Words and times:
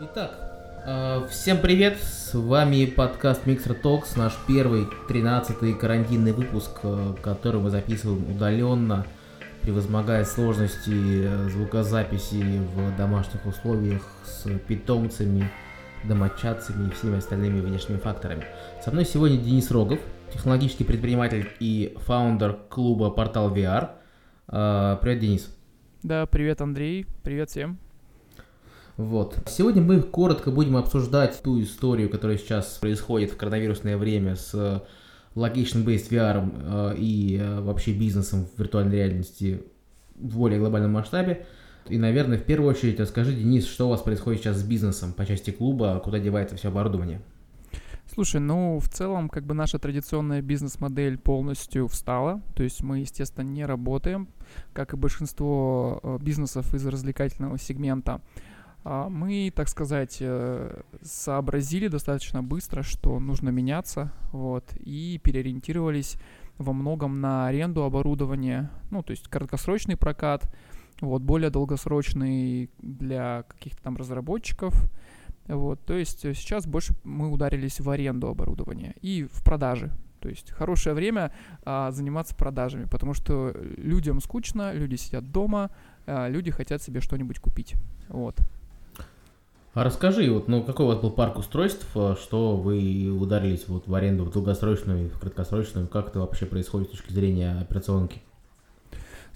Итак, 0.00 0.30
э, 0.86 1.26
всем 1.28 1.58
привет, 1.58 1.98
с 2.00 2.32
вами 2.32 2.86
подкаст 2.86 3.44
Mixer 3.48 3.76
Talks, 3.82 4.16
наш 4.16 4.32
первый, 4.46 4.86
13-й 5.08 5.74
карантинный 5.74 6.30
выпуск, 6.30 6.78
э, 6.84 7.14
который 7.20 7.60
мы 7.60 7.70
записываем 7.70 8.30
удаленно, 8.30 9.04
превозмогая 9.62 10.24
сложности 10.24 11.24
э, 11.24 11.48
звукозаписи 11.48 12.60
в 12.76 12.96
домашних 12.96 13.44
условиях 13.44 14.02
с 14.24 14.48
питомцами, 14.68 15.50
домочадцами 16.04 16.86
и 16.86 16.90
всеми 16.92 17.18
остальными 17.18 17.60
внешними 17.60 17.98
факторами. 17.98 18.44
Со 18.84 18.92
мной 18.92 19.04
сегодня 19.04 19.36
Денис 19.36 19.68
Рогов, 19.72 19.98
технологический 20.32 20.84
предприниматель 20.84 21.48
и 21.58 21.96
фаундер 22.06 22.56
клуба 22.68 23.10
Портал 23.10 23.52
VR. 23.52 23.88
Привет, 24.46 25.18
Денис. 25.18 25.56
Да, 26.04 26.24
привет, 26.26 26.60
Андрей. 26.60 27.04
Привет 27.24 27.50
всем. 27.50 27.80
Вот. 28.98 29.38
Сегодня 29.46 29.80
мы 29.80 30.02
коротко 30.02 30.50
будем 30.50 30.76
обсуждать 30.76 31.40
ту 31.40 31.62
историю, 31.62 32.10
которая 32.10 32.36
сейчас 32.36 32.66
происходит 32.78 33.30
в 33.30 33.36
коронавирусное 33.36 33.96
время 33.96 34.34
с 34.34 34.52
Location-Based 35.36 36.10
VR 36.10 36.94
э, 36.94 36.96
и 36.98 37.38
э, 37.40 37.60
вообще 37.60 37.92
бизнесом 37.92 38.46
в 38.46 38.58
виртуальной 38.58 38.96
реальности 38.96 39.62
в 40.16 40.36
более 40.36 40.58
глобальном 40.58 40.94
масштабе. 40.94 41.46
И, 41.88 41.96
наверное, 41.96 42.38
в 42.38 42.42
первую 42.42 42.70
очередь 42.70 42.98
расскажи, 42.98 43.34
Денис, 43.34 43.68
что 43.68 43.86
у 43.86 43.90
вас 43.90 44.00
происходит 44.00 44.40
сейчас 44.40 44.56
с 44.56 44.64
бизнесом 44.64 45.12
по 45.12 45.24
части 45.24 45.52
клуба, 45.52 46.00
куда 46.02 46.18
девается 46.18 46.56
все 46.56 46.66
оборудование? 46.66 47.20
Слушай, 48.12 48.40
ну, 48.40 48.80
в 48.80 48.88
целом, 48.88 49.28
как 49.28 49.44
бы 49.44 49.54
наша 49.54 49.78
традиционная 49.78 50.42
бизнес-модель 50.42 51.18
полностью 51.18 51.86
встала. 51.86 52.42
То 52.56 52.64
есть 52.64 52.82
мы, 52.82 52.98
естественно, 52.98 53.44
не 53.44 53.64
работаем, 53.64 54.26
как 54.72 54.92
и 54.92 54.96
большинство 54.96 56.00
э, 56.02 56.18
бизнесов 56.20 56.74
из 56.74 56.84
развлекательного 56.84 57.58
сегмента. 57.58 58.20
А 58.84 59.08
мы, 59.08 59.52
так 59.54 59.68
сказать, 59.68 60.18
э, 60.20 60.80
сообразили 61.02 61.88
достаточно 61.88 62.42
быстро, 62.42 62.82
что 62.82 63.18
нужно 63.18 63.50
меняться, 63.50 64.12
вот, 64.32 64.64
и 64.76 65.20
переориентировались 65.22 66.16
во 66.58 66.72
многом 66.72 67.20
на 67.20 67.46
аренду 67.46 67.82
оборудования, 67.82 68.70
ну, 68.90 69.02
то 69.02 69.10
есть 69.10 69.28
краткосрочный 69.28 69.96
прокат, 69.96 70.50
вот, 71.00 71.22
более 71.22 71.50
долгосрочный 71.50 72.70
для 72.78 73.44
каких-то 73.48 73.82
там 73.82 73.96
разработчиков, 73.96 74.74
вот, 75.46 75.84
то 75.84 75.94
есть 75.94 76.20
сейчас 76.20 76.66
больше 76.66 76.94
мы 77.04 77.30
ударились 77.30 77.80
в 77.80 77.90
аренду 77.90 78.28
оборудования 78.28 78.94
и 79.00 79.24
в 79.24 79.44
продажи, 79.44 79.90
то 80.20 80.28
есть 80.28 80.50
хорошее 80.50 80.94
время 80.94 81.32
а, 81.64 81.90
заниматься 81.90 82.34
продажами, 82.34 82.84
потому 82.84 83.14
что 83.14 83.54
людям 83.76 84.20
скучно, 84.20 84.72
люди 84.72 84.96
сидят 84.96 85.30
дома, 85.30 85.70
а, 86.06 86.28
люди 86.28 86.50
хотят 86.50 86.82
себе 86.82 87.00
что-нибудь 87.00 87.38
купить, 87.38 87.74
вот. 88.08 88.36
А 89.78 89.84
расскажи, 89.84 90.28
вот, 90.28 90.48
ну, 90.48 90.64
какой 90.64 90.86
у 90.86 90.88
вас 90.88 90.98
был 90.98 91.12
парк 91.12 91.38
устройств, 91.38 91.86
э, 91.94 92.16
что 92.20 92.56
вы 92.56 93.16
ударились 93.16 93.68
вот 93.68 93.86
в 93.86 93.94
аренду 93.94 94.24
в 94.24 94.32
долгосрочную, 94.32 95.08
в 95.08 95.20
краткосрочную, 95.20 95.86
как 95.86 96.08
это 96.08 96.18
вообще 96.18 96.46
происходит 96.46 96.88
с 96.88 96.90
точки 96.90 97.12
зрения 97.12 97.56
операционки? 97.60 98.20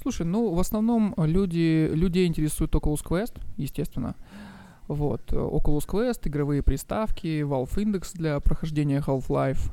Слушай, 0.02 0.26
ну, 0.26 0.52
в 0.52 0.58
основном 0.58 1.14
люди, 1.16 1.88
людей 1.94 2.26
интересует 2.26 2.74
Oculus 2.74 3.04
Quest, 3.04 3.34
естественно. 3.56 4.16
Вот, 4.88 5.20
Oculus 5.30 5.86
Quest, 5.86 6.22
игровые 6.24 6.64
приставки, 6.64 7.42
Valve 7.42 7.76
Index 7.76 8.10
для 8.14 8.40
прохождения 8.40 8.98
Half-Life. 8.98 9.70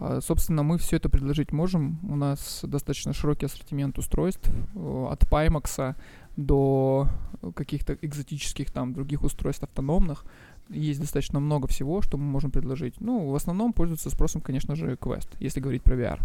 А, 0.00 0.20
собственно, 0.20 0.62
мы 0.62 0.78
все 0.78 0.96
это 0.96 1.08
предложить 1.08 1.52
можем. 1.52 1.98
У 2.08 2.16
нас 2.16 2.60
достаточно 2.62 3.12
широкий 3.12 3.46
ассортимент 3.46 3.98
устройств 3.98 4.48
э, 4.74 5.06
от 5.10 5.22
Pimax 5.24 5.94
до 6.36 7.08
каких-то 7.54 7.96
экзотических 8.00 8.70
там 8.70 8.92
других 8.92 9.22
устройств 9.22 9.62
автономных. 9.62 10.24
Есть 10.68 11.00
достаточно 11.00 11.40
много 11.40 11.68
всего, 11.68 12.00
что 12.02 12.16
мы 12.16 12.24
можем 12.24 12.50
предложить. 12.50 13.00
Ну, 13.00 13.30
в 13.30 13.34
основном 13.34 13.72
пользуется 13.72 14.10
спросом, 14.10 14.40
конечно 14.40 14.74
же, 14.74 14.94
Quest, 14.94 15.28
если 15.38 15.60
говорить 15.60 15.82
про 15.82 15.94
VR. 15.94 16.20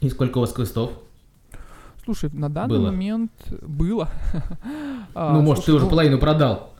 И 0.00 0.08
сколько 0.08 0.38
у 0.38 0.40
вас 0.40 0.52
квестов? 0.52 0.92
Слушай, 2.04 2.30
на 2.32 2.48
данный 2.48 2.78
было. 2.78 2.90
момент 2.90 3.32
было. 3.62 4.08
А, 5.12 5.34
ну, 5.34 5.42
может, 5.42 5.64
ты 5.64 5.72
уже 5.72 5.86
ну, 5.86 5.90
половину 5.90 6.18
продал. 6.18 6.72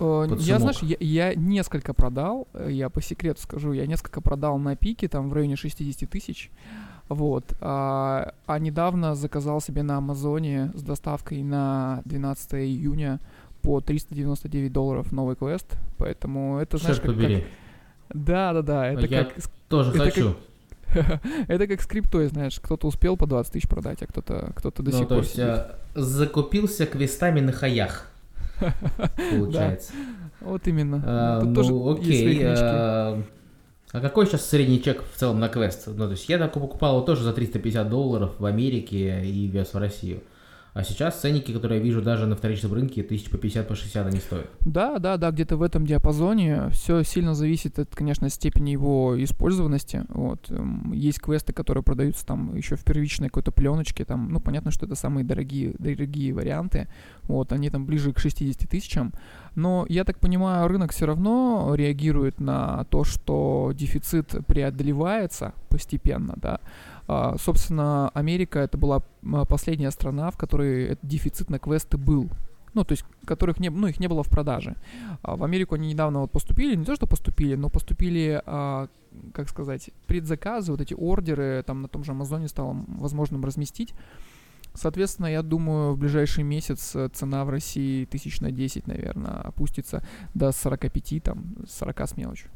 Э, 0.00 0.28
я, 0.38 0.58
знаешь, 0.58 0.78
я, 0.82 0.96
я 1.00 1.34
несколько 1.34 1.94
продал, 1.94 2.48
я 2.66 2.88
по 2.88 3.02
секрету 3.02 3.42
скажу, 3.42 3.72
я 3.72 3.86
несколько 3.86 4.20
продал 4.20 4.58
на 4.58 4.76
пике, 4.76 5.08
там 5.08 5.28
в 5.28 5.32
районе 5.32 5.56
60 5.56 6.08
тысяч. 6.08 6.50
Вот. 7.08 7.54
А, 7.60 8.34
а 8.46 8.58
недавно 8.58 9.14
заказал 9.14 9.60
себе 9.60 9.82
на 9.82 9.96
Амазоне 9.96 10.72
с 10.74 10.82
доставкой 10.82 11.42
на 11.42 12.02
12 12.04 12.54
июня 12.54 13.18
по 13.62 13.80
399 13.80 14.72
долларов 14.72 15.12
новый 15.12 15.36
квест. 15.36 15.66
Поэтому 15.96 16.58
это, 16.58 16.76
знаешь, 16.76 17.00
как, 17.00 17.06
побери. 17.06 17.40
Как... 17.40 18.24
Да, 18.24 18.52
да, 18.52 18.62
да. 18.62 18.88
Это 18.88 19.06
Я 19.06 19.24
как... 19.24 19.34
тоже 19.68 19.90
это 19.90 19.98
хочу. 19.98 20.36
Как... 20.92 21.20
это 21.48 21.66
как 21.66 21.80
скриптой, 21.82 22.28
знаешь, 22.28 22.60
кто-то 22.60 22.86
успел 22.86 23.16
по 23.16 23.26
20 23.26 23.52
тысяч 23.52 23.68
продать, 23.68 24.02
а 24.02 24.06
кто-то 24.06 24.52
кто 24.54 24.70
до 24.70 24.90
ну, 24.90 24.90
сих 24.90 25.08
то 25.08 25.14
пор 25.14 25.18
есть, 25.18 25.32
сидит. 25.32 25.46
А, 25.46 25.78
закупился 25.94 26.86
квестами 26.86 27.40
на 27.40 27.52
хаях, 27.52 28.10
получается. 29.30 29.92
Вот 30.40 30.66
именно. 30.66 31.02
А, 31.04 31.40
ну, 31.42 31.92
окей. 31.92 32.44
А 33.90 34.00
какой 34.00 34.26
сейчас 34.26 34.46
средний 34.46 34.82
чек 34.82 35.02
в 35.02 35.18
целом 35.18 35.40
на 35.40 35.48
квест? 35.48 35.86
Ну, 35.86 36.04
то 36.04 36.10
есть 36.10 36.28
я 36.28 36.38
так 36.38 36.52
покупал 36.52 36.96
его 36.96 37.06
тоже 37.06 37.24
за 37.24 37.32
350 37.32 37.88
долларов 37.88 38.34
в 38.38 38.44
Америке 38.44 39.24
и 39.24 39.46
вез 39.46 39.72
в 39.72 39.78
Россию. 39.78 40.22
А 40.74 40.84
сейчас 40.84 41.20
ценники, 41.20 41.52
которые 41.52 41.78
я 41.78 41.84
вижу 41.84 42.02
даже 42.02 42.26
на 42.26 42.36
вторичном 42.36 42.72
рынке, 42.72 43.02
тысяч 43.02 43.30
по 43.30 43.38
50, 43.38 43.66
по 43.66 43.74
60 43.74 44.06
они 44.06 44.20
стоят. 44.20 44.46
Да, 44.60 44.98
да, 44.98 45.16
да, 45.16 45.30
где-то 45.30 45.56
в 45.56 45.62
этом 45.62 45.86
диапазоне. 45.86 46.68
Все 46.70 47.02
сильно 47.02 47.34
зависит 47.34 47.78
от, 47.78 47.94
конечно, 47.94 48.28
степени 48.28 48.70
его 48.70 49.22
использованности. 49.22 50.04
Вот. 50.08 50.50
Эм, 50.50 50.92
есть 50.92 51.20
квесты, 51.20 51.52
которые 51.52 51.82
продаются 51.82 52.24
там 52.24 52.54
еще 52.54 52.76
в 52.76 52.84
первичной 52.84 53.28
какой-то 53.28 53.50
пленочке. 53.50 54.04
Там, 54.04 54.30
ну, 54.30 54.40
понятно, 54.40 54.70
что 54.70 54.86
это 54.86 54.94
самые 54.94 55.24
дорогие, 55.24 55.74
дорогие 55.78 56.32
варианты. 56.32 56.88
Вот, 57.22 57.52
они 57.52 57.70
там 57.70 57.84
ближе 57.86 58.12
к 58.12 58.18
60 58.18 58.68
тысячам. 58.68 59.12
Но 59.54 59.84
я 59.88 60.04
так 60.04 60.20
понимаю, 60.20 60.68
рынок 60.68 60.92
все 60.92 61.06
равно 61.06 61.74
реагирует 61.74 62.40
на 62.40 62.84
то, 62.84 63.02
что 63.02 63.72
дефицит 63.74 64.34
преодолевается 64.46 65.54
постепенно, 65.68 66.34
да. 66.36 66.60
А, 67.08 67.36
собственно, 67.38 68.10
Америка 68.10 68.58
это 68.58 68.76
была 68.76 69.02
последняя 69.48 69.90
страна, 69.90 70.30
в 70.30 70.36
которой 70.36 70.98
дефицит 71.02 71.48
на 71.48 71.58
квесты 71.58 71.96
был. 71.96 72.28
Ну, 72.74 72.84
то 72.84 72.92
есть, 72.92 73.04
которых 73.24 73.58
не, 73.60 73.70
ну, 73.70 73.86
их 73.86 73.98
не 73.98 74.08
было 74.08 74.22
в 74.22 74.28
продаже. 74.28 74.76
А 75.22 75.36
в 75.36 75.42
Америку 75.42 75.74
они 75.74 75.88
недавно 75.88 76.20
вот 76.20 76.30
поступили, 76.30 76.76
не 76.76 76.84
то, 76.84 76.94
что 76.94 77.06
поступили, 77.06 77.54
но 77.54 77.70
поступили, 77.70 78.42
а, 78.44 78.88
как 79.32 79.48
сказать, 79.48 79.90
предзаказы, 80.06 80.70
вот 80.70 80.82
эти 80.82 80.92
ордеры, 80.92 81.64
там 81.66 81.80
на 81.80 81.88
том 81.88 82.04
же 82.04 82.12
Амазоне 82.12 82.46
стало 82.46 82.84
возможным 82.86 83.42
разместить. 83.42 83.94
Соответственно, 84.74 85.26
я 85.26 85.42
думаю, 85.42 85.94
в 85.94 85.98
ближайший 85.98 86.44
месяц 86.44 86.94
э, 86.94 87.08
цена 87.08 87.44
в 87.44 87.50
России 87.50 88.04
тысяч 88.04 88.40
на 88.40 88.52
10, 88.52 88.86
наверное, 88.86 89.40
опустится 89.40 90.04
до 90.34 90.52
45, 90.52 91.22
там, 91.22 91.56
40 91.66 92.00
с 92.00 92.16
мелочью. 92.16 92.50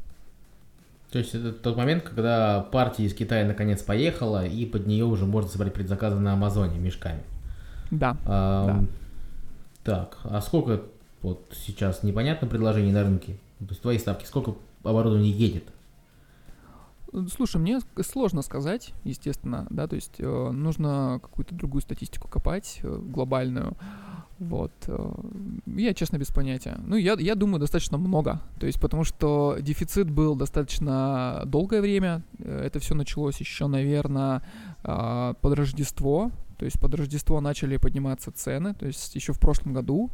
То 1.13 1.19
есть 1.19 1.35
это 1.35 1.53
тот 1.53 1.77
момент, 1.77 2.01
когда 2.01 2.61
партия 2.71 3.05
из 3.05 3.13
Китая 3.13 3.45
наконец 3.45 3.83
поехала, 3.83 4.47
и 4.47 4.65
под 4.65 4.87
нее 4.87 5.05
уже 5.05 5.27
можно 5.27 5.47
собрать 5.47 5.71
предзаказы 5.71 6.19
на 6.19 6.33
Амазоне 6.33 6.79
мешками. 6.79 7.21
Да. 7.91 8.17
А, 8.25 8.65
да. 8.65 8.85
Так, 9.83 10.17
а 10.23 10.41
сколько 10.41 10.81
вот 11.21 11.53
сейчас 11.53 12.01
непонятно 12.01 12.47
предложений 12.47 12.93
на 12.93 13.03
рынке? 13.03 13.33
То 13.59 13.65
есть 13.69 13.81
твои 13.83 13.99
ставки, 13.99 14.25
сколько 14.25 14.55
оборудования 14.83 15.29
едет? 15.29 15.65
Слушай, 17.31 17.57
мне 17.57 17.79
сложно 18.01 18.41
сказать, 18.41 18.91
естественно, 19.03 19.67
да, 19.69 19.85
то 19.87 19.93
есть 19.95 20.15
э, 20.17 20.49
нужно 20.49 21.19
какую-то 21.21 21.53
другую 21.53 21.83
статистику 21.83 22.27
копать, 22.27 22.79
э, 22.81 22.91
глобальную. 22.91 23.77
Вот. 24.39 24.71
Э, 24.87 25.13
я, 25.65 25.93
честно, 25.93 26.17
без 26.17 26.27
понятия. 26.27 26.77
Ну, 26.85 26.95
я, 26.95 27.13
я 27.13 27.35
думаю, 27.35 27.59
достаточно 27.59 27.97
много. 27.97 28.41
То 28.59 28.65
есть, 28.65 28.79
потому 28.79 29.03
что 29.03 29.57
дефицит 29.59 30.09
был 30.09 30.35
достаточно 30.35 31.43
долгое 31.45 31.81
время. 31.81 32.23
Э, 32.39 32.63
это 32.65 32.79
все 32.79 32.95
началось 32.95 33.39
еще, 33.39 33.67
наверное, 33.67 34.41
а, 34.83 35.33
под 35.35 35.53
Рождество. 35.53 36.31
То 36.57 36.65
есть 36.65 36.79
под 36.79 36.95
Рождество 36.95 37.41
начали 37.41 37.77
подниматься 37.77 38.31
цены, 38.31 38.73
то 38.73 38.85
есть 38.85 39.15
еще 39.15 39.33
в 39.33 39.39
прошлом 39.39 39.73
году. 39.73 40.11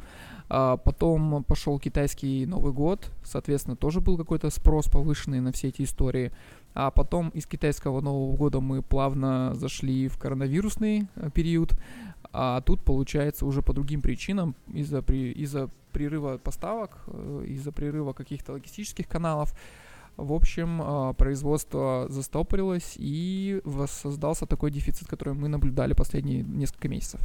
А 0.48 0.77
потом 0.77 1.44
пошел 1.44 1.77
китайский 1.77 2.45
Новый 2.48 2.74
год, 2.74 3.12
соответственно, 3.24 3.75
тоже 3.75 4.01
был 4.01 4.18
какой-то 4.18 4.50
спрос 4.50 4.88
повышенный 4.88 5.42
на 5.42 5.51
все 5.51 5.68
эти 5.68 5.83
истории. 5.83 6.31
А 6.74 6.92
потом 6.92 7.30
из 7.30 7.45
китайского 7.45 8.01
Нового 8.01 8.36
года 8.36 8.60
мы 8.62 8.81
плавно 8.81 9.54
зашли 9.54 10.07
в 10.07 10.18
коронавирусный 10.18 11.07
э, 11.15 11.30
период. 11.33 11.74
А 12.31 12.61
тут, 12.61 12.81
получается, 12.81 13.45
уже 13.45 13.61
по 13.61 13.73
другим 13.73 14.01
причинам, 14.01 14.55
из-за 14.71 15.01
при, 15.01 15.31
из-за 15.31 15.69
прерыва 15.91 16.37
поставок, 16.37 16.99
э, 17.07 17.45
из-за 17.47 17.71
прерыва 17.71 18.13
каких-то 18.13 18.53
логистических 18.53 19.07
каналов, 19.07 19.53
в 20.19 20.33
общем, 20.33 20.81
а, 20.81 21.13
производство 21.13 22.05
застопорилось 22.09 22.95
и 22.97 23.61
воссоздался 23.63 24.45
такой 24.45 24.69
дефицит, 24.69 25.07
который 25.07 25.33
мы 25.33 25.47
наблюдали 25.47 25.93
последние 25.93 26.43
несколько 26.43 26.89
месяцев. 26.89 27.21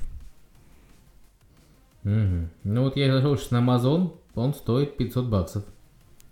Угу. 2.04 2.48
Ну 2.64 2.82
вот 2.82 2.96
я 2.96 3.12
зашел 3.12 3.36
на 3.50 3.56
Amazon, 3.58 4.12
он 4.34 4.54
стоит 4.54 4.96
500 4.96 5.26
баксов. 5.26 5.64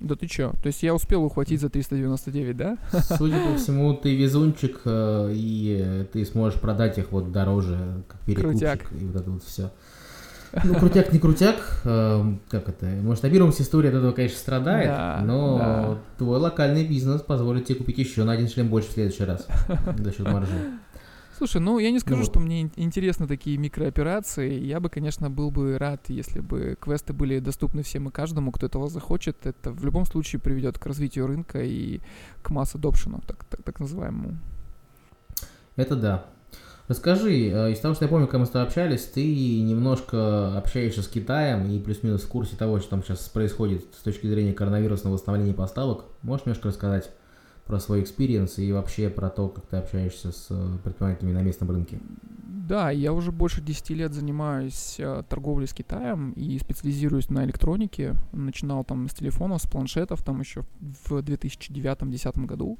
Да 0.02 0.16
ты 0.16 0.26
чё? 0.26 0.52
То 0.62 0.66
есть 0.66 0.82
я 0.82 0.94
успел 0.94 1.24
ухватить 1.24 1.60
за 1.60 1.68
399, 1.70 2.56
да? 2.56 2.76
Судя 3.16 3.36
по 3.46 3.56
всему, 3.56 3.94
ты 3.94 4.14
везунчик, 4.16 4.80
э, 4.84 5.32
и 5.34 6.06
ты 6.12 6.24
сможешь 6.24 6.58
продать 6.60 6.98
их 6.98 7.12
вот 7.12 7.30
дороже, 7.32 8.02
как 8.08 8.20
перекупщик, 8.22 8.50
Крутяк. 8.60 8.80
и 9.00 9.04
вот 9.04 9.16
это 9.16 9.30
вот 9.30 9.42
все. 9.44 9.70
Ну, 10.64 10.74
крутяк 10.74 11.10
не 11.14 11.18
крутяк, 11.18 11.80
э, 11.84 12.34
как 12.50 12.68
это, 12.68 12.84
масштабируемость 12.86 13.62
истории 13.62 13.88
от 13.88 13.94
этого, 13.94 14.12
конечно, 14.12 14.36
страдает, 14.36 14.88
Да, 14.88 15.22
но 15.24 15.58
да. 15.58 15.98
твой 16.18 16.38
локальный 16.38 16.86
бизнес 16.86 17.22
позволит 17.22 17.64
тебе 17.64 17.76
купить 17.78 17.96
еще 17.96 18.24
на 18.24 18.32
один 18.32 18.48
шлем 18.48 18.68
больше 18.68 18.90
в 18.90 18.92
следующий 18.92 19.24
раз 19.24 19.46
за 19.96 20.12
счет 20.12 20.30
маржи. 20.30 20.52
Слушай, 21.42 21.60
ну 21.60 21.80
я 21.80 21.90
не 21.90 21.98
скажу, 21.98 22.20
вот. 22.20 22.30
что 22.30 22.38
мне 22.38 22.62
ин- 22.62 22.72
интересны 22.76 23.26
такие 23.26 23.58
микрооперации. 23.58 24.60
Я 24.60 24.78
бы, 24.78 24.88
конечно, 24.88 25.28
был 25.28 25.50
бы 25.50 25.76
рад, 25.76 26.04
если 26.06 26.38
бы 26.38 26.76
квесты 26.80 27.12
были 27.12 27.40
доступны 27.40 27.82
всем 27.82 28.08
и 28.08 28.12
каждому, 28.12 28.52
кто 28.52 28.66
этого 28.66 28.88
захочет. 28.88 29.44
Это 29.44 29.72
в 29.72 29.84
любом 29.84 30.06
случае 30.06 30.38
приведет 30.38 30.78
к 30.78 30.86
развитию 30.86 31.26
рынка 31.26 31.60
и 31.60 32.00
к 32.42 32.50
mass 32.50 32.69
adoption 32.69 33.08
-у, 33.08 33.22
так, 33.26 33.42
так, 33.46 33.60
так 33.64 33.80
называемому. 33.80 34.38
Это 35.74 35.96
да. 35.96 36.26
Расскажи, 36.86 37.48
э, 37.48 37.72
из 37.72 37.80
того, 37.80 37.94
что 37.94 38.04
я 38.04 38.08
помню, 38.08 38.28
когда 38.28 38.38
мы 38.38 38.46
с 38.46 38.50
тобой 38.50 38.68
общались, 38.68 39.02
ты 39.06 39.62
немножко 39.62 40.56
общаешься 40.56 41.02
с 41.02 41.08
Китаем 41.08 41.68
и 41.68 41.80
плюс-минус 41.80 42.22
в 42.22 42.28
курсе 42.28 42.54
того, 42.54 42.78
что 42.78 42.90
там 42.90 43.02
сейчас 43.02 43.18
происходит 43.28 43.84
с 43.98 44.04
точки 44.04 44.28
зрения 44.28 44.52
коронавирусного 44.52 45.14
восстановления 45.14 45.54
поставок. 45.54 46.04
Можешь 46.22 46.46
немножко 46.46 46.68
рассказать 46.68 47.10
про 47.66 47.78
свой 47.80 48.02
experience 48.02 48.58
и 48.58 48.72
вообще 48.72 49.08
про 49.08 49.30
то, 49.30 49.48
как 49.48 49.66
ты 49.66 49.76
общаешься 49.76 50.32
с 50.32 50.48
э, 50.50 50.78
предпринимателями 50.82 51.32
на 51.32 51.42
местном 51.42 51.70
рынке? 51.70 52.00
Да, 52.68 52.90
я 52.90 53.12
уже 53.12 53.32
больше 53.32 53.60
10 53.60 53.90
лет 53.90 54.12
занимаюсь 54.12 54.96
э, 54.98 55.24
торговлей 55.28 55.66
с 55.66 55.74
Китаем 55.74 56.32
и 56.32 56.58
специализируюсь 56.58 57.28
на 57.28 57.44
электронике. 57.44 58.14
Начинал 58.32 58.84
там 58.84 59.08
с 59.08 59.14
телефонов, 59.14 59.62
с 59.62 59.66
планшетов, 59.66 60.22
там 60.22 60.40
еще 60.40 60.62
в 60.80 61.12
2009-2010 61.12 62.46
году. 62.46 62.78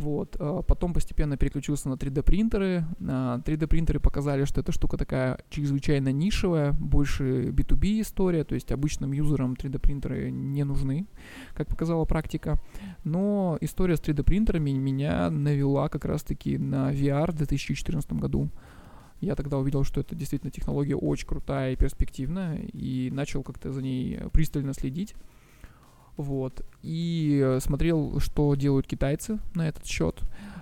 Вот. 0.00 0.36
э, 0.40 0.62
Потом 0.66 0.94
постепенно 0.94 1.36
переключился 1.36 1.88
на 1.90 1.94
3D 1.94 2.22
принтеры. 2.22 2.86
3D 3.00 3.66
принтеры 3.66 4.00
показали, 4.00 4.46
что 4.46 4.60
эта 4.62 4.72
штука 4.72 4.96
такая 4.96 5.38
чрезвычайно 5.50 6.10
нишевая, 6.10 6.72
больше 6.72 7.50
B2B 7.50 8.00
история, 8.00 8.44
то 8.44 8.54
есть 8.54 8.72
обычным 8.72 9.12
юзерам 9.12 9.52
3D 9.52 9.78
принтеры 9.78 10.30
не 10.30 10.64
нужны, 10.64 11.06
как 11.54 11.68
показала 11.68 12.06
практика. 12.06 12.58
Но 13.04 13.58
история 13.60 13.96
с 13.96 14.00
3D 14.00 14.22
принтерами 14.22 14.70
меня 14.70 15.28
навела 15.28 15.88
как 15.88 16.06
раз-таки 16.06 16.56
на 16.56 16.92
VR 16.92 17.32
в 17.32 17.36
2014 17.36 18.12
году. 18.14 18.48
Я 19.20 19.34
тогда 19.34 19.58
увидел, 19.58 19.84
что 19.84 20.00
это 20.00 20.14
действительно 20.14 20.50
технология 20.50 20.96
очень 20.96 21.28
крутая 21.28 21.74
и 21.74 21.76
перспективная, 21.76 22.56
и 22.56 23.10
начал 23.10 23.42
как-то 23.42 23.70
за 23.70 23.82
ней 23.82 24.18
пристально 24.32 24.72
следить. 24.72 25.14
Вот. 26.16 26.64
И 26.82 27.58
смотрел, 27.60 28.20
что 28.20 28.54
делают 28.54 28.86
китайцы 28.86 29.38
на 29.54 29.68
этот 29.68 29.86
счет. 29.86 30.20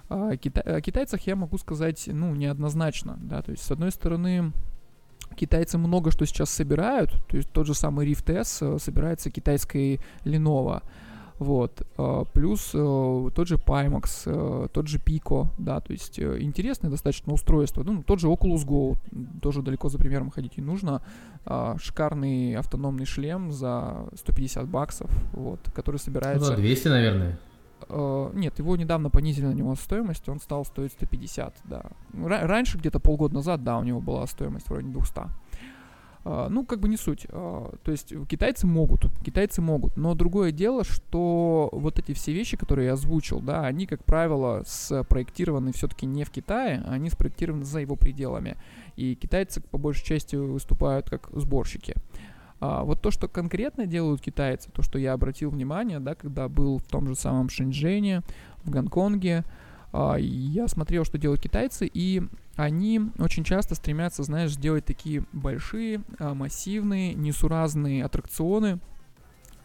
А, 0.09 0.37
кита- 0.37 0.63
О 0.63 0.81
китайцах 0.81 1.21
я 1.27 1.37
могу 1.37 1.59
сказать, 1.59 2.09
ну, 2.13 2.35
неоднозначно, 2.35 3.19
да, 3.21 3.43
то 3.43 3.51
есть, 3.51 3.63
с 3.63 3.71
одной 3.71 3.91
стороны, 3.91 4.53
китайцы 5.37 5.77
много 5.79 6.11
что 6.11 6.25
сейчас 6.25 6.51
собирают, 6.51 7.13
то 7.29 7.37
есть 7.37 7.51
тот 7.51 7.67
же 7.67 7.75
самый 7.75 8.07
Rift 8.07 8.33
S 8.33 8.63
э, 8.63 8.79
собирается 8.79 9.31
китайской 9.31 10.01
Lenovo, 10.25 10.83
вот, 11.39 11.83
а, 11.97 12.25
плюс 12.25 12.71
э, 12.75 13.29
тот 13.35 13.47
же 13.49 13.57
Pimax, 13.57 14.23
э, 14.27 14.69
тот 14.73 14.89
же 14.89 14.99
Pico, 14.99 15.47
да, 15.59 15.81
то 15.81 15.93
есть 15.93 16.19
э, 16.19 16.41
интересное 16.41 16.91
достаточно 16.91 17.33
устройство, 17.33 17.83
ну, 17.85 18.03
тот 18.03 18.21
же 18.21 18.27
Oculus 18.29 18.67
Go, 18.67 18.97
тоже 19.41 19.63
далеко 19.63 19.89
за 19.89 19.99
примером 19.99 20.31
ходить 20.31 20.57
не 20.57 20.65
нужно, 20.65 21.03
а, 21.45 21.77
шикарный 21.79 22.57
автономный 22.57 23.05
шлем 23.07 23.53
за 23.53 24.09
150 24.17 24.69
баксов, 24.69 25.11
вот, 25.33 25.61
который 25.75 25.97
Ну, 25.97 25.99
собирается... 25.99 26.47
за 26.47 26.57
200, 26.57 26.89
наверное. 26.89 27.39
Э, 27.89 28.31
нет, 28.35 28.59
его 28.59 28.77
недавно 28.77 29.09
понизили 29.11 29.47
на 29.47 29.55
него 29.55 29.75
стоимость, 29.77 30.29
он 30.29 30.41
стал 30.41 30.65
стоить 30.65 30.93
150, 30.93 31.55
да. 31.65 31.85
Ра- 32.13 32.47
раньше, 32.47 32.79
где-то 32.79 32.99
полгода 33.01 33.35
назад, 33.35 33.63
да, 33.63 33.79
у 33.79 33.85
него 33.85 34.01
была 34.01 34.27
стоимость 34.27 34.69
вроде 34.69 34.89
200. 34.89 35.21
А, 36.31 36.49
ну, 36.51 36.67
как 36.67 36.81
бы 36.81 36.91
не 36.91 36.99
суть. 36.99 37.27
А, 37.31 37.75
то 37.83 37.91
есть 37.91 38.13
китайцы 38.29 38.67
могут, 38.67 39.07
китайцы 39.25 39.63
могут. 39.63 39.97
Но 39.97 40.15
другое 40.15 40.53
дело, 40.53 40.85
что 40.85 41.71
вот 41.73 41.99
эти 41.99 42.13
все 42.13 42.33
вещи, 42.35 42.59
которые 42.59 42.89
я 42.89 42.93
озвучил, 42.93 43.41
да, 43.41 43.65
они, 43.65 43.87
как 43.87 44.05
правило, 44.05 44.63
спроектированы 44.67 45.73
все-таки 45.73 46.05
не 46.05 46.25
в 46.25 46.31
Китае, 46.31 46.85
а 46.87 46.93
они 46.93 47.09
спроектированы 47.09 47.65
за 47.65 47.81
его 47.81 47.97
пределами. 47.97 48.59
И 48.97 49.15
китайцы, 49.15 49.63
по 49.63 49.79
большей 49.79 50.05
части, 50.05 50.37
выступают 50.37 51.09
как 51.09 51.31
сборщики. 51.33 51.95
А 52.61 52.85
вот 52.85 53.01
то, 53.01 53.11
что 53.11 53.27
конкретно 53.27 53.87
делают 53.87 54.21
китайцы, 54.21 54.71
то, 54.71 54.83
что 54.83 54.99
я 54.99 55.15
обратил 55.15 55.49
внимание, 55.49 55.99
да, 55.99 56.15
когда 56.15 56.49
был 56.49 56.77
в 56.77 56.83
том 56.83 57.09
же 57.09 57.15
самом 57.15 57.49
Шэньчжэне, 57.49 58.23
в 58.65 58.71
Гонконге, 58.71 59.45
я 59.95 60.69
смотрел, 60.69 61.05
что 61.05 61.17
делают 61.17 61.41
китайцы, 61.41 61.87
и 61.91 62.23
они 62.59 63.01
очень 63.21 63.45
часто 63.45 63.77
стремятся, 63.77 64.25
знаешь, 64.25 64.51
сделать 64.51 64.85
такие 64.85 65.25
большие, 65.33 66.03
а, 66.19 66.35
массивные, 66.35 67.15
несуразные 67.15 68.05
аттракционы, 68.05 68.81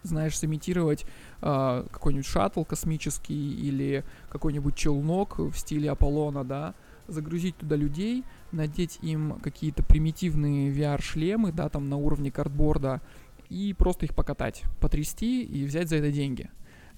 знаешь, 0.03 0.37
сымитировать 0.37 1.03
а, 1.41 1.87
какой-нибудь 1.91 2.27
шаттл 2.27 2.63
космический 2.63 3.55
или 3.55 4.05
какой-нибудь 4.29 4.75
челнок 4.75 5.39
в 5.39 5.55
стиле 5.55 5.89
Аполлона, 5.89 6.43
да, 6.43 6.75
загрузить 7.07 7.57
туда 7.57 7.75
людей, 7.75 8.23
надеть 8.51 8.99
им 9.01 9.39
какие-то 9.41 9.81
примитивные 9.81 10.71
VR-шлемы, 10.71 11.51
да, 11.51 11.69
там 11.69 11.89
на 11.89 11.97
уровне 11.97 12.29
картборда, 12.29 13.01
и 13.49 13.73
просто 13.73 14.05
их 14.05 14.13
покатать, 14.13 14.61
потрясти 14.79 15.41
и 15.41 15.65
взять 15.65 15.89
за 15.89 15.95
это 15.95 16.11
деньги. 16.11 16.51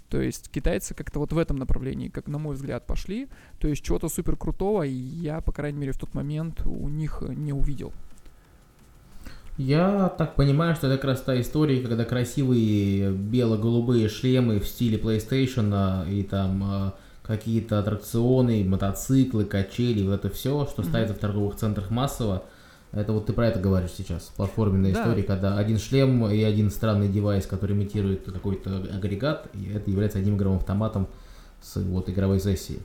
То 0.09 0.21
есть 0.21 0.49
китайцы 0.51 0.93
как-то 0.93 1.19
вот 1.19 1.33
в 1.33 1.37
этом 1.37 1.57
направлении, 1.57 2.09
как 2.09 2.27
на 2.27 2.37
мой 2.37 2.55
взгляд, 2.55 2.85
пошли. 2.85 3.27
То 3.59 3.67
есть 3.67 3.83
чего-то 3.83 4.07
супер 4.07 4.35
крутого 4.35 4.83
я, 4.83 5.41
по 5.41 5.51
крайней 5.51 5.79
мере, 5.79 5.91
в 5.91 5.97
тот 5.97 6.13
момент 6.13 6.61
у 6.65 6.87
них 6.89 7.23
не 7.27 7.53
увидел. 7.53 7.91
Я 9.57 10.09
так 10.17 10.35
понимаю, 10.35 10.75
что 10.75 10.87
это 10.87 10.97
как 10.97 11.05
раз 11.05 11.21
та 11.21 11.39
история, 11.39 11.79
когда 11.81 12.03
красивые 12.03 13.11
бело-голубые 13.11 14.09
шлемы 14.09 14.59
в 14.59 14.67
стиле 14.67 14.97
PlayStation 14.97 15.71
а, 15.73 16.05
и 16.09 16.23
там 16.23 16.63
а, 16.63 16.95
какие-то 17.23 17.79
аттракционы, 17.79 18.65
мотоциклы, 18.65 19.45
качели, 19.45 20.05
вот 20.05 20.13
это 20.13 20.29
все, 20.29 20.65
что 20.65 20.83
ставится 20.83 21.15
в 21.15 21.19
торговых 21.19 21.55
центрах 21.55 21.89
массово. 21.89 22.43
Это 22.95 23.11
вот 23.11 23.25
ты 23.25 23.33
про 23.33 23.47
это 23.47 23.59
говоришь 23.59 23.91
сейчас. 23.91 24.31
Платформенная 24.37 24.93
Да. 24.93 25.01
история, 25.01 25.23
когда 25.23 25.57
один 25.57 25.77
шлем 25.77 26.25
и 26.27 26.41
один 26.41 26.71
странный 26.71 27.09
девайс, 27.09 27.45
который 27.45 27.75
имитирует 27.75 28.25
какой-то 28.25 28.77
агрегат, 28.95 29.49
и 29.53 29.69
это 29.73 29.91
является 29.91 30.19
одним 30.19 30.37
игровым 30.37 30.59
автоматом 30.59 31.07
с 31.61 31.75
вот 31.75 32.09
игровой 32.09 32.39
сессии. 32.39 32.79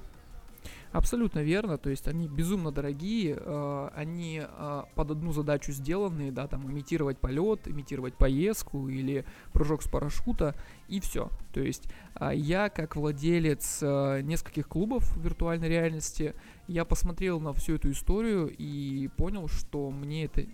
Абсолютно 0.92 1.38
верно, 1.38 1.78
то 1.78 1.88
есть 1.88 2.08
они 2.08 2.26
безумно 2.26 2.72
дорогие, 2.72 3.36
э, 3.38 3.88
они 3.94 4.42
э, 4.44 4.82
под 4.96 5.12
одну 5.12 5.32
задачу 5.32 5.70
сделаны, 5.70 6.32
да, 6.32 6.48
там 6.48 6.68
имитировать 6.68 7.18
полет, 7.18 7.68
имитировать 7.68 8.14
поездку 8.14 8.88
или 8.88 9.24
прыжок 9.52 9.82
с 9.82 9.88
парашюта 9.88 10.56
и 10.88 10.98
все. 10.98 11.30
То 11.54 11.60
есть 11.60 11.84
а, 12.14 12.34
я 12.34 12.70
как 12.70 12.96
владелец 12.96 13.78
э, 13.82 14.20
нескольких 14.22 14.66
клубов 14.66 15.16
виртуальной 15.16 15.68
реальности, 15.68 16.34
я 16.70 16.84
посмотрел 16.84 17.40
на 17.40 17.52
всю 17.52 17.74
эту 17.74 17.90
историю 17.90 18.48
и 18.56 19.08
понял, 19.16 19.48
что 19.48 19.90
мне 19.90 20.24
это 20.24 20.46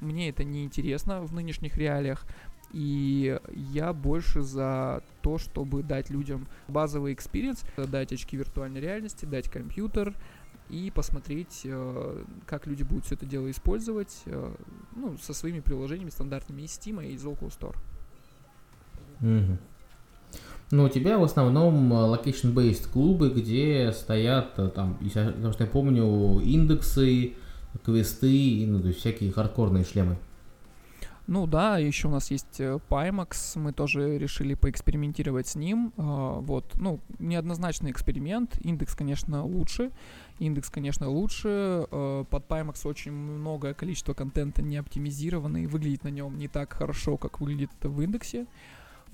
мне 0.00 0.28
это 0.28 0.44
не 0.44 0.64
интересно 0.64 1.22
в 1.22 1.32
нынешних 1.32 1.76
реалиях. 1.76 2.26
И 2.72 3.38
я 3.50 3.92
больше 3.92 4.42
за 4.42 5.02
то, 5.22 5.38
чтобы 5.38 5.82
дать 5.82 6.10
людям 6.10 6.46
базовый 6.68 7.12
experience, 7.12 7.64
дать 7.76 8.12
очки 8.12 8.36
виртуальной 8.36 8.80
реальности, 8.80 9.24
дать 9.24 9.48
компьютер 9.48 10.14
и 10.70 10.92
посмотреть, 10.94 11.62
э, 11.64 12.24
как 12.46 12.66
люди 12.66 12.82
будут 12.82 13.06
все 13.06 13.14
это 13.14 13.26
дело 13.26 13.50
использовать, 13.50 14.22
э, 14.26 14.54
ну, 14.96 15.16
со 15.18 15.34
своими 15.34 15.60
приложениями 15.60 16.10
стандартными 16.10 16.62
из 16.62 16.70
Steam 16.70 17.04
и 17.04 17.12
из 17.12 17.24
Oculus 17.24 17.58
Store. 17.58 17.76
Мгм. 19.20 19.58
Ну, 20.70 20.84
у 20.84 20.88
тебя 20.88 21.18
в 21.18 21.24
основном 21.24 21.92
э, 21.92 21.96
location-based 21.96 22.90
клубы, 22.90 23.30
где 23.30 23.92
стоят, 23.92 24.58
э, 24.58 24.68
там, 24.68 24.96
потому 24.96 25.52
что 25.52 25.64
я 25.64 25.70
помню, 25.70 26.40
индексы, 26.40 27.34
квесты, 27.84 28.64
ну, 28.66 28.80
то 28.80 28.88
есть 28.88 29.00
всякие 29.00 29.30
хардкорные 29.30 29.84
шлемы. 29.84 30.16
Ну 31.26 31.46
да, 31.46 31.78
еще 31.78 32.08
у 32.08 32.10
нас 32.10 32.30
есть 32.30 32.60
э, 32.60 32.78
Pimax, 32.90 33.58
мы 33.58 33.72
тоже 33.72 34.18
решили 34.18 34.54
поэкспериментировать 34.54 35.48
с 35.48 35.54
ним. 35.54 35.92
а, 35.96 36.40
Вот, 36.40 36.72
ну, 36.74 37.00
неоднозначный 37.18 37.90
эксперимент. 37.90 38.58
Индекс, 38.62 38.94
конечно, 38.94 39.44
лучше. 39.44 39.90
Индекс, 40.38 40.68
конечно, 40.68 41.08
лучше. 41.08 41.86
Под 41.90 42.46
Pimax 42.48 42.86
очень 42.86 43.12
многое 43.12 43.72
количество 43.72 44.12
контента 44.12 44.60
не 44.60 44.76
оптимизировано 44.76 45.62
и 45.62 45.66
выглядит 45.66 46.04
на 46.04 46.08
нем 46.08 46.36
не 46.36 46.48
так 46.48 46.72
хорошо, 46.74 47.16
как 47.16 47.40
выглядит 47.40 47.70
это 47.78 47.88
в 47.88 48.02
индексе. 48.02 48.46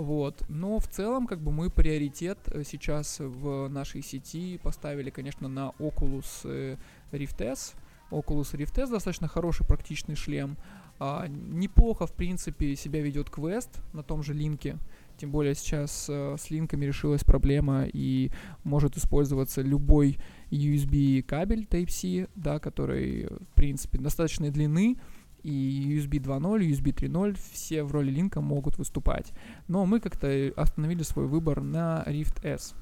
Вот. 0.00 0.42
Но 0.48 0.78
в 0.78 0.88
целом, 0.88 1.26
как 1.26 1.42
бы 1.42 1.52
мы 1.52 1.68
приоритет 1.68 2.38
э, 2.46 2.62
сейчас 2.64 3.18
в 3.20 3.68
нашей 3.68 4.00
сети 4.00 4.56
поставили, 4.56 5.10
конечно, 5.10 5.46
на 5.46 5.72
Oculus 5.78 6.40
э, 6.44 6.78
Rift 7.12 7.44
S. 7.44 7.74
Oculus 8.10 8.54
Rift 8.54 8.80
S 8.80 8.88
достаточно 8.88 9.28
хороший 9.28 9.66
практичный 9.66 10.14
шлем. 10.14 10.56
А, 10.98 11.26
неплохо, 11.28 12.06
в 12.06 12.14
принципе, 12.14 12.76
себя 12.76 13.02
ведет 13.02 13.28
квест 13.28 13.82
на 13.92 14.02
том 14.02 14.22
же 14.22 14.32
линке. 14.32 14.78
Тем 15.18 15.32
более 15.32 15.54
сейчас 15.54 16.06
э, 16.08 16.36
с 16.38 16.50
линками 16.50 16.86
решилась 16.86 17.22
проблема 17.22 17.84
и 17.84 18.30
может 18.64 18.96
использоваться 18.96 19.60
любой 19.60 20.16
USB 20.50 21.20
кабель 21.22 21.66
Type-C, 21.70 22.28
да, 22.34 22.58
который, 22.58 23.26
в 23.26 23.54
принципе, 23.54 23.98
достаточной 23.98 24.48
длины, 24.48 24.96
и 25.42 25.96
USB 25.98 26.20
2.0, 26.20 26.60
USB 26.70 26.94
3.0, 26.94 27.36
все 27.52 27.82
в 27.82 27.92
роли 27.92 28.10
линка 28.10 28.40
могут 28.40 28.78
выступать. 28.78 29.32
Но 29.68 29.86
мы 29.86 30.00
как-то 30.00 30.52
остановили 30.56 31.02
свой 31.02 31.26
выбор 31.26 31.60
на 31.60 32.02
Rift 32.06 32.44
S. 32.44 32.74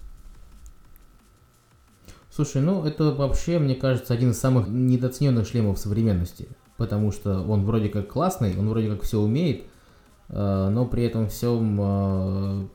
Слушай, 2.31 2.63
ну 2.63 2.85
это 2.85 3.13
вообще, 3.13 3.59
мне 3.59 3.75
кажется, 3.75 4.15
один 4.15 4.31
из 4.31 4.39
самых 4.39 4.69
недооцененных 4.69 5.47
шлемов 5.47 5.79
современности. 5.79 6.49
Потому 6.77 7.11
что 7.11 7.43
он 7.43 7.65
вроде 7.65 7.89
как 7.89 8.09
классный, 8.09 8.57
он 8.57 8.69
вроде 8.69 8.89
как 8.89 9.03
все 9.03 9.19
умеет, 9.19 9.65
э, 10.29 10.69
но 10.71 10.87
при 10.87 11.05
этом 11.05 11.29
всем 11.29 11.81
э, 11.81 12.67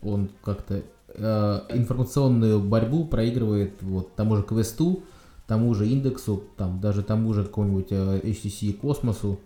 он 0.00 0.30
как-то 0.42 0.82
э, 1.08 1.60
информационную 1.70 2.60
борьбу 2.60 3.04
проигрывает 3.04 3.82
вот 3.82 4.14
тому 4.14 4.36
же 4.36 4.42
квесту, 4.42 5.02
тому 5.46 5.74
же 5.74 5.88
индексу, 5.88 6.44
там 6.56 6.80
даже 6.80 7.02
тому 7.02 7.32
же 7.32 7.44
какому-нибудь 7.44 7.92
HTC 7.92 8.74
космосу, 8.74 9.40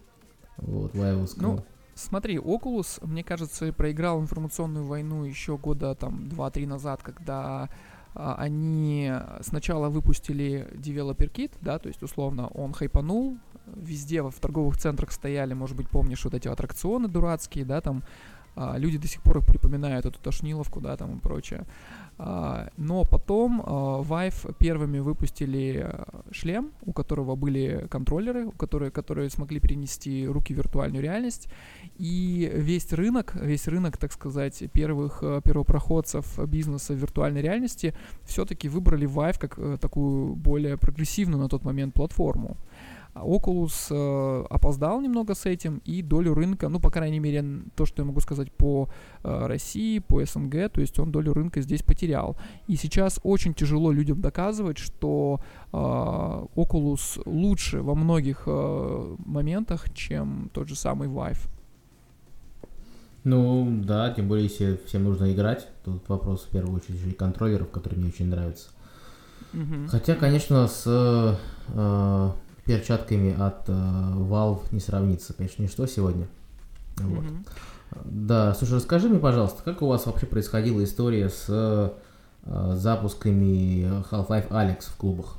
вот, 0.56 0.94
вайвовскому. 0.94 1.56
Ну, 1.56 1.64
смотри, 1.94 2.36
Oculus, 2.36 3.04
мне 3.06 3.24
кажется, 3.24 3.72
проиграл 3.72 4.20
информационную 4.20 4.84
войну 4.84 5.24
еще 5.24 5.56
года 5.56 5.94
там 5.94 6.28
2-3 6.28 6.66
назад, 6.66 7.02
когда 7.02 7.68
а, 8.14 8.34
они 8.36 9.12
сначала 9.40 9.88
выпустили 9.88 10.68
Developer 10.72 11.30
Kit, 11.30 11.52
да, 11.60 11.78
то 11.78 11.88
есть 11.88 12.02
условно 12.02 12.48
он 12.48 12.72
хайпанул, 12.72 13.38
везде 13.66 14.22
в 14.22 14.34
торговых 14.40 14.76
центрах 14.76 15.12
стояли, 15.12 15.54
может 15.54 15.76
быть, 15.76 15.88
помнишь 15.88 16.24
вот 16.24 16.34
эти 16.34 16.48
аттракционы 16.48 17.08
дурацкие, 17.08 17.64
да, 17.64 17.80
там 17.80 18.02
а, 18.56 18.76
люди 18.76 18.98
до 18.98 19.06
сих 19.06 19.22
пор 19.22 19.38
их 19.38 19.46
припоминают, 19.46 20.04
эту 20.04 20.18
тошниловку, 20.18 20.80
да, 20.80 20.96
там 20.96 21.16
и 21.16 21.20
прочее. 21.20 21.64
А, 22.18 22.68
но 22.76 23.04
потом 23.04 23.62
а, 23.64 24.02
Vive 24.02 24.54
первыми 24.58 24.98
выпустили 24.98 25.86
а, 25.88 26.22
шлем, 26.32 26.72
у 26.84 26.92
которого 26.92 27.36
были 27.36 27.86
контроллеры, 27.88 28.46
у 28.46 28.50
которые, 28.50 28.90
которые 28.90 29.30
смогли 29.30 29.60
перенести 29.60 30.26
руки 30.26 30.52
в 30.52 30.56
виртуальную 30.56 31.02
реальность. 31.02 31.48
И 31.96 32.50
весь 32.52 32.92
рынок, 32.92 33.34
весь 33.36 33.68
рынок, 33.68 33.96
так 33.98 34.12
сказать, 34.12 34.64
первых 34.72 35.20
а, 35.22 35.40
первопроходцев 35.40 36.38
бизнеса 36.48 36.92
в 36.92 36.96
виртуальной 36.96 37.40
реальности 37.40 37.94
все-таки 38.24 38.68
выбрали 38.68 39.08
Vive 39.08 39.38
как 39.38 39.56
а, 39.58 39.78
такую 39.78 40.34
более 40.34 40.76
прогрессивную 40.76 41.40
на 41.40 41.48
тот 41.48 41.64
момент 41.64 41.94
платформу. 41.94 42.56
Oculus 43.14 43.88
э, 43.90 44.46
опоздал 44.50 45.00
немного 45.00 45.34
с 45.34 45.46
этим, 45.46 45.80
и 45.84 46.02
долю 46.02 46.34
рынка, 46.34 46.68
ну, 46.68 46.80
по 46.80 46.90
крайней 46.90 47.20
мере, 47.20 47.44
то, 47.74 47.86
что 47.86 48.02
я 48.02 48.06
могу 48.06 48.20
сказать 48.20 48.52
по 48.52 48.88
э, 49.22 49.46
России, 49.46 49.98
по 49.98 50.24
СНГ, 50.24 50.70
то 50.72 50.80
есть 50.80 50.98
он 50.98 51.10
долю 51.10 51.32
рынка 51.32 51.60
здесь 51.60 51.82
потерял. 51.82 52.36
И 52.66 52.76
сейчас 52.76 53.20
очень 53.22 53.54
тяжело 53.54 53.92
людям 53.92 54.20
доказывать, 54.20 54.78
что 54.78 55.40
э, 55.72 55.76
Oculus 55.76 57.22
лучше 57.26 57.82
во 57.82 57.94
многих 57.94 58.42
э, 58.46 59.16
моментах, 59.24 59.92
чем 59.94 60.50
тот 60.52 60.68
же 60.68 60.76
самый 60.76 61.08
Vive. 61.08 61.48
Ну, 63.24 63.82
да, 63.84 64.10
тем 64.10 64.28
более, 64.28 64.44
если 64.44 64.80
всем 64.86 65.04
нужно 65.04 65.32
играть, 65.32 65.68
тут 65.84 66.08
вопрос 66.08 66.44
в 66.44 66.48
первую 66.48 66.76
очередь 66.76 67.06
и 67.06 67.12
контроллеров, 67.12 67.70
которые 67.70 68.00
мне 68.00 68.08
очень 68.08 68.26
нравятся. 68.26 68.68
Угу. 69.52 69.88
Хотя, 69.88 70.14
конечно, 70.14 70.66
с 70.66 70.84
э, 70.86 72.30
перчатками 72.68 73.34
от 73.34 73.68
э, 73.68 73.72
Valve 73.72 74.60
не 74.72 74.80
сравнится, 74.80 75.32
конечно, 75.32 75.62
ничто 75.62 75.86
сегодня. 75.86 76.28
Вот. 76.98 77.24
Mm-hmm. 77.24 78.02
Да, 78.04 78.54
слушай, 78.54 78.74
расскажи 78.74 79.08
мне, 79.08 79.18
пожалуйста, 79.18 79.62
как 79.64 79.80
у 79.80 79.86
вас 79.86 80.04
вообще 80.04 80.26
происходила 80.26 80.84
история 80.84 81.30
с 81.30 81.46
э, 81.48 81.90
запусками 82.76 84.04
Half-Life 84.10 84.50
Alex 84.50 84.90
в 84.90 84.96
клубах? 84.96 85.36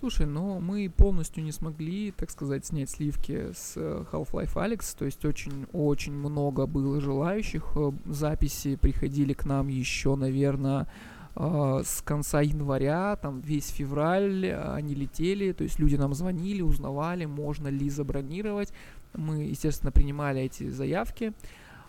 Слушай, 0.00 0.26
ну 0.26 0.58
мы 0.58 0.90
полностью 0.90 1.44
не 1.44 1.52
смогли, 1.52 2.10
так 2.10 2.30
сказать, 2.30 2.66
снять 2.66 2.90
сливки 2.90 3.52
с 3.54 3.74
э, 3.76 4.04
Half-Life 4.10 4.54
Alex, 4.54 4.96
то 4.98 5.04
есть 5.04 5.24
очень-очень 5.24 6.12
много 6.12 6.66
было 6.66 7.00
желающих. 7.00 7.64
Э, 7.76 7.92
записи 8.06 8.76
приходили 8.76 9.34
к 9.34 9.44
нам 9.44 9.68
еще, 9.68 10.16
наверное, 10.16 10.88
с 11.34 12.02
конца 12.04 12.42
января, 12.42 13.16
там 13.16 13.40
весь 13.40 13.68
февраль 13.68 14.52
они 14.52 14.94
летели, 14.94 15.52
то 15.52 15.64
есть 15.64 15.78
люди 15.78 15.96
нам 15.96 16.12
звонили, 16.14 16.60
узнавали, 16.60 17.24
можно 17.24 17.68
ли 17.68 17.88
забронировать. 17.88 18.72
Мы, 19.14 19.44
естественно, 19.44 19.92
принимали 19.92 20.42
эти 20.42 20.68
заявки. 20.68 21.32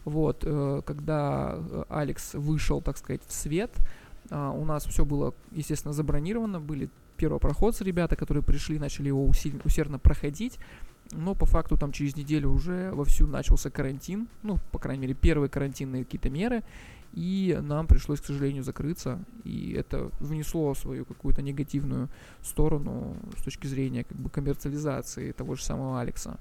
Вот, 0.05 0.43
э, 0.45 0.81
когда 0.85 1.55
э, 1.55 1.83
Алекс 1.89 2.33
вышел, 2.33 2.81
так 2.81 2.97
сказать, 2.97 3.21
в 3.25 3.33
свет, 3.33 3.71
э, 4.29 4.35
у 4.35 4.65
нас 4.65 4.85
все 4.85 5.05
было, 5.05 5.33
естественно, 5.51 5.93
забронировано, 5.93 6.59
были 6.59 6.89
первопроходцы 7.15 7.83
ребята, 7.83 8.15
которые 8.15 8.43
пришли, 8.43 8.79
начали 8.79 9.07
его 9.07 9.25
усердно 9.25 9.99
проходить, 9.99 10.59
но 11.11 11.35
по 11.35 11.45
факту 11.45 11.77
там 11.77 11.91
через 11.91 12.17
неделю 12.17 12.49
уже 12.49 12.91
вовсю 12.91 13.27
начался 13.27 13.69
карантин, 13.69 14.27
ну, 14.41 14.57
по 14.71 14.79
крайней 14.79 15.03
мере, 15.03 15.13
первые 15.13 15.49
карантинные 15.49 16.03
какие-то 16.03 16.29
меры, 16.29 16.63
и 17.13 17.57
нам 17.61 17.85
пришлось, 17.85 18.21
к 18.21 18.25
сожалению, 18.25 18.63
закрыться, 18.63 19.19
и 19.43 19.73
это 19.73 20.09
внесло 20.19 20.73
свою 20.73 21.05
какую-то 21.05 21.43
негативную 21.43 22.09
сторону 22.41 23.15
с 23.37 23.43
точки 23.43 23.67
зрения 23.67 24.03
как 24.03 24.17
бы 24.17 24.29
коммерциализации 24.31 25.31
того 25.31 25.55
же 25.55 25.63
самого 25.63 26.01
Алекса. 26.01 26.39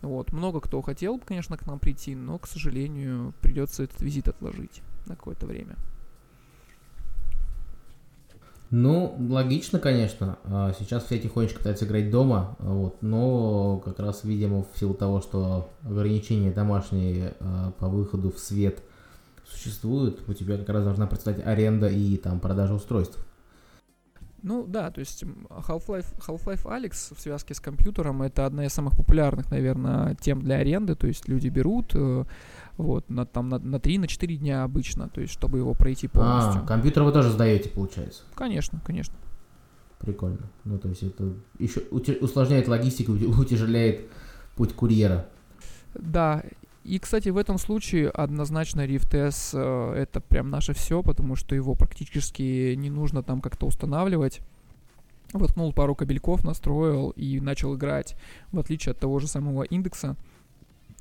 Вот. 0.00 0.32
Много 0.32 0.60
кто 0.60 0.80
хотел, 0.80 1.18
конечно, 1.18 1.58
к 1.58 1.66
нам 1.66 1.78
прийти, 1.78 2.14
но, 2.14 2.38
к 2.38 2.46
сожалению, 2.46 3.34
придется 3.42 3.82
этот 3.82 4.00
визит 4.00 4.28
отложить 4.28 4.82
на 5.06 5.14
какое-то 5.14 5.46
время. 5.46 5.76
Ну, 8.70 9.14
логично, 9.28 9.78
конечно. 9.78 10.38
А, 10.44 10.72
сейчас 10.78 11.04
все 11.04 11.18
тихонечко 11.18 11.58
пытаются 11.58 11.84
играть 11.84 12.10
дома, 12.10 12.56
вот, 12.58 13.02
но 13.02 13.78
как 13.84 13.98
раз, 13.98 14.24
видимо, 14.24 14.64
в 14.64 14.78
силу 14.78 14.94
того, 14.94 15.20
что 15.20 15.70
ограничения 15.84 16.50
домашние 16.50 17.34
а, 17.40 17.72
по 17.72 17.88
выходу 17.88 18.30
в 18.30 18.38
свет– 18.38 18.82
существуют, 19.48 20.28
у 20.28 20.34
тебя 20.34 20.58
как 20.58 20.68
раз 20.68 20.84
должна 20.84 21.06
представлять 21.06 21.46
аренда 21.46 21.88
и 21.88 22.16
там 22.16 22.40
продажа 22.40 22.74
устройств. 22.74 23.18
Ну 24.44 24.66
да, 24.66 24.90
то 24.90 25.00
есть 25.00 25.22
Half-Life, 25.22 26.18
Half-Life 26.26 26.64
Alex 26.64 27.14
в 27.14 27.20
связке 27.20 27.54
с 27.54 27.60
компьютером 27.60 28.20
это 28.20 28.44
одна 28.44 28.66
из 28.66 28.74
самых 28.74 28.94
популярных, 28.94 29.50
наверное, 29.50 30.16
тем 30.16 30.42
для 30.42 30.56
аренды. 30.56 30.94
То 30.94 31.06
есть 31.06 31.28
люди 31.28 31.48
берут 31.48 31.92
э, 31.94 32.24
вот 32.76 33.08
на, 33.08 33.24
там, 33.24 33.48
на, 33.48 33.58
на 33.58 33.76
3-4 33.76 34.36
дня 34.36 34.62
обычно, 34.62 35.08
то 35.08 35.22
есть 35.22 35.32
чтобы 35.32 35.56
его 35.56 35.72
пройти 35.72 36.08
полностью. 36.08 36.62
А, 36.62 36.66
компьютер 36.66 37.04
вы 37.04 37.12
тоже 37.12 37.30
сдаете, 37.30 37.70
получается? 37.70 38.24
Конечно, 38.34 38.82
конечно. 38.84 39.14
Прикольно. 39.98 40.50
Ну, 40.64 40.78
то 40.78 40.90
есть 40.90 41.02
это 41.02 41.32
еще 41.58 41.80
усложняет 42.20 42.68
логистику, 42.68 43.12
утяжеляет 43.40 44.10
путь 44.56 44.74
курьера. 44.74 45.26
Да, 45.94 46.42
и, 46.84 46.98
кстати, 46.98 47.30
в 47.30 47.38
этом 47.38 47.56
случае 47.56 48.10
однозначно 48.10 48.86
Rift 48.86 49.16
S 49.16 49.52
э, 49.54 49.94
это 49.96 50.20
прям 50.20 50.50
наше 50.50 50.74
все, 50.74 51.02
потому 51.02 51.34
что 51.34 51.54
его 51.54 51.74
практически 51.74 52.74
не 52.74 52.90
нужно 52.90 53.22
там 53.22 53.40
как-то 53.40 53.66
устанавливать. 53.66 54.40
Воткнул 55.32 55.72
пару 55.72 55.94
кабельков, 55.94 56.44
настроил 56.44 57.10
и 57.16 57.40
начал 57.40 57.74
играть, 57.74 58.16
в 58.52 58.58
отличие 58.58 58.92
от 58.92 58.98
того 58.98 59.18
же 59.18 59.26
самого 59.26 59.62
индекса, 59.62 60.16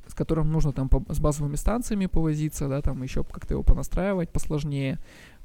с 0.07 0.13
которым 0.13 0.51
нужно 0.53 0.71
там 0.71 0.87
по, 0.87 1.03
с 1.13 1.19
базовыми 1.19 1.57
станциями 1.57 2.05
повозиться, 2.05 2.69
да, 2.69 2.81
там 2.81 3.03
еще 3.03 3.25
как-то 3.25 3.53
его 3.53 3.63
понастраивать 3.63 4.29
посложнее. 4.29 4.99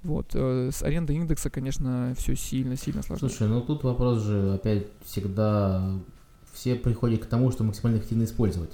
Вот, 0.04 0.30
э, 0.34 0.70
с 0.72 0.84
арендой 0.84 1.16
индекса, 1.16 1.50
конечно, 1.50 2.14
все 2.16 2.36
сильно-сильно 2.36 3.02
сложнее. 3.02 3.28
Слушай, 3.28 3.48
ну 3.48 3.60
тут 3.60 3.82
вопрос 3.82 4.22
же 4.22 4.54
опять 4.54 4.86
всегда 5.04 5.98
все 6.52 6.76
приходят 6.76 7.24
к 7.24 7.26
тому, 7.26 7.50
что 7.50 7.64
максимально 7.64 7.98
эффективно 7.98 8.22
использовать 8.22 8.70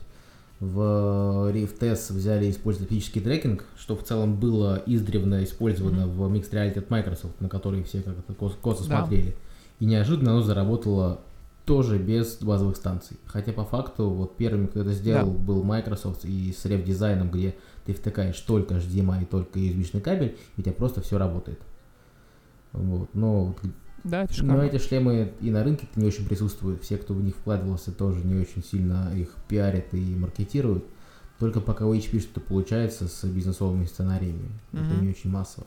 в 0.60 1.50
Rift 1.52 1.84
S 1.84 2.10
взяли 2.10 2.50
использовать 2.50 2.90
физический 2.90 3.20
трекинг, 3.20 3.64
что 3.76 3.96
в 3.96 4.02
целом 4.02 4.36
было 4.36 4.82
издревно 4.86 5.44
использовано 5.44 6.02
mm-hmm. 6.02 6.28
в 6.28 6.32
Mixed 6.32 6.50
Reality 6.50 6.78
от 6.78 6.90
Microsoft, 6.90 7.40
на 7.40 7.48
который 7.48 7.82
все 7.82 8.02
как-то 8.02 8.32
косо, 8.34 8.56
косо 8.60 8.88
да. 8.88 9.00
смотрели. 9.00 9.36
И 9.80 9.84
неожиданно 9.84 10.32
оно 10.32 10.42
заработало 10.42 11.20
тоже 11.64 11.98
без 11.98 12.36
базовых 12.36 12.76
станций. 12.76 13.16
Хотя 13.26 13.52
по 13.52 13.64
факту 13.64 14.10
вот 14.10 14.36
первым, 14.36 14.68
кто 14.68 14.80
это 14.80 14.92
сделал, 14.92 15.30
да. 15.30 15.38
был 15.38 15.62
Microsoft 15.62 16.24
и 16.24 16.52
с 16.52 16.64
рев 16.66 16.84
дизайном, 16.84 17.30
где 17.30 17.56
ты 17.86 17.94
втыкаешь 17.94 18.38
только 18.40 18.74
HDMI 18.74 19.22
и 19.22 19.26
только 19.26 19.58
USB 19.58 20.00
кабель, 20.00 20.36
и 20.56 20.60
у 20.60 20.62
тебя 20.62 20.72
просто 20.72 21.00
все 21.00 21.18
работает. 21.18 21.60
Вот. 22.72 23.08
Но 23.14 23.54
да, 24.04 24.24
это 24.24 24.34
шикарно. 24.34 24.58
Но 24.58 24.64
эти 24.64 24.78
шлемы 24.78 25.32
и 25.40 25.50
на 25.50 25.64
рынке 25.64 25.86
не 25.96 26.06
очень 26.06 26.26
присутствуют. 26.26 26.82
Все, 26.82 26.98
кто 26.98 27.14
в 27.14 27.22
них 27.22 27.34
вкладывался, 27.34 27.90
тоже 27.90 28.20
не 28.24 28.40
очень 28.40 28.62
сильно 28.62 29.10
их 29.16 29.34
пиарят 29.48 29.92
и 29.92 30.14
маркетируют. 30.14 30.84
Только 31.38 31.60
пока 31.60 31.86
у 31.86 31.94
HP 31.94 32.20
что-то 32.20 32.40
получается 32.40 33.08
с 33.08 33.24
бизнесовыми 33.24 33.86
сценариями. 33.86 34.50
Mm-hmm. 34.72 34.86
Это 34.86 35.02
не 35.02 35.10
очень 35.10 35.30
массово. 35.30 35.66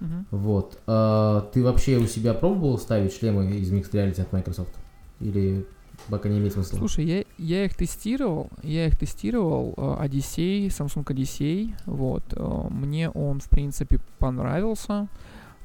Mm-hmm. 0.00 0.24
Вот. 0.30 0.78
А, 0.86 1.48
ты 1.52 1.62
вообще 1.62 1.98
у 1.98 2.06
себя 2.06 2.34
пробовал 2.34 2.78
ставить 2.78 3.12
шлемы 3.14 3.50
из 3.50 3.70
Mixed 3.72 3.90
Reality 3.90 4.22
от 4.22 4.32
Microsoft? 4.32 4.74
Или 5.20 5.66
пока 6.08 6.28
не 6.28 6.38
имеет 6.38 6.54
смысла? 6.54 6.78
Слушай, 6.78 7.04
я, 7.04 7.24
я 7.36 7.64
их 7.64 7.74
тестировал, 7.74 8.48
я 8.62 8.86
их 8.86 8.98
тестировал, 8.98 9.74
э, 9.76 10.06
Odyssey, 10.06 10.68
Samsung 10.68 11.04
Odyssey, 11.04 11.74
вот, 11.84 12.22
э, 12.30 12.66
мне 12.70 13.10
он, 13.10 13.40
в 13.40 13.50
принципе, 13.50 14.00
понравился, 14.18 15.08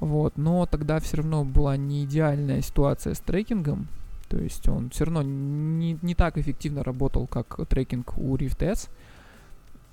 вот, 0.05 0.37
но 0.37 0.67
тогда 0.67 0.99
все 0.99 1.17
равно 1.17 1.43
была 1.43 1.77
не 1.77 2.05
идеальная 2.05 2.61
ситуация 2.61 3.15
с 3.15 3.19
трекингом, 3.19 3.87
то 4.29 4.37
есть 4.37 4.69
он 4.69 4.91
все 4.91 5.05
равно 5.05 5.23
не, 5.23 5.97
не 6.03 6.13
так 6.13 6.37
эффективно 6.37 6.83
работал, 6.83 7.25
как 7.25 7.67
трекинг 7.67 8.15
у 8.15 8.35
Rift 8.37 8.63
S. 8.63 8.87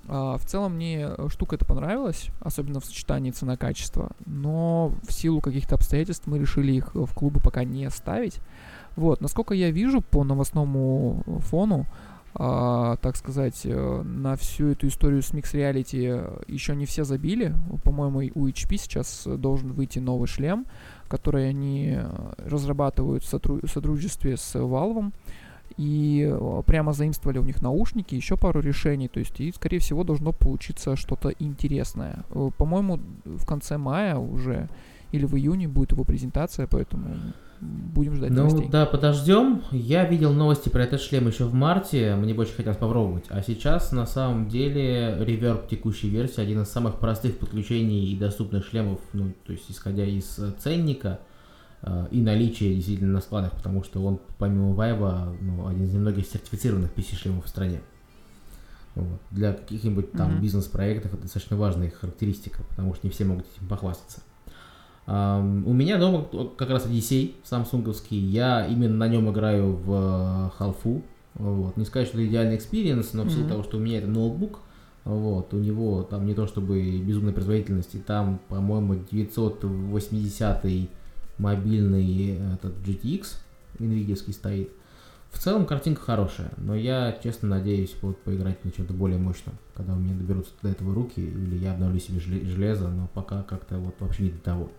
А, 0.07 0.37
в 0.37 0.45
целом 0.45 0.75
мне 0.75 1.09
штука 1.29 1.55
эта 1.55 1.65
понравилась, 1.65 2.29
особенно 2.41 2.79
в 2.79 2.85
сочетании 2.85 3.31
цена-качество, 3.31 4.11
но 4.27 4.93
в 5.07 5.11
силу 5.11 5.41
каких-то 5.41 5.73
обстоятельств 5.73 6.27
мы 6.27 6.37
решили 6.37 6.73
их 6.73 6.93
в 6.93 7.11
клубы 7.15 7.39
пока 7.39 7.63
не 7.63 7.89
ставить. 7.89 8.39
Вот, 8.95 9.19
насколько 9.19 9.55
я 9.55 9.71
вижу 9.71 10.01
по 10.01 10.23
новостному 10.23 11.23
фону, 11.39 11.87
а, 12.35 12.97
так 12.97 13.15
сказать, 13.15 13.61
э, 13.63 14.01
на 14.01 14.35
всю 14.35 14.69
эту 14.69 14.87
историю 14.87 15.21
с 15.21 15.31
Mix 15.33 15.53
Reality 15.53 16.51
еще 16.51 16.75
не 16.75 16.85
все 16.85 17.03
забили. 17.03 17.53
По-моему, 17.83 18.19
у 18.33 18.47
HP 18.47 18.77
сейчас 18.77 19.27
должен 19.27 19.73
выйти 19.73 19.99
новый 19.99 20.27
шлем, 20.27 20.65
который 21.07 21.49
они 21.49 21.95
э, 21.95 22.33
разрабатывают 22.37 23.23
в 23.23 23.31
сотру- 23.31 23.65
сотрудничестве 23.67 24.37
с 24.37 24.55
Valve. 24.55 25.11
И 25.77 26.27
э, 26.27 26.63
прямо 26.65 26.93
заимствовали 26.93 27.37
у 27.37 27.43
них 27.43 27.61
наушники, 27.61 28.15
еще 28.15 28.35
пару 28.35 28.61
решений. 28.61 29.09
То 29.09 29.19
есть, 29.19 29.39
и, 29.39 29.51
скорее 29.51 29.79
всего, 29.79 30.03
должно 30.03 30.31
получиться 30.31 30.95
что-то 30.95 31.29
интересное. 31.37 32.23
По-моему, 32.57 32.99
в 33.25 33.45
конце 33.45 33.77
мая 33.77 34.17
уже 34.17 34.69
или 35.13 35.25
в 35.25 35.35
июне 35.35 35.67
будет 35.67 35.91
его 35.91 36.03
презентация, 36.03 36.65
поэтому 36.65 37.05
будем 37.61 38.15
ждать 38.15 38.31
ну, 38.31 38.37
новостей. 38.37 38.67
да, 38.69 38.87
подождем. 38.87 39.61
Я 39.71 40.05
видел 40.05 40.33
новости 40.33 40.69
про 40.69 40.83
этот 40.83 41.01
шлем 41.01 41.27
еще 41.27 41.45
в 41.45 41.53
марте, 41.53 42.15
мне 42.15 42.33
больше 42.33 42.53
хотелось 42.53 42.77
попробовать. 42.77 43.25
А 43.29 43.43
сейчас, 43.43 43.91
на 43.91 44.07
самом 44.07 44.49
деле, 44.49 45.15
реверб 45.19 45.67
текущей 45.67 46.09
версии 46.09 46.41
один 46.41 46.63
из 46.63 46.69
самых 46.69 46.97
простых 46.99 47.37
подключений 47.37 48.11
и 48.11 48.17
доступных 48.17 48.65
шлемов, 48.65 48.99
ну, 49.13 49.33
то 49.45 49.53
есть, 49.53 49.69
исходя 49.69 50.03
из 50.03 50.39
э, 50.39 50.51
ценника 50.57 51.19
э, 51.83 52.07
и 52.09 52.19
наличия 52.19 52.73
действительно 52.73 53.13
на 53.13 53.21
складах, 53.21 53.51
потому 53.51 53.83
что 53.83 54.03
он, 54.03 54.19
помимо 54.39 54.73
Vive, 54.73 55.37
ну, 55.41 55.67
один 55.67 55.83
из 55.83 55.93
немногих 55.93 56.25
сертифицированных 56.25 56.91
PC-шлемов 56.91 57.45
в 57.45 57.49
стране. 57.49 57.81
Вот. 58.95 59.21
Для 59.29 59.53
каких-нибудь 59.53 60.11
там 60.11 60.31
mm-hmm. 60.31 60.41
бизнес-проектов 60.41 61.13
это 61.13 61.21
достаточно 61.21 61.55
важная 61.55 61.87
их 61.87 61.99
потому 62.01 62.95
что 62.95 63.05
не 63.05 63.11
все 63.11 63.25
могут 63.25 63.45
этим 63.55 63.67
похвастаться. 63.67 64.21
Эм, 65.05 65.65
у 65.65 65.73
меня 65.73 65.97
дома 65.97 66.25
как 66.57 66.69
раз 66.69 66.85
Odyssey 66.85 67.35
самсунговский, 67.43 68.17
я 68.17 68.65
именно 68.65 68.95
на 68.95 69.07
нем 69.09 69.29
играю 69.29 69.73
в 69.73 70.53
халфу. 70.57 71.03
Вот. 71.35 71.75
Не 71.77 71.85
сказать, 71.85 72.07
что 72.07 72.17
это 72.17 72.27
идеальный 72.27 72.55
experience, 72.55 73.13
но 73.13 73.23
в 73.23 73.29
силу 73.31 73.45
mm-hmm. 73.45 73.49
того, 73.49 73.63
что 73.63 73.77
у 73.77 73.79
меня 73.79 73.97
это 73.97 74.07
ноутбук, 74.07 74.59
вот, 75.03 75.53
у 75.53 75.57
него 75.57 76.03
там 76.03 76.25
не 76.25 76.33
то 76.33 76.47
чтобы 76.47 76.99
безумной 76.99 77.33
производительности, 77.33 77.97
там, 77.97 78.39
по-моему, 78.47 79.03
980 79.11 80.89
мобильный 81.37 82.37
этот 82.53 82.75
GTX 82.85 83.35
NVIDIA 83.79 84.31
стоит. 84.31 84.71
В 85.31 85.39
целом 85.39 85.65
картинка 85.65 86.01
хорошая, 86.01 86.51
но 86.57 86.75
я, 86.75 87.17
честно, 87.23 87.49
надеюсь 87.49 87.95
вот, 88.03 88.19
поиграть 88.19 88.63
на 88.63 88.71
чем-то 88.71 88.93
более 88.93 89.17
мощном, 89.17 89.55
когда 89.73 89.93
у 89.93 89.97
меня 89.97 90.13
доберутся 90.13 90.51
до 90.61 90.69
этого 90.69 90.93
руки, 90.93 91.19
или 91.19 91.57
я 91.57 91.73
обновлю 91.73 91.99
себе 91.99 92.19
железо, 92.19 92.87
но 92.87 93.09
пока 93.13 93.41
как-то 93.41 93.79
вот 93.79 93.95
вообще 93.99 94.23
не 94.23 94.29
до 94.29 94.39
того 94.39 94.69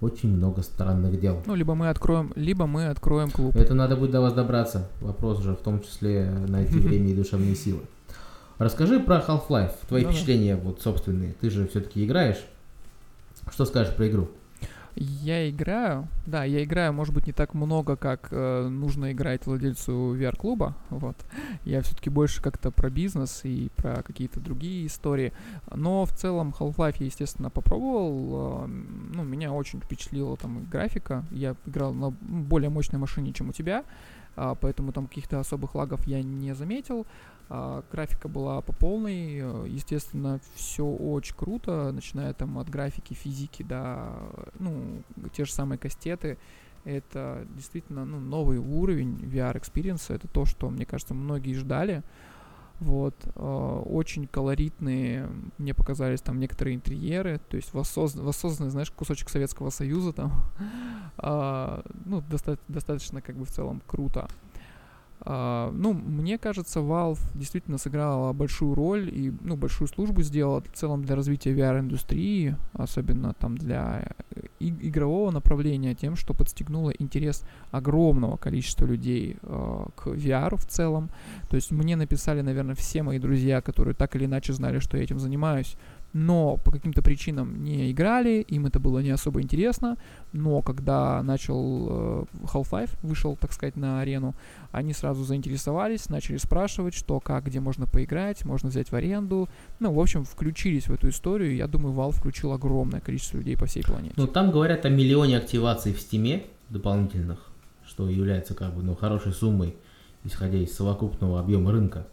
очень 0.00 0.28
много 0.28 0.62
странных 0.62 1.20
дел. 1.20 1.42
Ну, 1.46 1.54
либо 1.54 1.74
мы 1.74 1.88
откроем, 1.88 2.32
либо 2.36 2.66
мы 2.66 2.86
откроем 2.86 3.30
клуб. 3.30 3.56
Это 3.56 3.74
надо 3.74 3.96
будет 3.96 4.12
до 4.12 4.20
вас 4.20 4.32
добраться. 4.32 4.88
Вопрос 5.00 5.42
же 5.42 5.52
в 5.54 5.58
том 5.58 5.82
числе 5.82 6.30
найти 6.46 6.74
время 6.78 7.10
и 7.10 7.14
душевные 7.14 7.54
силы. 7.54 7.80
Расскажи 8.58 8.98
про 9.00 9.18
Half-Life, 9.18 9.72
твои 9.88 10.04
впечатления 10.04 10.56
вот 10.56 10.82
собственные. 10.82 11.34
Ты 11.40 11.50
же 11.50 11.68
все-таки 11.68 12.04
играешь. 12.04 12.44
Что 13.50 13.64
скажешь 13.64 13.94
про 13.94 14.08
игру? 14.08 14.28
Я 15.00 15.48
играю, 15.48 16.08
да, 16.26 16.42
я 16.42 16.64
играю, 16.64 16.92
может 16.92 17.14
быть, 17.14 17.28
не 17.28 17.32
так 17.32 17.54
много, 17.54 17.94
как 17.94 18.28
э, 18.32 18.66
нужно 18.68 19.12
играть 19.12 19.46
владельцу 19.46 19.92
VR-клуба, 20.16 20.76
вот. 20.90 21.16
Я 21.64 21.82
все-таки 21.82 22.10
больше 22.10 22.42
как-то 22.42 22.72
про 22.72 22.90
бизнес 22.90 23.42
и 23.44 23.70
про 23.76 24.02
какие-то 24.02 24.40
другие 24.40 24.88
истории. 24.88 25.32
Но 25.72 26.04
в 26.04 26.10
целом 26.10 26.52
Half-Life 26.58 26.96
я, 26.98 27.06
естественно, 27.06 27.48
попробовал. 27.48 28.64
Э, 28.64 28.66
ну, 28.66 29.22
меня 29.22 29.52
очень 29.52 29.80
впечатлила 29.80 30.36
там 30.36 30.64
графика. 30.64 31.24
Я 31.30 31.54
играл 31.64 31.94
на 31.94 32.10
более 32.10 32.70
мощной 32.70 33.00
машине, 33.00 33.32
чем 33.32 33.50
у 33.50 33.52
тебя, 33.52 33.84
э, 34.36 34.54
поэтому 34.60 34.90
там 34.90 35.06
каких-то 35.06 35.38
особых 35.38 35.76
лагов 35.76 36.08
я 36.08 36.24
не 36.24 36.56
заметил. 36.56 37.06
А, 37.50 37.82
графика 37.90 38.28
была 38.28 38.60
по 38.60 38.72
полной, 38.72 39.68
естественно, 39.68 40.40
все 40.54 40.84
очень 40.84 41.34
круто, 41.34 41.90
начиная 41.92 42.34
там 42.34 42.58
от 42.58 42.68
графики, 42.68 43.14
физики 43.14 43.62
до, 43.62 44.12
ну, 44.58 45.02
те 45.32 45.44
же 45.44 45.52
самые 45.52 45.78
кастеты. 45.78 46.38
Это 46.84 47.46
действительно 47.54 48.04
ну, 48.04 48.20
новый 48.20 48.58
уровень 48.58 49.16
VR-experience 49.16 49.96
-а, 49.96 50.14
это 50.14 50.28
то, 50.28 50.44
что, 50.44 50.70
мне 50.70 50.86
кажется, 50.86 51.14
многие 51.14 51.54
ждали. 51.54 52.02
Вот, 52.80 53.16
э, 53.34 53.82
очень 53.86 54.28
колоритные 54.28 55.28
мне 55.58 55.74
показались 55.74 56.20
там 56.20 56.38
некоторые 56.38 56.76
интерьеры, 56.76 57.40
то 57.48 57.56
есть 57.56 57.74
воссозд... 57.74 58.16
воссозданный, 58.16 58.70
знаешь, 58.70 58.92
кусочек 58.92 59.30
Советского 59.30 59.70
Союза 59.70 60.12
там, 60.12 60.32
э, 61.18 61.82
ну, 62.04 62.20
доста- 62.20 62.58
достаточно 62.68 63.20
как 63.20 63.36
бы 63.36 63.44
в 63.44 63.50
целом 63.50 63.82
круто. 63.84 64.28
Э, 65.20 65.72
ну, 65.72 65.92
мне 65.94 66.38
кажется, 66.38 66.78
Valve 66.78 67.18
действительно 67.34 67.78
сыграла 67.78 68.32
большую 68.32 68.74
роль 68.74 69.08
и, 69.12 69.32
ну, 69.42 69.56
большую 69.56 69.88
службу 69.88 70.22
сделала 70.22 70.60
в 70.60 70.72
целом 70.72 71.02
для 71.04 71.16
развития 71.16 71.52
VR-индустрии, 71.54 72.56
особенно 72.72 73.34
там 73.34 73.58
для 73.58 74.12
э, 74.30 74.40
игрового 74.60 75.32
направления, 75.32 75.94
тем, 75.94 76.14
что 76.14 76.34
подстегнуло 76.34 76.90
интерес 76.90 77.42
огромного 77.72 78.36
количества 78.36 78.86
людей 78.86 79.38
uh, 79.42 79.90
к 79.96 80.06
VR 80.06 80.56
в 80.56 80.66
целом. 80.66 81.10
То 81.50 81.56
есть 81.56 81.72
мне 81.72 81.96
написали, 81.96 82.40
наверное, 82.40 82.76
все 82.76 83.02
мои 83.02 83.18
друзья, 83.18 83.60
которые 83.60 83.94
так 83.94 84.14
или 84.14 84.26
иначе 84.26 84.52
знали, 84.52 84.78
что 84.78 84.96
я 84.96 85.02
этим 85.02 85.18
занимаюсь, 85.18 85.76
но 86.12 86.56
по 86.56 86.70
каким-то 86.70 87.02
причинам 87.02 87.62
не 87.62 87.90
играли, 87.90 88.44
им 88.48 88.66
это 88.66 88.80
было 88.80 89.00
не 89.00 89.10
особо 89.10 89.42
интересно, 89.42 89.96
но 90.32 90.62
когда 90.62 91.22
начал 91.22 91.86
э, 91.88 92.24
Half-Life, 92.44 92.98
вышел, 93.02 93.36
так 93.36 93.52
сказать, 93.52 93.76
на 93.76 94.00
арену, 94.00 94.34
они 94.72 94.92
сразу 94.92 95.24
заинтересовались, 95.24 96.08
начали 96.08 96.38
спрашивать, 96.38 96.94
что, 96.94 97.20
как, 97.20 97.44
где 97.44 97.60
можно 97.60 97.86
поиграть, 97.86 98.44
можно 98.44 98.68
взять 98.68 98.90
в 98.90 98.94
аренду, 98.94 99.48
ну, 99.80 99.92
в 99.92 100.00
общем, 100.00 100.24
включились 100.24 100.88
в 100.88 100.92
эту 100.92 101.10
историю, 101.10 101.54
я 101.54 101.66
думаю, 101.66 101.94
Valve 101.94 102.16
включил 102.16 102.52
огромное 102.52 103.00
количество 103.00 103.38
людей 103.38 103.56
по 103.56 103.66
всей 103.66 103.82
планете. 103.82 104.14
Ну, 104.16 104.26
там 104.26 104.50
говорят 104.50 104.84
о 104.86 104.88
миллионе 104.88 105.36
активаций 105.36 105.92
в 105.92 106.00
Steam 106.00 106.44
дополнительных, 106.70 107.50
что 107.86 108.08
является, 108.08 108.54
как 108.54 108.74
бы, 108.74 108.82
ну, 108.82 108.94
хорошей 108.94 109.32
суммой, 109.32 109.76
исходя 110.24 110.58
из 110.58 110.74
совокупного 110.74 111.40
объема 111.40 111.72
рынка. 111.72 112.06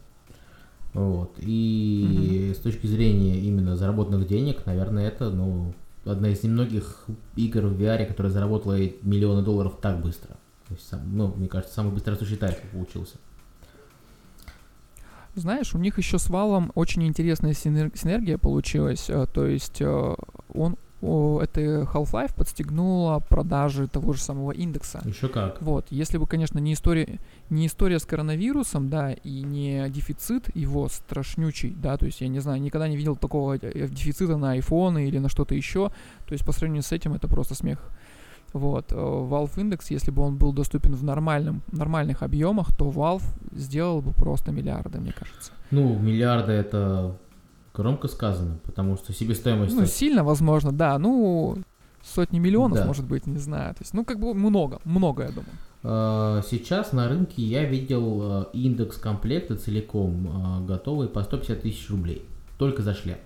Вот. 0.95 1.33
И 1.37 2.47
угу. 2.47 2.55
с 2.55 2.63
точки 2.63 2.87
зрения 2.87 3.37
именно 3.37 3.75
заработанных 3.75 4.27
денег, 4.27 4.65
наверное, 4.65 5.07
это 5.07 5.29
ну, 5.29 5.73
одна 6.05 6.29
из 6.29 6.41
немногих 6.43 7.05
игр 7.35 7.65
в 7.67 7.79
VR, 7.79 8.05
которая 8.05 8.31
заработала 8.31 8.77
миллионы 9.01 9.43
долларов 9.43 9.77
так 9.81 10.01
быстро. 10.01 10.37
То 10.67 10.73
есть, 10.73 10.89
ну, 11.11 11.33
мне 11.35 11.47
кажется, 11.47 11.75
самый 11.75 11.91
быстрорастущий 11.93 12.37
title 12.37 12.65
получился. 12.71 13.17
Знаешь, 15.35 15.75
у 15.75 15.77
них 15.77 15.97
еще 15.97 16.17
с 16.17 16.29
Valve 16.29 16.71
очень 16.75 17.05
интересная 17.05 17.53
синергия 17.53 18.37
получилась. 18.37 19.09
Э, 19.09 19.27
то 19.31 19.45
есть 19.45 19.81
э, 19.81 20.15
он 20.53 20.77
это 21.01 21.61
Half-Life 21.61 22.35
подстегнула 22.35 23.19
продажи 23.19 23.87
того 23.87 24.13
же 24.13 24.21
самого 24.21 24.51
индекса. 24.51 25.01
Еще 25.05 25.27
как. 25.27 25.61
Вот, 25.61 25.87
если 25.89 26.17
бы, 26.17 26.27
конечно, 26.27 26.59
не 26.59 26.73
история, 26.73 27.19
не 27.49 27.67
история 27.67 27.99
с 27.99 28.05
коронавирусом, 28.05 28.89
да, 28.89 29.11
и 29.11 29.41
не 29.41 29.87
дефицит 29.89 30.55
его 30.55 30.87
страшнючий, 30.89 31.75
да, 31.75 31.97
то 31.97 32.05
есть 32.05 32.21
я 32.21 32.27
не 32.27 32.39
знаю, 32.39 32.61
никогда 32.61 32.87
не 32.87 32.97
видел 32.97 33.15
такого 33.15 33.57
э, 33.57 33.87
дефицита 33.87 34.37
на 34.37 34.57
iPhone 34.57 35.03
или 35.05 35.19
на 35.19 35.29
что-то 35.29 35.55
еще, 35.55 35.89
то 36.25 36.33
есть 36.33 36.45
по 36.45 36.51
сравнению 36.51 36.83
с 36.83 36.91
этим 36.91 37.13
это 37.13 37.27
просто 37.27 37.55
смех. 37.55 37.89
Вот, 38.53 38.93
э, 38.93 38.95
Valve 38.95 39.55
Index, 39.55 39.87
если 39.89 40.11
бы 40.11 40.21
он 40.21 40.37
был 40.37 40.53
доступен 40.53 40.95
в 40.95 41.03
нормальном, 41.03 41.61
нормальных 41.71 42.23
объемах, 42.23 42.73
то 42.75 42.89
Valve 42.89 43.23
сделал 43.51 44.01
бы 44.01 44.13
просто 44.13 44.51
миллиарды, 44.51 44.99
мне 44.99 45.11
кажется. 45.11 45.51
Ну, 45.71 45.99
миллиарды 45.99 46.53
это 46.53 47.17
Громко 47.75 48.07
сказано, 48.07 48.59
потому 48.63 48.95
что 48.97 49.13
себестоимость... 49.13 49.75
Ну, 49.75 49.85
сильно, 49.85 50.23
возможно, 50.23 50.71
да. 50.71 50.97
Ну, 50.97 51.57
сотни 52.03 52.39
миллионов, 52.39 52.79
да. 52.79 52.85
может 52.85 53.05
быть, 53.05 53.27
не 53.27 53.37
знаю. 53.37 53.73
То 53.73 53.81
есть, 53.81 53.93
ну, 53.93 54.05
как 54.05 54.19
бы 54.19 54.33
много, 54.33 54.79
много, 54.85 55.23
я 55.23 55.29
думаю. 55.29 55.53
А, 55.83 56.41
сейчас 56.49 56.93
на 56.93 57.07
рынке 57.07 57.41
я 57.41 57.65
видел 57.65 58.19
а, 58.21 58.49
индекс 58.53 58.97
комплекта 58.97 59.55
целиком 59.55 60.29
а, 60.31 60.61
готовый 60.61 61.07
по 61.07 61.23
150 61.23 61.61
тысяч 61.61 61.89
рублей. 61.89 62.25
Только 62.57 62.81
за 62.81 62.93
шлем. 62.93 63.17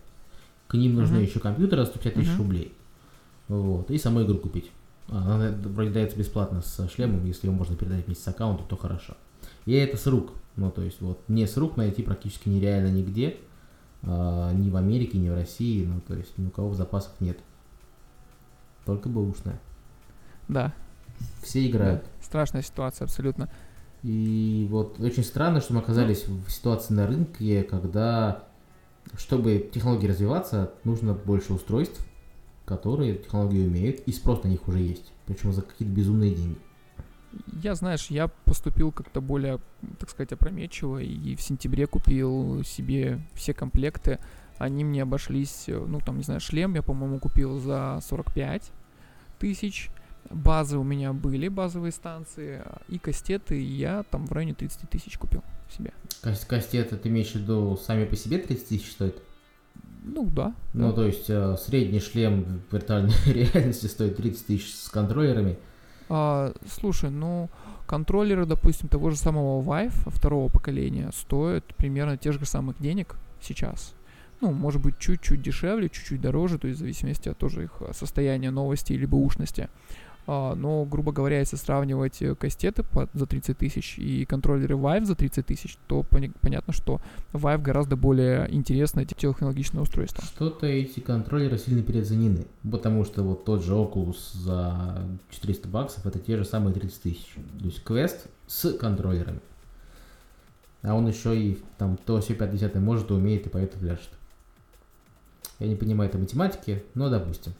К 0.67 0.73
ним 0.75 0.95
нужны 0.95 1.17
uh-huh. 1.17 1.25
еще 1.25 1.39
компьютеры 1.39 1.85
150 1.85 2.13
тысяч 2.13 2.29
uh-huh. 2.29 2.37
рублей. 2.37 2.73
Вот. 3.47 3.89
И 3.91 3.97
саму 3.97 4.23
игру 4.23 4.37
купить. 4.37 4.71
Она 5.07 5.51
вроде 5.63 5.89
дается 5.91 6.17
бесплатно 6.17 6.61
с 6.61 6.87
шлемом, 6.89 7.25
если 7.25 7.47
его 7.47 7.55
можно 7.55 7.75
передать 7.75 8.05
вместе 8.05 8.23
с 8.23 8.27
аккаунтом, 8.27 8.67
то 8.67 8.77
хорошо. 8.77 9.15
И 9.65 9.73
это 9.73 9.97
с 9.97 10.05
рук. 10.05 10.33
Ну, 10.55 10.69
то 10.69 10.81
есть, 10.81 11.01
вот, 11.01 11.21
не 11.27 11.47
с 11.47 11.57
рук 11.57 11.77
найти 11.77 12.03
практически 12.03 12.49
нереально 12.49 12.89
нигде, 12.89 13.37
ни 14.01 14.69
в 14.69 14.75
Америке, 14.75 15.17
ни 15.17 15.29
в 15.29 15.33
России, 15.33 15.85
ну, 15.85 15.99
то 16.01 16.15
есть, 16.15 16.37
ни 16.37 16.47
у 16.47 16.49
кого 16.49 16.69
в 16.69 16.75
запасах 16.75 17.13
нет. 17.19 17.37
Только 18.85 19.09
бэушная. 19.09 19.59
Да. 20.47 20.73
Все 21.43 21.67
играют. 21.67 22.03
Да. 22.03 22.09
Страшная 22.23 22.61
ситуация, 22.61 23.05
абсолютно. 23.05 23.49
И 24.03 24.67
вот 24.69 24.99
очень 24.99 25.23
странно, 25.23 25.59
что 25.59 25.73
мы 25.73 25.81
оказались 25.81 26.25
в 26.25 26.49
ситуации 26.49 26.93
на 26.93 27.05
рынке, 27.05 27.63
когда, 27.63 28.45
чтобы 29.17 29.69
технологии 29.73 30.07
развиваться, 30.07 30.71
нужно 30.85 31.13
больше 31.13 31.53
устройств, 31.53 32.05
которые 32.65 33.15
технологии 33.15 33.67
умеют, 33.67 33.99
и 34.05 34.13
спрос 34.13 34.43
на 34.43 34.47
них 34.47 34.67
уже 34.67 34.79
есть. 34.79 35.11
Причем 35.25 35.51
за 35.51 35.61
какие-то 35.61 35.93
безумные 35.93 36.33
деньги. 36.33 36.57
Я, 37.61 37.75
знаешь, 37.75 38.07
я 38.07 38.27
поступил 38.45 38.91
как-то 38.91 39.21
более, 39.21 39.59
так 39.99 40.09
сказать, 40.09 40.31
опрометчиво, 40.31 40.99
и 40.99 41.35
в 41.35 41.41
сентябре 41.41 41.87
купил 41.87 42.63
себе 42.63 43.19
все 43.35 43.53
комплекты. 43.53 44.19
Они 44.57 44.83
мне 44.83 45.03
обошлись, 45.03 45.65
ну, 45.67 45.99
там, 45.99 46.17
не 46.17 46.23
знаю, 46.23 46.39
шлем 46.41 46.75
я, 46.75 46.81
по-моему, 46.81 47.19
купил 47.19 47.59
за 47.59 47.99
45 48.01 48.71
тысяч. 49.39 49.89
Базы 50.29 50.77
у 50.77 50.83
меня 50.83 51.13
были, 51.13 51.47
базовые 51.47 51.91
станции, 51.91 52.61
и 52.87 52.99
кастеты 52.99 53.59
я 53.61 54.03
там 54.03 54.27
в 54.27 54.31
районе 54.31 54.53
30 54.53 54.89
тысяч 54.89 55.17
купил 55.17 55.43
себе. 55.71 55.93
Кастеты, 56.21 56.97
ты 56.97 57.09
имеешь 57.09 57.31
в 57.31 57.35
виду, 57.35 57.79
сами 57.81 58.05
по 58.05 58.15
себе 58.15 58.37
30 58.37 58.67
тысяч 58.67 58.91
стоят? 58.91 59.15
Ну 60.03 60.29
да. 60.29 60.53
Ну, 60.73 60.89
да. 60.89 60.93
то 60.93 61.05
есть 61.05 61.29
э, 61.29 61.55
средний 61.57 61.99
шлем 61.99 62.61
в 62.69 62.73
виртуальной 62.73 63.13
реальности 63.25 63.87
стоит 63.87 64.17
30 64.17 64.45
тысяч 64.45 64.73
с 64.73 64.89
контроллерами. 64.89 65.57
А, 66.09 66.53
слушай, 66.67 67.09
ну, 67.11 67.49
контроллеры, 67.87 68.45
допустим, 68.45 68.89
того 68.89 69.11
же 69.11 69.17
самого 69.17 69.61
Vive 69.61 69.93
второго 70.07 70.49
поколения 70.49 71.11
стоят 71.13 71.63
примерно 71.75 72.17
тех 72.17 72.33
же 72.33 72.45
самых 72.45 72.79
денег 72.79 73.15
сейчас. 73.41 73.93
Ну, 74.41 74.51
может 74.51 74.81
быть, 74.81 74.97
чуть-чуть 74.97 75.41
дешевле, 75.41 75.89
чуть-чуть 75.89 76.21
дороже, 76.21 76.57
то 76.57 76.67
есть 76.67 76.77
в 76.77 76.79
зависимости 76.79 77.29
от 77.29 77.37
тоже 77.37 77.65
их 77.65 77.81
состояния 77.91 78.51
новости 78.51 78.93
или 78.93 79.05
ушности. 79.05 79.69
А, 80.31 80.53
но, 80.53 80.85
грубо 80.85 81.11
говоря, 81.11 81.39
если 81.39 81.55
сравнивать 81.55 82.21
э, 82.21 82.35
кастеты 82.35 82.85
за 83.15 83.25
30 83.25 83.57
тысяч 83.57 83.97
и 83.97 84.25
контроллеры 84.25 84.75
Vive 84.75 85.05
за 85.05 85.15
30 85.15 85.43
тысяч, 85.43 85.75
то 85.87 86.03
понятно, 86.03 86.71
что 86.71 87.01
Vive 87.33 87.63
гораздо 87.63 87.95
более 87.95 88.47
интересное 88.53 89.05
технологичное 89.05 89.81
устройство. 89.81 90.23
Что-то 90.23 90.67
эти 90.67 90.99
контроллеры 90.99 91.57
сильно 91.57 91.81
переоценены, 91.81 92.45
потому 92.69 93.05
что 93.05 93.23
вот 93.23 93.43
тот 93.43 93.63
же 93.63 93.73
Oculus 93.73 94.17
за 94.35 95.01
400 95.31 95.67
баксов 95.67 96.05
это 96.05 96.19
те 96.19 96.37
же 96.37 96.45
самые 96.45 96.75
30 96.75 97.01
тысяч. 97.01 97.33
То 97.57 97.65
есть 97.65 97.83
квест 97.83 98.27
с 98.45 98.71
контроллерами. 98.73 99.39
А 100.83 100.93
он 100.93 101.07
еще 101.07 101.35
и 101.35 101.57
там 101.79 101.97
то 102.05 102.21
все 102.21 102.35
50 102.35 102.75
может, 102.75 103.09
умеет 103.09 103.47
и 103.47 103.49
поэтому 103.49 103.81
пляшет. 103.81 104.11
Я 105.57 105.65
не 105.65 105.75
понимаю 105.75 106.07
этой 106.07 106.21
математики, 106.21 106.83
но 106.93 107.09
допустим. 107.09 107.53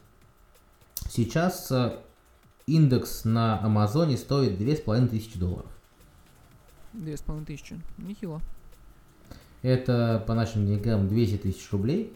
Сейчас 1.08 1.72
э, 1.72 1.98
индекс 2.70 3.24
на 3.24 3.60
Амазоне 3.60 4.16
стоит 4.16 4.58
2500 4.58 5.38
долларов. 5.38 5.70
2500, 6.92 7.78
нехило. 7.98 8.40
Это 9.62 10.22
по 10.26 10.34
нашим 10.34 10.66
деньгам 10.66 11.08
200 11.08 11.36
тысяч 11.38 11.70
рублей 11.70 12.12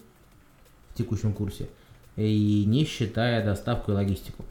в 0.90 0.94
текущем 0.96 1.32
курсе, 1.32 1.68
и 2.16 2.64
не 2.66 2.84
считая 2.84 3.44
доставку 3.44 3.92
и 3.92 3.94
логистику. 3.94 4.44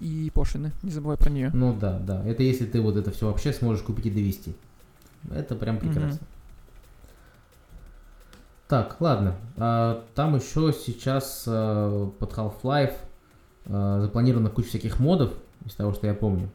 И 0.00 0.30
пошлины, 0.34 0.72
не 0.82 0.90
забывай 0.90 1.16
про 1.16 1.30
нее. 1.30 1.50
Ну 1.54 1.74
да, 1.74 1.98
да. 1.98 2.22
Это 2.26 2.42
если 2.42 2.66
ты 2.66 2.80
вот 2.80 2.96
это 2.96 3.10
все 3.10 3.26
вообще 3.26 3.52
сможешь 3.52 3.82
купить 3.82 4.06
и 4.06 4.10
довести. 4.10 4.54
Это 5.30 5.54
прям 5.54 5.78
прекрасно. 5.78 6.16
Угу. 6.16 6.24
Так, 8.68 9.00
ладно. 9.00 9.36
А, 9.56 10.04
там 10.14 10.36
еще 10.36 10.72
сейчас 10.72 11.44
а, 11.46 12.10
под 12.18 12.32
Half-Life 12.32 12.96
а, 13.66 14.00
запланирована 14.00 14.50
куча 14.50 14.68
всяких 14.68 14.98
модов, 14.98 15.32
из 15.64 15.74
того, 15.74 15.94
что 15.94 16.06
я 16.06 16.14
помню. 16.14 16.48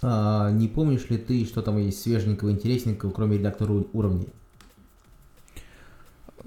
А, 0.00 0.50
не 0.50 0.68
помнишь 0.68 1.08
ли 1.10 1.18
ты, 1.18 1.44
что 1.44 1.62
там 1.62 1.78
есть 1.78 2.00
свеженького, 2.02 2.50
интересненького, 2.50 3.10
кроме 3.10 3.38
редактора 3.38 3.72
уровней? 3.92 4.28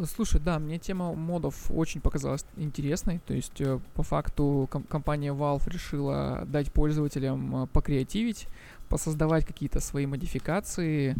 Слушай, 0.04 0.42
да, 0.42 0.60
мне 0.60 0.78
тема 0.78 1.14
модов 1.14 1.72
очень 1.72 2.02
показалась 2.02 2.46
интересной. 2.58 3.22
То 3.26 3.34
есть, 3.34 3.62
э, 3.62 3.80
по 3.94 4.04
факту, 4.04 4.68
ком- 4.70 4.84
компания 4.84 5.34
Valve 5.34 5.70
решила 5.70 6.44
дать 6.48 6.72
пользователям 6.72 7.64
э, 7.64 7.68
покреативить, 7.68 8.48
посоздавать 8.90 9.46
какие-то 9.46 9.80
свои 9.80 10.06
модификации, 10.06 11.16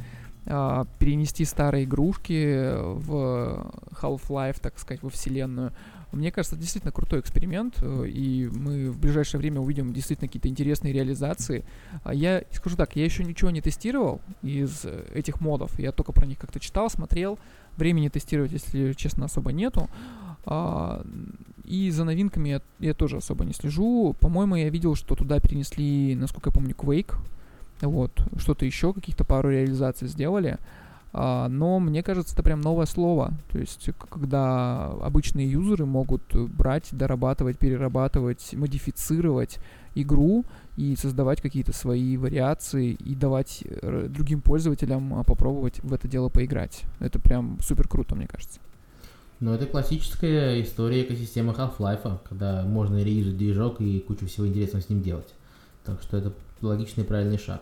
э, 0.46 0.86
перенести 1.00 1.46
старые 1.46 1.86
игрушки 1.86 2.74
в 2.76 3.72
Half-Life, 4.02 4.60
так 4.62 4.78
сказать, 4.78 5.02
во 5.04 5.10
вселенную. 5.10 5.72
Мне 6.16 6.32
кажется, 6.32 6.56
это 6.56 6.62
действительно 6.62 6.94
крутой 6.94 7.20
эксперимент, 7.20 7.76
э, 7.82 8.08
и 8.08 8.48
мы 8.48 8.90
в 8.90 9.00
ближайшее 9.00 9.40
время 9.40 9.60
увидим 9.60 9.94
действительно 9.94 10.28
какие-то 10.28 10.48
интересные 10.48 10.94
реализации. 10.94 11.66
А 12.04 12.14
я 12.14 12.44
скажу 12.52 12.78
так, 12.78 12.96
я 12.96 13.04
еще 13.04 13.24
ничего 13.24 13.50
не 13.50 13.62
тестировал 13.62 14.22
из 14.42 14.86
э, 14.86 15.06
этих 15.14 15.42
модов, 15.42 15.78
я 15.78 15.92
только 15.92 16.14
про 16.14 16.26
них 16.26 16.40
как-то 16.40 16.60
читал, 16.60 16.90
смотрел. 16.90 17.38
Времени 17.76 18.08
тестировать, 18.08 18.54
если 18.54 18.94
честно, 18.94 19.26
особо 19.26 19.52
нету. 19.52 19.90
А, 20.46 21.06
и 21.66 21.90
за 21.92 22.06
новинками 22.06 22.50
я, 22.50 22.62
я 22.80 22.94
тоже 22.94 23.18
особо 23.18 23.44
не 23.44 23.54
слежу. 23.54 24.16
По-моему, 24.20 24.56
я 24.56 24.70
видел, 24.70 24.96
что 24.96 25.16
туда 25.16 25.40
перенесли, 25.42 26.16
насколько 26.16 26.50
я 26.50 26.54
помню, 26.54 26.74
Quake. 26.74 27.16
Вот, 27.82 28.26
что-то 28.38 28.66
еще, 28.66 28.94
каких-то 28.94 29.26
пару 29.26 29.50
реализаций 29.50 30.08
сделали. 30.08 30.58
А, 30.58 30.58
но 31.16 31.80
мне 31.80 32.04
кажется, 32.04 32.34
это 32.34 32.44
прям 32.44 32.62
новое 32.62 32.86
слово. 32.86 33.34
То 33.52 33.60
есть, 33.60 33.90
когда 34.10 34.88
обычные 35.02 35.50
юзеры 35.50 35.86
могут 35.86 36.24
брать, 36.34 36.90
дорабатывать, 36.92 37.58
перерабатывать, 37.58 38.54
модифицировать 38.54 39.60
игру 39.96 40.46
и 40.76 40.96
создавать 40.96 41.42
какие-то 41.42 41.74
свои 41.74 42.18
вариации 42.18 42.92
и 42.92 43.16
давать 43.16 43.64
э, 43.66 44.08
другим 44.10 44.42
пользователям 44.42 45.14
а, 45.14 45.24
попробовать 45.24 45.80
в 45.84 45.94
это 45.94 46.08
дело 46.08 46.30
поиграть. 46.30 46.84
Это 47.00 47.18
прям 47.18 47.58
супер 47.62 47.88
круто, 47.88 48.16
мне 48.16 48.28
кажется. 48.28 48.60
Ну, 49.40 49.54
это 49.54 49.66
классическая 49.66 50.62
история 50.62 51.04
экосистемы 51.04 51.54
Half-Life, 51.54 52.20
когда 52.28 52.64
можно 52.64 53.02
re 53.02 53.11
юзать 53.11 53.38
движок 53.38 53.82
и 53.82 54.00
кучу 54.00 54.28
всего 54.28 54.48
интересного 54.48 54.82
с 54.82 54.90
ним 54.90 55.02
делать. 55.02 55.34
Так 55.84 56.02
что 56.02 56.18
это 56.18 56.34
логичный 56.62 57.04
и 57.04 57.08
правильный 57.08 57.38
шаг. 57.38 57.62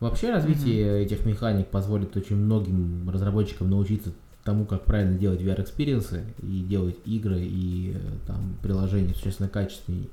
Вообще 0.00 0.30
развитие 0.30 0.86
mm-hmm. 0.86 1.04
этих 1.04 1.24
механик 1.24 1.68
позволит 1.68 2.16
очень 2.16 2.36
многим 2.36 3.08
разработчикам 3.08 3.70
научиться 3.70 4.12
тому, 4.44 4.64
как 4.66 4.84
правильно 4.84 5.18
делать 5.18 5.40
VR-experience-ы 5.40 6.24
и 6.42 6.60
делать 6.60 6.96
игры 7.04 7.40
и 7.40 7.94
э, 7.94 7.98
там 8.26 8.56
приложения 8.62 9.14
существенно 9.14 9.48
качественнее 9.48 10.08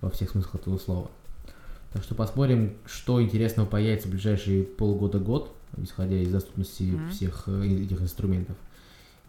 во 0.00 0.10
всех 0.10 0.30
смыслах 0.30 0.56
этого 0.56 0.78
слова. 0.78 1.10
Так 1.92 2.02
что 2.02 2.14
посмотрим, 2.14 2.74
что 2.84 3.22
интересного 3.22 3.66
появится 3.66 4.08
в 4.08 4.10
ближайшие 4.10 4.64
полгода-год, 4.64 5.54
исходя 5.78 6.16
из 6.16 6.30
доступности 6.30 6.82
mm-hmm. 6.82 7.10
всех 7.10 7.44
э, 7.46 7.66
этих 7.84 8.02
инструментов. 8.02 8.56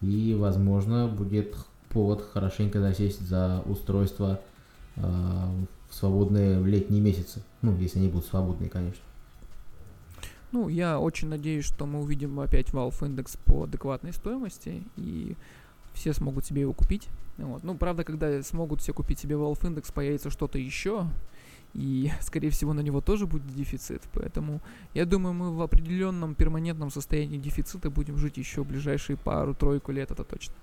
И, 0.02 0.36
возможно, 0.38 1.08
будет 1.08 1.56
повод 1.90 2.28
хорошенько 2.34 2.80
засесть 2.80 3.22
за 3.22 3.62
устройство 3.66 4.42
э, 4.96 5.02
в 5.02 5.96
свободные 5.96 6.64
летние 6.64 7.02
месяцы. 7.02 7.44
Ну, 7.62 7.78
если 7.78 8.00
они 8.00 8.10
будут 8.10 8.28
свободные, 8.28 8.70
конечно. 8.70 9.04
Ну, 10.52 10.68
я 10.68 11.00
очень 11.00 11.28
надеюсь, 11.28 11.66
что 11.66 11.86
мы 11.86 12.00
увидим 12.02 12.40
опять 12.40 12.70
Valve 12.70 13.00
Index 13.02 13.38
по 13.46 13.64
адекватной 13.64 14.14
стоимости, 14.14 14.84
и 14.98 15.36
все 15.94 16.14
смогут 16.14 16.46
себе 16.46 16.62
его 16.62 16.74
купить. 16.74 17.08
Вот. 17.38 17.64
Ну, 17.64 17.76
правда, 17.76 18.04
когда 18.04 18.42
смогут 18.42 18.82
все 18.82 18.94
купить 18.94 19.20
себе 19.20 19.36
Valve 19.36 19.62
Index, 19.62 19.94
появится 19.94 20.30
что-то 20.32 20.58
еще, 20.58 21.08
и, 21.74 22.12
скорее 22.22 22.50
всего, 22.50 22.74
на 22.74 22.82
него 22.82 23.00
тоже 23.00 23.28
будет 23.28 23.48
дефицит. 23.48 24.02
Поэтому 24.14 24.60
я 24.94 25.06
думаю, 25.06 25.34
мы 25.34 25.56
в 25.56 25.62
определенном 25.62 26.34
перманентном 26.34 26.90
состоянии 26.90 27.38
дефицита 27.38 27.92
будем 27.92 28.18
жить 28.18 28.38
еще 28.38 28.64
ближайшие 28.64 29.18
пару-тройку 29.18 29.92
лет, 29.92 30.10
это 30.12 30.24
точно. 30.24 30.56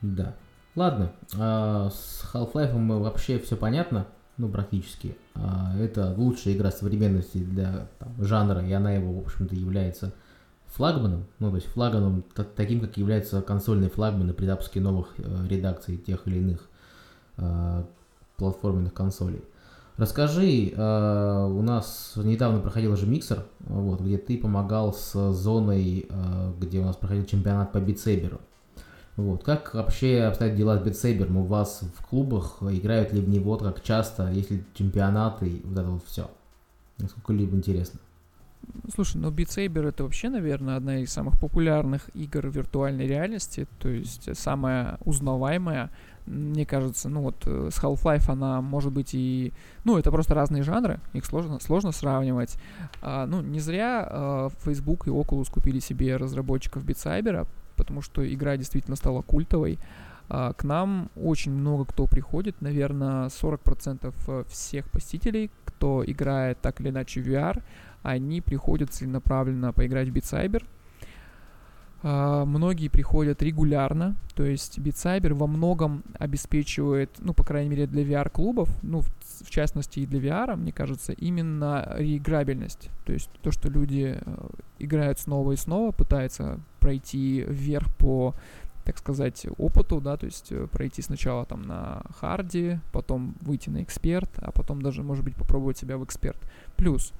Да. 0.00 0.36
Ладно, 0.76 1.12
а 1.34 1.90
с 1.90 2.30
Half-Life 2.32 2.98
вообще 3.00 3.38
все 3.38 3.56
понятно 3.56 4.06
ну, 4.38 4.48
практически. 4.48 5.16
А, 5.34 5.74
это 5.78 6.14
лучшая 6.16 6.54
игра 6.54 6.70
современности 6.70 7.38
для 7.38 7.88
там, 7.98 8.12
жанра, 8.18 8.66
и 8.66 8.72
она 8.72 8.92
его, 8.92 9.12
в 9.12 9.24
общем-то, 9.24 9.54
является 9.54 10.12
флагманом, 10.66 11.24
ну, 11.38 11.50
то 11.50 11.56
есть 11.56 11.68
флагманом 11.68 12.24
таким, 12.54 12.80
как 12.80 12.96
являются 12.96 13.40
консольные 13.40 13.88
флагманы 13.88 14.34
при 14.34 14.46
запуске 14.46 14.80
новых 14.80 15.14
э, 15.16 15.46
редакций 15.48 15.96
тех 15.96 16.26
или 16.26 16.38
иных 16.38 16.68
э, 17.38 17.84
платформенных 18.36 18.92
консолей. 18.92 19.42
Расскажи, 19.96 20.68
э, 20.68 21.46
у 21.46 21.62
нас 21.62 22.12
недавно 22.16 22.60
проходил 22.60 22.94
же 22.96 23.06
миксер, 23.06 23.46
вот, 23.60 24.00
где 24.00 24.18
ты 24.18 24.36
помогал 24.36 24.92
с 24.92 25.32
зоной, 25.32 26.06
э, 26.08 26.52
где 26.60 26.80
у 26.80 26.84
нас 26.84 26.96
проходил 26.96 27.24
чемпионат 27.24 27.72
по 27.72 27.78
битсейберу. 27.78 28.40
Вот. 29.16 29.44
Как 29.44 29.72
вообще 29.74 30.22
обстоят 30.22 30.56
дела 30.56 30.78
с 30.78 30.82
битсейбером? 30.82 31.38
У 31.38 31.44
вас 31.44 31.82
в 31.98 32.06
клубах 32.06 32.58
играют 32.60 33.12
ли 33.12 33.20
в 33.20 33.28
него 33.28 33.56
как 33.56 33.82
часто, 33.82 34.30
есть 34.30 34.50
ли 34.50 34.62
чемпионаты 34.74 35.48
и 35.48 35.62
вот 35.64 35.78
это 35.78 35.88
вот 35.88 36.04
все? 36.06 36.30
Насколько 36.98 37.32
либо 37.32 37.56
интересно. 37.56 38.00
Слушай, 38.92 39.18
ну 39.18 39.30
Saber 39.30 39.88
это 39.88 40.04
вообще, 40.04 40.28
наверное, 40.28 40.76
одна 40.76 40.98
из 40.98 41.12
самых 41.12 41.38
популярных 41.38 42.08
игр 42.14 42.48
виртуальной 42.48 43.06
реальности, 43.06 43.66
то 43.78 43.88
есть 43.88 44.36
самая 44.36 44.98
узнаваемая. 45.04 45.90
Мне 46.26 46.66
кажется, 46.66 47.08
ну 47.08 47.22
вот 47.22 47.36
э, 47.46 47.68
с 47.72 47.78
Half-Life 47.78 48.30
она 48.30 48.60
может 48.60 48.92
быть 48.92 49.14
и... 49.14 49.52
Ну, 49.84 49.96
это 49.96 50.10
просто 50.10 50.34
разные 50.34 50.64
жанры, 50.64 50.98
их 51.12 51.24
сложно, 51.24 51.60
сложно 51.60 51.92
сравнивать. 51.92 52.56
А, 53.00 53.26
ну, 53.26 53.40
не 53.40 53.60
зря 53.60 54.06
а, 54.08 54.48
Facebook 54.64 55.06
и 55.06 55.10
Oculus 55.10 55.50
купили 55.50 55.78
себе 55.78 56.16
разработчиков 56.16 56.84
Beat 56.84 56.96
потому 57.76 58.02
что 58.02 58.26
игра 58.32 58.56
действительно 58.56 58.96
стала 58.96 59.22
культовой. 59.22 59.78
А, 60.28 60.52
к 60.52 60.64
нам 60.64 61.10
очень 61.14 61.52
много 61.52 61.84
кто 61.84 62.06
приходит, 62.06 62.60
наверное, 62.60 63.28
40% 63.28 64.12
э, 64.26 64.44
всех 64.48 64.90
посетителей, 64.90 65.50
кто 65.64 66.02
играет 66.04 66.60
так 66.60 66.80
или 66.80 66.88
иначе 66.88 67.20
в 67.20 67.28
VR, 67.28 67.62
они 68.02 68.40
приходят 68.40 68.92
целенаправленно 68.92 69.72
поиграть 69.72 70.08
в 70.08 70.12
Beat 70.12 70.24
Saber. 70.24 70.64
Uh, 72.02 72.44
многие 72.44 72.88
приходят 72.88 73.42
регулярно, 73.42 74.16
то 74.34 74.44
есть 74.44 74.78
Beat 74.78 75.32
во 75.32 75.46
многом 75.46 76.04
обеспечивает, 76.18 77.10
ну, 77.20 77.32
по 77.32 77.42
крайней 77.42 77.70
мере, 77.70 77.86
для 77.86 78.02
VR-клубов, 78.02 78.68
ну, 78.82 79.00
в, 79.00 79.08
в 79.44 79.50
частности 79.50 80.00
и 80.00 80.06
для 80.06 80.20
VR, 80.20 80.56
мне 80.56 80.72
кажется, 80.72 81.12
именно 81.12 81.94
реиграбельность. 81.96 82.90
То 83.06 83.12
есть 83.14 83.30
то, 83.40 83.50
что 83.50 83.70
люди 83.70 84.20
uh, 84.20 84.54
играют 84.78 85.18
снова 85.18 85.52
и 85.52 85.56
снова, 85.56 85.90
пытаются 85.90 86.60
пройти 86.80 87.44
вверх 87.48 87.94
по 87.96 88.34
так 88.86 88.98
сказать, 88.98 89.46
опыту, 89.58 90.00
да, 90.00 90.16
то 90.16 90.26
есть 90.26 90.52
э, 90.52 90.68
пройти 90.68 91.02
сначала 91.02 91.44
там 91.44 91.62
на 91.62 92.02
харде, 92.20 92.80
потом 92.92 93.34
выйти 93.40 93.68
на 93.68 93.82
эксперт, 93.82 94.30
а 94.36 94.52
потом 94.52 94.80
даже, 94.80 95.02
может 95.02 95.24
быть, 95.24 95.34
попробовать 95.34 95.76
себя 95.76 95.98
в 95.98 96.04
эксперт. 96.04 96.38
Плюс, 96.76 97.12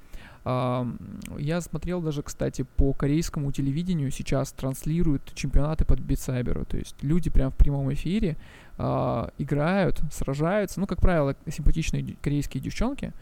я 0.44 1.60
смотрел 1.60 2.00
даже, 2.00 2.22
кстати, 2.22 2.62
по 2.62 2.92
корейскому 2.92 3.50
телевидению 3.50 4.12
сейчас 4.12 4.52
транслируют 4.52 5.34
чемпионаты 5.34 5.84
под 5.84 5.98
битсайберу. 5.98 6.64
То 6.64 6.76
есть 6.76 6.94
люди 7.02 7.30
прям 7.30 7.50
в 7.50 7.56
прямом 7.56 7.92
эфире 7.92 8.36
э, 8.78 9.28
играют, 9.38 10.00
сражаются. 10.12 10.78
Ну, 10.78 10.86
как 10.86 11.00
правило, 11.00 11.34
симпатичные 11.48 12.16
корейские 12.22 12.62
девчонки. 12.62 13.12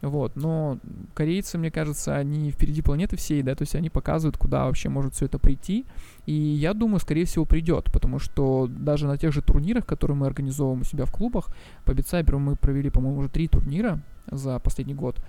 Вот, 0.00 0.34
но 0.34 0.78
корейцы, 1.12 1.58
мне 1.58 1.70
кажется, 1.70 2.16
они 2.16 2.50
впереди 2.50 2.80
планеты 2.80 3.18
всей, 3.18 3.42
да, 3.42 3.54
то 3.54 3.62
есть 3.62 3.74
они 3.74 3.90
показывают, 3.90 4.38
куда 4.38 4.64
вообще 4.64 4.88
может 4.88 5.14
все 5.14 5.26
это 5.26 5.38
прийти. 5.38 5.84
И 6.24 6.32
я 6.32 6.72
думаю, 6.72 7.00
скорее 7.00 7.26
всего, 7.26 7.44
придет, 7.44 7.92
потому 7.92 8.18
что 8.18 8.66
даже 8.66 9.06
на 9.06 9.18
тех 9.18 9.34
же 9.34 9.42
турнирах, 9.42 9.84
которые 9.84 10.16
мы 10.16 10.26
организовываем 10.26 10.80
у 10.80 10.84
себя 10.84 11.04
в 11.04 11.12
клубах, 11.12 11.48
по 11.84 11.92
Битсайберу 11.92 12.38
мы 12.38 12.56
провели, 12.56 12.88
по-моему, 12.88 13.18
уже 13.18 13.28
три 13.28 13.46
турнира 13.48 14.00
за 14.30 14.58
последний 14.58 14.94
год 14.94 15.22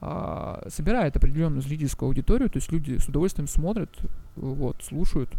а, 0.00 0.64
собирает 0.68 1.16
определенную 1.16 1.62
зрительскую 1.62 2.08
аудиторию, 2.08 2.48
то 2.48 2.58
есть 2.58 2.70
люди 2.70 2.98
с 2.98 3.08
удовольствием 3.08 3.48
смотрят, 3.48 3.90
вот, 4.36 4.76
слушают 4.82 5.30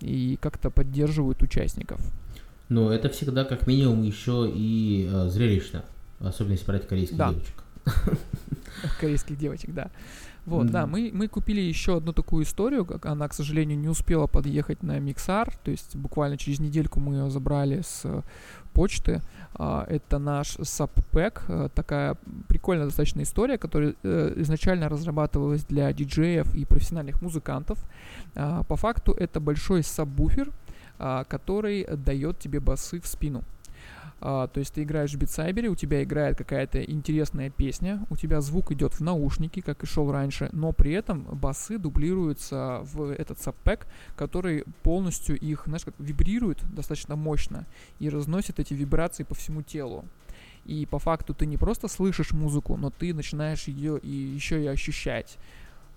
и 0.00 0.38
как-то 0.40 0.70
поддерживают 0.70 1.42
участников. 1.42 2.00
Но 2.68 2.90
это 2.92 3.08
всегда 3.10 3.44
как 3.44 3.66
минимум 3.66 4.02
еще 4.02 4.50
и 4.52 5.08
э, 5.10 5.28
зрелищно, 5.28 5.84
особенно 6.18 6.52
если 6.52 6.66
брать 6.66 6.88
корейских 6.88 7.16
да. 7.16 7.30
девочек. 7.30 7.54
Корейских 9.00 9.38
девочек, 9.38 9.72
да. 9.72 9.90
Вот, 10.46 10.66
mm-hmm. 10.66 10.70
да, 10.70 10.86
мы, 10.86 11.10
мы 11.12 11.28
купили 11.28 11.60
еще 11.60 11.96
одну 11.96 12.12
такую 12.12 12.44
историю, 12.44 12.84
как 12.84 13.06
она, 13.06 13.28
к 13.28 13.34
сожалению, 13.34 13.78
не 13.78 13.88
успела 13.88 14.26
подъехать 14.26 14.82
на 14.82 14.98
MIXR, 14.98 15.56
то 15.64 15.70
есть 15.70 15.96
буквально 15.96 16.38
через 16.38 16.60
недельку 16.60 17.00
мы 17.00 17.16
ее 17.16 17.30
забрали 17.30 17.82
с 17.82 18.24
почты. 18.72 19.22
А, 19.54 19.86
это 19.88 20.18
наш 20.18 20.56
SubPac, 20.62 21.44
э, 21.48 21.68
такая 21.74 22.16
прикольная 22.48 22.86
достаточно 22.86 23.22
история, 23.22 23.58
которая 23.58 23.94
э, 24.02 24.34
изначально 24.36 24.88
разрабатывалась 24.88 25.64
для 25.64 25.92
диджеев 25.92 26.54
и 26.54 26.64
профессиональных 26.64 27.22
музыкантов. 27.22 27.78
А, 28.34 28.62
по 28.64 28.76
факту 28.76 29.12
это 29.12 29.40
большой 29.40 29.82
сабвуфер, 29.82 30.52
а, 30.98 31.24
который 31.24 31.86
дает 31.86 32.38
тебе 32.38 32.60
басы 32.60 33.00
в 33.00 33.06
спину. 33.06 33.44
А, 34.20 34.46
то 34.46 34.60
есть 34.60 34.72
ты 34.74 34.82
играешь 34.82 35.12
в 35.12 35.18
Beat 35.18 35.38
Saber, 35.38 35.68
у 35.68 35.74
тебя 35.74 36.02
играет 36.02 36.38
какая-то 36.38 36.82
интересная 36.82 37.50
песня, 37.50 38.06
у 38.08 38.16
тебя 38.16 38.40
звук 38.40 38.72
идет 38.72 38.94
в 38.94 39.00
наушники, 39.00 39.60
как 39.60 39.82
и 39.82 39.86
шел 39.86 40.10
раньше, 40.10 40.48
но 40.52 40.72
при 40.72 40.92
этом 40.92 41.22
басы 41.24 41.78
дублируются 41.78 42.80
в 42.84 43.12
этот 43.12 43.40
SubPac, 43.40 43.86
который 44.16 44.64
полностью 44.82 45.38
их, 45.38 45.64
знаешь, 45.66 45.84
как 45.84 45.94
вибрирует 45.98 46.62
достаточно 46.74 47.14
мощно 47.14 47.66
и 47.98 48.08
разносит 48.08 48.58
эти 48.58 48.72
вибрации 48.72 49.22
по 49.22 49.34
всему 49.34 49.62
телу. 49.62 50.04
И 50.64 50.86
по 50.86 50.98
факту 50.98 51.34
ты 51.34 51.46
не 51.46 51.58
просто 51.58 51.86
слышишь 51.86 52.32
музыку, 52.32 52.76
но 52.76 52.90
ты 52.90 53.14
начинаешь 53.14 53.68
ее 53.68 53.98
и 53.98 54.10
еще 54.10 54.62
и 54.62 54.66
ощущать. 54.66 55.36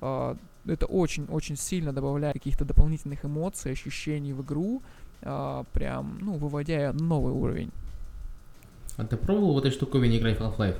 Uh, 0.01 0.37
это 0.65 0.85
очень-очень 0.85 1.57
сильно 1.57 1.91
добавляет 1.91 2.35
каких-то 2.35 2.63
дополнительных 2.63 3.25
эмоций, 3.25 3.73
ощущений 3.73 4.31
в 4.31 4.41
игру, 4.43 4.81
uh, 5.21 5.65
прям, 5.73 6.19
ну, 6.21 6.33
выводя 6.33 6.93
новый 6.93 7.33
уровень. 7.33 7.71
А 8.99 9.05
ты 9.05 9.15
пробовал 9.15 9.53
в 9.53 9.57
этой 9.59 9.71
штуковине 9.71 10.17
играть 10.17 10.37
в 10.37 10.41
Half-Life? 10.41 10.75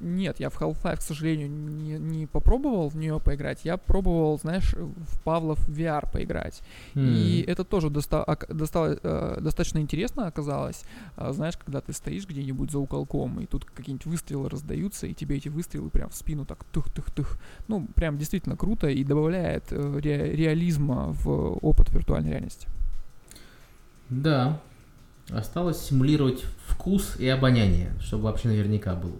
Нет, 0.00 0.38
я 0.38 0.48
в 0.48 0.60
Half-Life, 0.60 0.98
к 0.98 1.02
сожалению, 1.02 1.50
не, 1.50 1.98
не 1.98 2.26
попробовал 2.26 2.88
в 2.88 2.94
нее 2.94 3.18
поиграть. 3.18 3.64
Я 3.64 3.76
пробовал, 3.76 4.38
знаешь, 4.38 4.72
в 4.74 5.20
Павлов 5.24 5.68
VR 5.68 6.08
поиграть. 6.12 6.62
Mm. 6.94 7.16
И 7.16 7.40
это 7.42 7.64
тоже 7.64 7.90
доста- 7.90 8.24
доста- 8.48 9.00
э, 9.02 9.40
достаточно 9.40 9.78
интересно 9.80 10.28
оказалось. 10.28 10.84
А, 11.16 11.32
знаешь, 11.32 11.56
когда 11.56 11.80
ты 11.80 11.92
стоишь 11.92 12.28
где-нибудь 12.28 12.70
за 12.70 12.78
уголком, 12.78 13.40
и 13.40 13.46
тут 13.46 13.64
какие-нибудь 13.64 14.06
выстрелы 14.06 14.48
раздаются, 14.48 15.08
и 15.08 15.14
тебе 15.14 15.38
эти 15.38 15.48
выстрелы 15.48 15.90
прям 15.90 16.10
в 16.10 16.14
спину 16.14 16.44
так 16.46 16.62
тых-тых-тых. 16.72 17.36
Ну, 17.66 17.88
прям 17.96 18.18
действительно 18.18 18.56
круто 18.56 18.86
и 18.86 19.02
добавляет 19.02 19.64
э, 19.72 19.98
ре- 20.00 20.30
реализма 20.36 21.08
в 21.08 21.58
опыт 21.60 21.90
виртуальной 21.90 22.30
реальности. 22.30 22.68
Да, 24.10 24.60
Осталось 25.30 25.80
симулировать 25.80 26.44
вкус 26.66 27.16
и 27.18 27.28
обоняние, 27.28 27.92
чтобы 28.00 28.24
вообще 28.24 28.48
наверняка 28.48 28.94
было. 28.94 29.16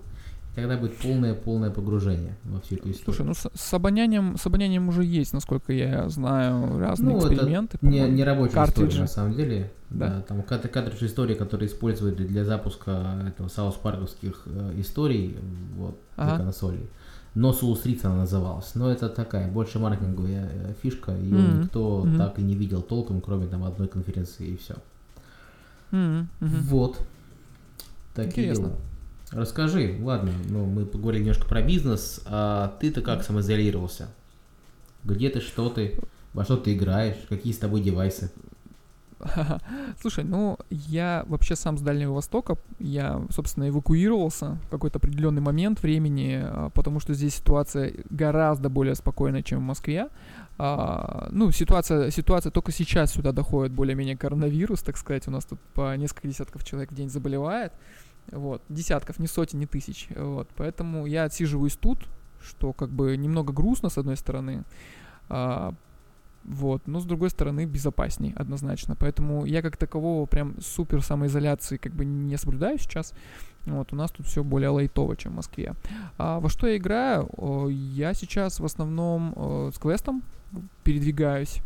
Тогда 0.55 0.77
будет 0.77 0.97
полное-полное 0.97 1.71
погружение 1.71 2.37
во 2.42 2.61
всю 2.61 2.77
эту 2.77 2.90
историю. 2.90 3.05
Слушай, 3.05 3.27
ну 3.27 3.35
с, 3.35 3.49
с, 3.55 3.75
обонянием, 3.75 4.37
с 4.37 4.44
обонянием 4.44 4.88
уже 4.88 5.05
есть, 5.05 5.33
насколько 5.33 5.73
я 5.73 6.09
знаю, 6.09 6.81
разные 6.81 7.14
ну, 7.14 7.21
эксперименты. 7.21 7.77
Это 7.77 7.87
не, 7.87 8.01
не 8.01 8.25
рабочая 8.25 8.55
картриджи. 8.55 8.88
история, 8.88 9.03
на 9.03 9.07
самом 9.07 9.35
деле. 9.35 9.71
Да. 9.90 10.09
да 10.09 10.21
там 10.23 10.42
картриджи 10.42 11.07
истории, 11.07 11.35
которые 11.35 11.68
используют 11.68 12.16
для 12.16 12.44
запуска 12.44 13.23
этого 13.29 13.47
саус 13.47 13.77
парковских 13.77 14.42
э, 14.47 14.73
историй 14.79 15.37
вот, 15.77 15.97
ага. 16.16 16.33
на 16.33 16.44
консоли. 16.44 16.81
Но 17.37 17.53
Soul 17.53 17.81
Street 17.81 18.01
она 18.03 18.16
называлась. 18.16 18.75
Но 18.75 18.90
это 18.90 19.09
такая 19.09 19.49
больше 19.49 19.79
маркетинговая 19.79 20.51
э, 20.53 20.75
фишка, 20.83 21.12
ее 21.12 21.37
mm-hmm. 21.37 21.62
никто 21.62 22.03
mm-hmm. 22.05 22.16
так 22.16 22.38
и 22.40 22.42
не 22.42 22.57
видел 22.57 22.83
толком, 22.83 23.21
кроме 23.21 23.47
там 23.47 23.62
одной 23.62 23.87
конференции 23.87 24.49
и 24.49 24.57
все. 24.57 24.75
Mm-hmm. 25.90 26.27
Вот. 26.40 27.01
Такие 28.14 28.55
дела. 28.55 28.72
Расскажи, 29.31 29.98
ладно, 30.01 30.33
ну 30.48 30.64
мы 30.64 30.87
поговорили 30.87 31.22
немножко 31.22 31.46
про 31.46 31.61
бизнес, 31.61 32.20
а 32.24 32.77
ты-то 32.81 33.03
как 33.03 33.22
самоизолировался? 33.22 34.09
Где 35.05 35.29
ты, 35.29 35.40
что 35.40 35.68
ты, 35.68 36.01
во 36.33 36.44
что 36.44 36.57
ты 36.57 36.74
играешь, 36.74 37.16
какие 37.29 37.53
с 37.53 37.59
тобой 37.59 37.83
девайсы? 37.83 38.33
Слушай, 40.00 40.24
ну 40.24 40.59
я 40.70 41.24
вообще 41.26 41.57
сам 41.57 41.78
с 41.78 41.81
Дальнего 41.81 42.14
Востока, 42.14 42.57
я, 42.78 43.22
собственно, 43.31 43.68
эвакуировался 43.68 44.59
в 44.66 44.68
какой-то 44.68 44.98
определенный 44.98 45.40
момент 45.40 45.83
времени, 45.83 46.40
а, 46.42 46.70
потому 46.70 47.00
что 47.00 47.14
здесь 47.14 47.37
ситуация 47.37 47.92
гораздо 48.11 48.68
более 48.68 48.94
спокойная, 48.94 49.42
чем 49.42 49.61
в 49.61 49.62
Москве. 49.62 50.09
А, 50.59 51.28
ну, 51.31 51.50
ситуация, 51.50 52.11
ситуация 52.11 52.50
только 52.50 52.72
сейчас 52.72 53.12
сюда 53.12 53.33
доходит 53.33 53.72
более-менее 53.72 54.16
коронавирус, 54.16 54.83
так 54.83 54.96
сказать, 54.96 55.26
у 55.28 55.31
нас 55.31 55.44
тут 55.44 55.61
по 55.74 55.96
несколько 55.96 56.28
десятков 56.28 56.64
человек 56.64 56.92
в 56.92 56.94
день 56.94 57.09
заболевает, 57.09 57.72
вот, 58.31 58.62
десятков, 58.68 59.18
не 59.18 59.26
сотен, 59.26 59.59
не 59.59 59.66
тысяч, 59.66 60.09
вот, 60.16 60.48
поэтому 60.57 61.07
я 61.07 61.24
отсиживаюсь 61.24 61.76
тут, 61.76 62.09
что 62.42 62.72
как 62.72 62.90
бы 62.90 63.16
немного 63.16 63.52
грустно, 63.52 63.88
с 63.88 63.98
одной 63.98 64.16
стороны, 64.16 64.64
а, 65.28 65.74
вот, 66.49 66.87
но 66.87 66.99
с 66.99 67.05
другой 67.05 67.31
стороны 67.31 67.67
безопасней 67.67 68.33
однозначно, 68.35 68.97
поэтому 68.97 69.45
я 69.45 69.61
как 69.61 69.77
такового 69.77 70.25
прям 70.27 70.61
супер 70.61 71.03
самоизоляции 71.03 71.77
как 71.77 71.93
бы 71.93 72.05
не 72.05 72.37
соблюдаю 72.39 72.79
сейчас, 72.79 73.13
вот, 73.67 73.93
у 73.93 73.97
нас 73.97 74.11
тут 74.11 74.27
все 74.27 74.43
более 74.43 74.71
лайтово, 74.71 75.15
чем 75.17 75.33
в 75.33 75.37
Москве. 75.37 75.75
А 76.17 76.41
во 76.41 76.49
что 76.49 76.67
я 76.67 76.79
играю? 76.79 77.29
Я 77.69 78.15
сейчас 78.15 78.61
в 78.61 78.65
основном 78.65 79.35
э, 79.37 79.71
с 79.75 79.79
квестом 79.79 80.23
передвигаюсь, 80.85 81.61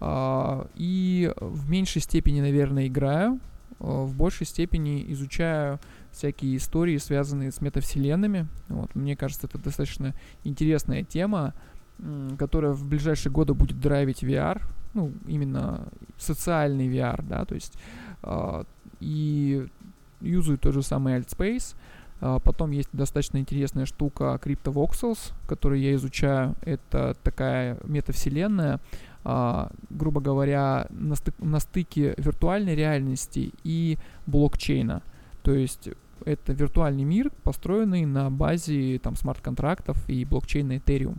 а, 0.00 0.68
и 0.76 1.32
в 1.36 1.68
меньшей 1.68 2.00
степени, 2.00 2.40
наверное, 2.40 2.86
играю, 2.86 3.40
в 3.80 4.14
большей 4.14 4.46
степени 4.46 5.04
изучаю 5.12 5.80
всякие 6.12 6.56
истории, 6.56 6.96
связанные 6.98 7.50
с 7.50 7.60
метавселенными. 7.60 8.46
Вот, 8.68 8.94
мне 8.94 9.16
кажется, 9.16 9.46
это 9.48 9.58
достаточно 9.58 10.14
интересная 10.44 11.02
тема, 11.02 11.54
которая 12.38 12.72
в 12.72 12.84
ближайшие 12.86 13.32
годы 13.32 13.54
будет 13.54 13.80
драйвить 13.80 14.22
VR, 14.22 14.62
ну, 14.94 15.12
именно 15.26 15.88
социальный 16.18 16.88
VR, 16.88 17.24
да, 17.26 17.44
то 17.44 17.54
есть 17.54 17.76
э, 18.22 18.64
и 19.00 19.66
юзаю 20.20 20.58
тот 20.58 20.74
же 20.74 20.82
самый 20.82 21.18
Altspace, 21.18 21.74
А, 22.20 22.38
потом 22.38 22.70
есть 22.70 22.88
достаточно 22.92 23.38
интересная 23.38 23.86
штука 23.86 24.40
CryptoVoxels, 24.42 25.32
которую 25.46 25.80
я 25.80 25.94
изучаю. 25.94 26.54
Это 26.62 27.14
такая 27.22 27.76
метавселенная, 27.84 28.80
а, 29.24 29.70
грубо 29.90 30.20
говоря, 30.20 30.86
на, 30.90 31.16
стык, 31.16 31.34
на 31.38 31.60
стыке 31.60 32.14
виртуальной 32.16 32.74
реальности 32.74 33.52
и 33.64 33.98
блокчейна. 34.26 35.02
То 35.42 35.52
есть 35.52 35.90
это 36.24 36.52
виртуальный 36.52 37.04
мир, 37.04 37.30
построенный 37.42 38.06
на 38.06 38.30
базе 38.30 38.98
там 39.00 39.16
смарт-контрактов 39.16 39.98
и 40.08 40.24
блокчейна 40.24 40.76
Ethereum. 40.76 41.18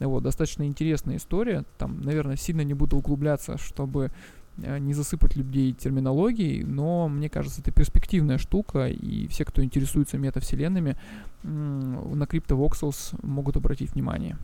Вот, 0.00 0.22
достаточно 0.22 0.64
интересная 0.64 1.16
история. 1.16 1.64
Там, 1.78 2.00
наверное, 2.00 2.36
сильно 2.36 2.62
не 2.62 2.74
буду 2.74 2.96
углубляться, 2.96 3.58
чтобы 3.58 4.10
э, 4.58 4.78
не 4.78 4.92
засыпать 4.92 5.36
людей 5.36 5.72
терминологией, 5.72 6.64
но 6.64 7.08
мне 7.08 7.28
кажется, 7.28 7.60
это 7.60 7.70
перспективная 7.70 8.38
штука, 8.38 8.88
и 8.88 9.28
все, 9.28 9.44
кто 9.44 9.62
интересуется 9.62 10.18
метавселенными, 10.18 10.96
на 11.42 12.24
CryptoVoxels 12.24 13.18
могут 13.22 13.56
обратить 13.56 13.92
внимание. 13.92 14.36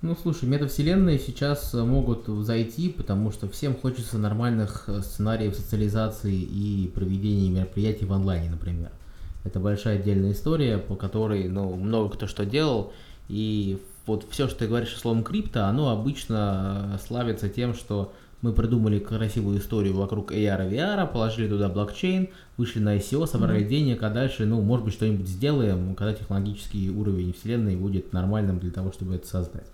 Ну, 0.00 0.14
слушай, 0.14 0.48
метавселенные 0.48 1.18
сейчас 1.18 1.74
могут 1.74 2.26
зайти, 2.46 2.88
потому 2.88 3.32
что 3.32 3.48
всем 3.48 3.74
хочется 3.74 4.16
нормальных 4.16 4.84
э, 4.86 5.02
сценариев 5.02 5.56
социализации 5.56 6.36
и 6.36 6.88
проведения 6.94 7.50
мероприятий 7.50 8.04
в 8.04 8.12
онлайне, 8.12 8.50
например. 8.50 8.90
Это 9.44 9.58
большая 9.58 9.98
отдельная 9.98 10.32
история, 10.32 10.78
по 10.78 10.94
которой, 10.94 11.48
ну, 11.48 11.74
много 11.74 12.10
кто 12.10 12.26
что 12.28 12.44
делал, 12.44 12.92
и 13.28 13.80
вот 14.08 14.26
все, 14.30 14.48
что 14.48 14.60
ты 14.60 14.66
говоришь 14.66 14.96
словом 14.96 15.22
крипто, 15.22 15.66
оно 15.66 15.90
обычно 15.90 16.94
э, 16.94 17.06
славится 17.06 17.48
тем, 17.48 17.74
что 17.74 18.12
мы 18.40 18.52
придумали 18.52 18.98
красивую 18.98 19.58
историю 19.58 19.94
вокруг 19.94 20.32
AR 20.32 20.68
и 20.68 20.74
VR, 20.74 21.10
положили 21.12 21.48
туда 21.48 21.68
блокчейн, 21.68 22.28
вышли 22.56 22.80
на 22.80 22.96
ICO, 22.96 23.26
собрали 23.26 23.64
mm-hmm. 23.64 23.68
денег, 23.68 24.02
а 24.02 24.10
дальше, 24.10 24.46
ну, 24.46 24.60
может 24.62 24.84
быть, 24.84 24.94
что-нибудь 24.94 25.28
сделаем, 25.28 25.94
когда 25.94 26.14
технологический 26.14 26.90
уровень 26.90 27.32
вселенной 27.32 27.76
будет 27.76 28.12
нормальным 28.12 28.58
для 28.58 28.70
того, 28.70 28.92
чтобы 28.92 29.16
это 29.16 29.26
создать. 29.26 29.66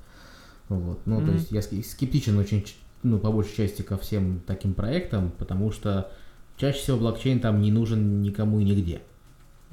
Вот. 0.68 0.99
Ну, 1.05 1.20
mm-hmm. 1.20 1.27
то 1.27 1.33
есть 1.33 1.53
я 1.53 1.62
скептичен 1.62 2.38
очень, 2.38 2.64
ну, 3.03 3.18
по 3.18 3.31
большей 3.31 3.55
части 3.57 3.83
ко 3.83 3.99
всем 3.99 4.40
таким 4.47 4.75
проектам, 4.75 5.31
потому 5.38 5.70
что 5.70 6.11
чаще 6.57 6.79
всего 6.79 6.97
блокчейн 6.97 7.40
там 7.40 7.61
не 7.61 7.70
нужен 7.70 8.23
никому 8.23 8.61
и 8.61 8.64
нигде. 8.64 9.03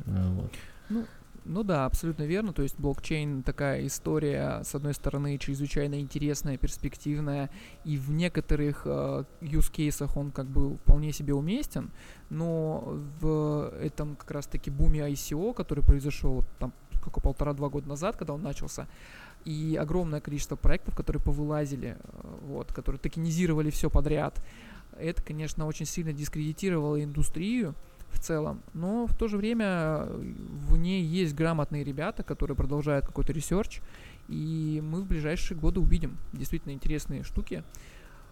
Вот. 0.06 0.52
Ну, 0.90 1.06
ну 1.44 1.64
да, 1.64 1.86
абсолютно 1.86 2.24
верно. 2.24 2.54
То 2.54 2.62
есть 2.62 2.78
блокчейн 2.78 3.44
такая 3.44 3.86
история, 3.88 4.62
с 4.64 4.76
одной 4.76 4.94
стороны, 4.94 5.38
чрезвычайно 5.38 6.00
интересная, 6.00 6.58
перспективная, 6.58 7.50
и 7.84 7.98
в 7.98 8.12
некоторых 8.12 8.84
э, 8.86 9.24
use 9.42 9.72
cases 9.72 10.12
он 10.16 10.32
как 10.32 10.48
бы 10.48 10.78
вполне 10.78 11.12
себе 11.12 11.34
уместен, 11.34 11.92
но 12.30 12.84
в 13.20 13.74
этом 13.82 14.16
как 14.16 14.32
раз-таки 14.32 14.70
буме 14.70 15.00
ICO, 15.00 15.54
который 15.54 15.84
произошел 15.84 16.44
там 16.60 16.74
сколько, 17.02 17.20
полтора-два 17.20 17.70
года 17.70 17.90
назад, 17.90 18.16
когда 18.16 18.34
он 18.34 18.44
начался, 18.44 18.88
и 19.44 19.76
огромное 19.80 20.22
количество 20.22 20.56
проектов, 20.56 20.96
которые 20.96 21.22
повылазили, 21.22 21.98
э, 21.98 22.36
вот, 22.44 22.72
которые 22.72 23.00
токенизировали 23.00 23.72
все 23.72 23.90
подряд, 23.90 24.44
это, 25.00 25.24
конечно, 25.24 25.66
очень 25.66 25.86
сильно 25.86 26.14
дискредитировало 26.14 27.04
индустрию, 27.04 27.76
в 28.12 28.20
целом. 28.20 28.62
Но 28.74 29.08
в 29.08 29.16
то 29.16 29.28
же 29.28 29.38
время 29.38 29.66
э, 30.06 30.34
в 30.68 30.78
ней 30.78 31.04
есть 31.04 31.34
грамотные 31.36 31.84
ребята, 31.84 32.24
которые 32.24 32.56
продолжают 32.56 33.06
какой-то 33.06 33.34
research, 33.34 33.82
и 34.28 34.82
мы 34.84 35.02
в 35.02 35.08
ближайшие 35.08 35.58
годы 35.58 35.80
увидим 35.80 36.18
действительно 36.34 36.74
интересные 36.74 37.24
штуки. 37.24 37.64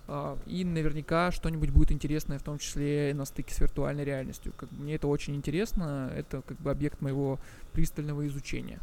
А, 0.08 0.38
и 0.48 0.66
наверняка 0.66 1.32
что-нибудь 1.32 1.70
будет 1.70 1.92
интересное, 1.92 2.40
в 2.40 2.44
том 2.44 2.58
числе 2.58 3.14
на 3.14 3.26
стыке 3.26 3.54
с 3.54 3.60
виртуальной 3.60 4.04
реальностью. 4.04 4.54
Как 4.58 4.72
мне 4.72 4.96
это 4.96 5.08
очень 5.08 5.36
интересно, 5.36 6.12
это 6.16 6.42
как 6.42 6.58
бы 6.60 6.72
объект 6.72 7.02
моего 7.02 7.40
пристального 7.74 8.26
изучения. 8.28 8.80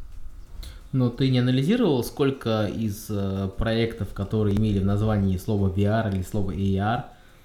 Но 0.93 1.09
ты 1.09 1.29
не 1.29 1.39
анализировал, 1.39 2.01
сколько 2.03 2.67
из 2.67 3.07
э, 3.09 3.49
проектов, 3.57 4.13
которые 4.13 4.57
имели 4.57 4.79
в 4.79 4.85
названии 4.85 5.35
слово 5.35 5.69
VR 5.69 6.13
или 6.13 6.21
слово 6.21 6.51
AR, 6.51 7.03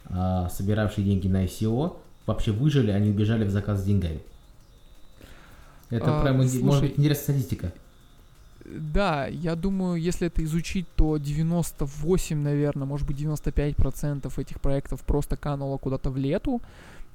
э, 0.08 0.48
собиравшие 0.48 1.04
деньги 1.04 1.26
на 1.26 1.44
ICO, 1.44 1.96
вообще 2.26 2.52
выжили, 2.52 2.90
они 2.90 3.10
убежали 3.10 3.44
в 3.44 3.50
заказ 3.50 3.80
с 3.80 3.84
деньгами. 3.84 4.20
Это 5.90 6.20
а, 6.20 6.22
прям, 6.22 6.42
слушай, 6.48 6.62
может 6.62 6.82
быть, 6.82 6.98
интересная 6.98 7.36
статистика. 7.36 7.72
Да, 8.64 9.26
я 9.26 9.56
думаю, 9.56 10.00
если 10.00 10.28
это 10.28 10.42
изучить, 10.44 10.86
то 10.94 11.18
98, 11.18 12.38
наверное, 12.38 12.86
может 12.86 13.06
быть 13.06 13.18
95% 13.18 14.32
этих 14.40 14.60
проектов 14.60 15.02
просто 15.02 15.36
кануло 15.36 15.78
куда-то 15.78 16.10
в 16.10 16.16
лету. 16.16 16.62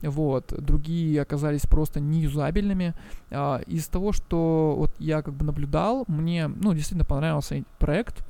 Вот, 0.01 0.53
другие 0.55 1.19
оказались 1.21 1.61
просто 1.61 1.99
неюзабельными. 1.99 2.93
А, 3.31 3.61
из 3.65 3.87
того, 3.87 4.11
что 4.11 4.75
вот 4.77 4.91
я 4.99 5.21
как 5.21 5.33
бы 5.33 5.45
наблюдал, 5.45 6.03
мне, 6.07 6.47
ну, 6.47 6.73
действительно 6.73 7.05
понравился 7.05 7.63
проект 7.79 8.23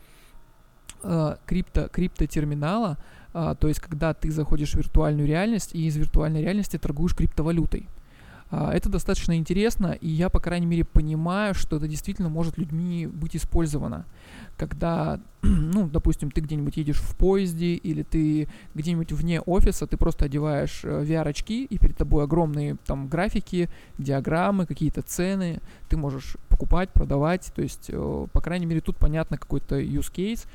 а, 1.03 1.37
крипто, 1.45 1.89
криптотерминала, 1.89 2.97
а, 3.39 3.53
то 3.53 3.67
есть 3.67 3.79
когда 3.79 4.15
ты 4.15 4.31
заходишь 4.31 4.71
в 4.71 4.77
виртуальную 4.77 5.27
реальность 5.27 5.75
и 5.75 5.85
из 5.85 5.95
виртуальной 5.95 6.41
реальности 6.41 6.77
торгуешь 6.77 7.13
криптовалютой. 7.13 7.87
А, 8.49 8.73
это 8.73 8.89
достаточно 8.89 9.37
интересно, 9.37 9.91
и 9.91 10.07
я, 10.09 10.29
по 10.29 10.39
крайней 10.39 10.65
мере, 10.65 10.83
понимаю, 10.83 11.53
что 11.53 11.77
это 11.77 11.87
действительно 11.87 12.29
может 12.29 12.57
людьми 12.57 13.05
быть 13.05 13.35
использовано. 13.35 14.05
Когда, 14.57 15.19
ну, 15.43 15.87
допустим, 15.87 16.31
ты 16.31 16.41
где-нибудь 16.41 16.77
едешь 16.77 16.99
в 16.99 17.15
поезде, 17.15 17.75
или 17.75 18.01
ты 18.01 18.47
где-нибудь 18.73 19.11
вне 19.11 19.39
офиса, 19.41 19.85
ты 19.85 19.97
просто 19.97 20.25
одеваешь 20.25 20.81
э, 20.83 21.03
VR-очки, 21.03 21.63
и 21.65 21.77
перед 21.77 21.95
тобой 21.95 22.23
огромные 22.23 22.77
там 22.87 23.07
графики, 23.07 23.69
диаграммы, 23.99 24.65
какие-то 24.65 25.03
цены, 25.03 25.61
ты 25.89 25.97
можешь 25.97 26.37
покупать, 26.49 26.89
продавать, 26.91 27.51
то 27.53 27.61
есть, 27.61 27.89
э, 27.89 28.27
по 28.33 28.41
крайней 28.41 28.65
мере, 28.65 28.81
тут 28.81 28.97
понятно 28.97 29.37
какой-то 29.37 29.79
use 29.79 30.11
case, 30.11 30.47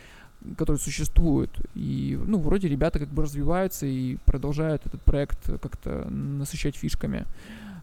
которые 0.57 0.81
существуют. 0.81 1.51
И, 1.75 2.19
ну, 2.27 2.39
вроде 2.39 2.69
ребята 2.69 2.99
как 2.99 3.09
бы 3.09 3.23
развиваются 3.23 3.87
и 3.87 4.17
продолжают 4.25 4.87
этот 4.87 5.03
проект 5.03 5.45
как-то 5.61 6.09
насыщать 6.09 6.77
фишками. 6.77 7.27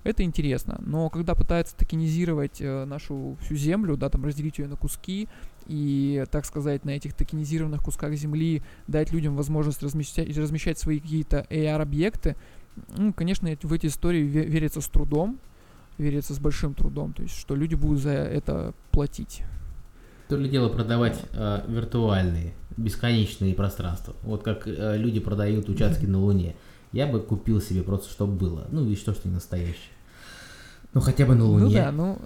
Это 0.04 0.24
интересно. 0.24 0.82
Но 0.86 1.10
когда 1.10 1.36
пытаются 1.36 1.76
токенизировать 1.76 2.62
э, 2.62 2.86
нашу 2.86 3.38
всю 3.42 3.56
землю, 3.56 3.98
да, 3.98 4.10
там 4.10 4.24
разделить 4.24 4.58
ее 4.58 4.68
на 4.68 4.78
куски 4.78 5.28
и, 5.68 6.26
так 6.32 6.46
сказать, 6.46 6.86
на 6.86 6.92
этих 6.92 7.14
токенизированных 7.14 7.84
кусках 7.84 8.14
земли 8.14 8.64
дать 8.88 9.12
людям 9.12 9.36
возможность 9.36 9.84
размещать, 9.84 10.36
размещать 10.38 10.80
свои 10.80 11.00
какие-то 11.00 11.46
AR-объекты, 11.50 12.38
ну, 12.98 13.14
конечно, 13.14 13.50
в 13.62 13.74
эти 13.74 13.88
истории 13.88 14.22
верится 14.22 14.82
с 14.82 14.88
трудом, 14.88 15.38
верится 15.98 16.34
с 16.34 16.40
большим 16.40 16.74
трудом, 16.74 17.14
то 17.14 17.24
есть, 17.24 17.36
что 17.36 17.56
люди 17.56 17.76
будут 17.76 18.00
за 18.00 18.12
это 18.12 18.74
платить. 18.92 19.44
То 20.30 20.38
ли 20.38 20.48
дело 20.48 20.70
продавать 20.70 21.20
э, 21.34 21.64
виртуальные, 21.68 22.54
бесконечные 22.78 23.56
пространства. 23.56 24.16
Вот 24.22 24.44
как 24.44 24.68
э, 24.68 24.96
люди 24.96 25.20
продают 25.20 25.68
участки 25.70 26.06
на 26.06 26.22
Луне. 26.22 26.56
Я 26.92 27.08
бы 27.08 27.20
купил 27.20 27.60
себе 27.60 27.82
просто, 27.82 28.12
чтобы 28.12 28.34
было. 28.34 28.68
Ну, 28.72 28.88
и 28.88 28.96
что, 28.96 29.14
что 29.14 29.28
не 29.28 29.34
настоящее. 29.34 29.92
Ну, 30.94 31.02
хотя 31.02 31.26
бы 31.26 31.34
на 31.34 31.46
ну 31.46 31.52
Луне. 31.52 31.66
Ну 31.66 31.72
да, 31.72 31.92
ну, 31.92 32.20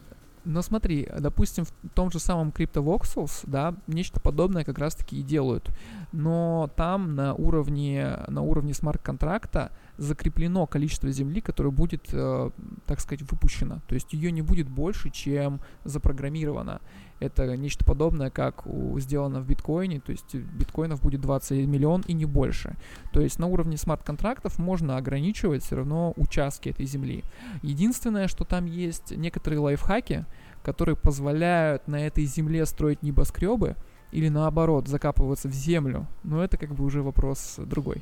но 0.46 0.62
смотри, 0.62 1.08
допустим, 1.20 1.64
в 1.64 1.72
том 1.94 2.12
же 2.12 2.20
самом 2.20 2.50
CryptoVoxels, 2.50 3.44
да, 3.44 3.76
нечто 3.88 4.20
подобное 4.20 4.66
как 4.66 4.78
раз-таки 4.78 5.20
и 5.20 5.24
делают. 5.24 5.72
Но 6.12 6.70
там 6.76 7.16
на 7.16 7.34
уровне, 7.34 8.20
на 8.28 8.42
уровне 8.42 8.74
смарт-контракта 8.74 9.72
закреплено 9.98 10.68
количество 10.68 11.10
земли, 11.12 11.40
которое 11.40 11.70
будет, 11.70 12.10
э, 12.12 12.50
так 12.86 13.00
сказать, 13.00 13.22
выпущено. 13.32 13.80
То 13.88 13.96
есть 13.96 14.12
ее 14.12 14.32
не 14.32 14.42
будет 14.42 14.68
больше, 14.68 15.10
чем 15.10 15.62
запрограммировано. 15.86 16.82
Это 17.24 17.56
нечто 17.56 17.86
подобное, 17.86 18.30
как 18.30 18.68
у, 18.68 19.00
сделано 19.00 19.40
в 19.40 19.48
биткоине, 19.48 20.02
то 20.02 20.12
есть 20.12 20.36
биткоинов 20.36 21.02
будет 21.02 21.22
20 21.22 21.66
миллион 21.68 22.04
и 22.08 22.14
не 22.14 22.26
больше. 22.26 22.76
То 23.14 23.22
есть 23.22 23.40
на 23.40 23.48
уровне 23.48 23.78
смарт-контрактов 23.78 24.60
можно 24.60 24.98
ограничивать 24.98 25.64
все 25.64 25.78
равно 25.78 26.14
участки 26.18 26.70
этой 26.70 26.86
земли. 26.86 27.24
Единственное, 27.62 28.28
что 28.28 28.44
там 28.44 28.66
есть 28.66 29.12
некоторые 29.12 29.60
лайфхаки, 29.60 30.26
которые 30.64 30.98
позволяют 30.98 31.88
на 31.88 32.06
этой 32.06 32.26
земле 32.26 32.66
строить 32.66 33.04
небоскребы 33.04 33.78
или 34.12 34.28
наоборот 34.28 34.90
закапываться 34.90 35.48
в 35.48 35.54
землю. 35.54 36.08
Но 36.24 36.44
это 36.44 36.58
как 36.58 36.74
бы 36.76 36.84
уже 36.84 37.02
вопрос 37.02 37.56
другой. 37.58 38.02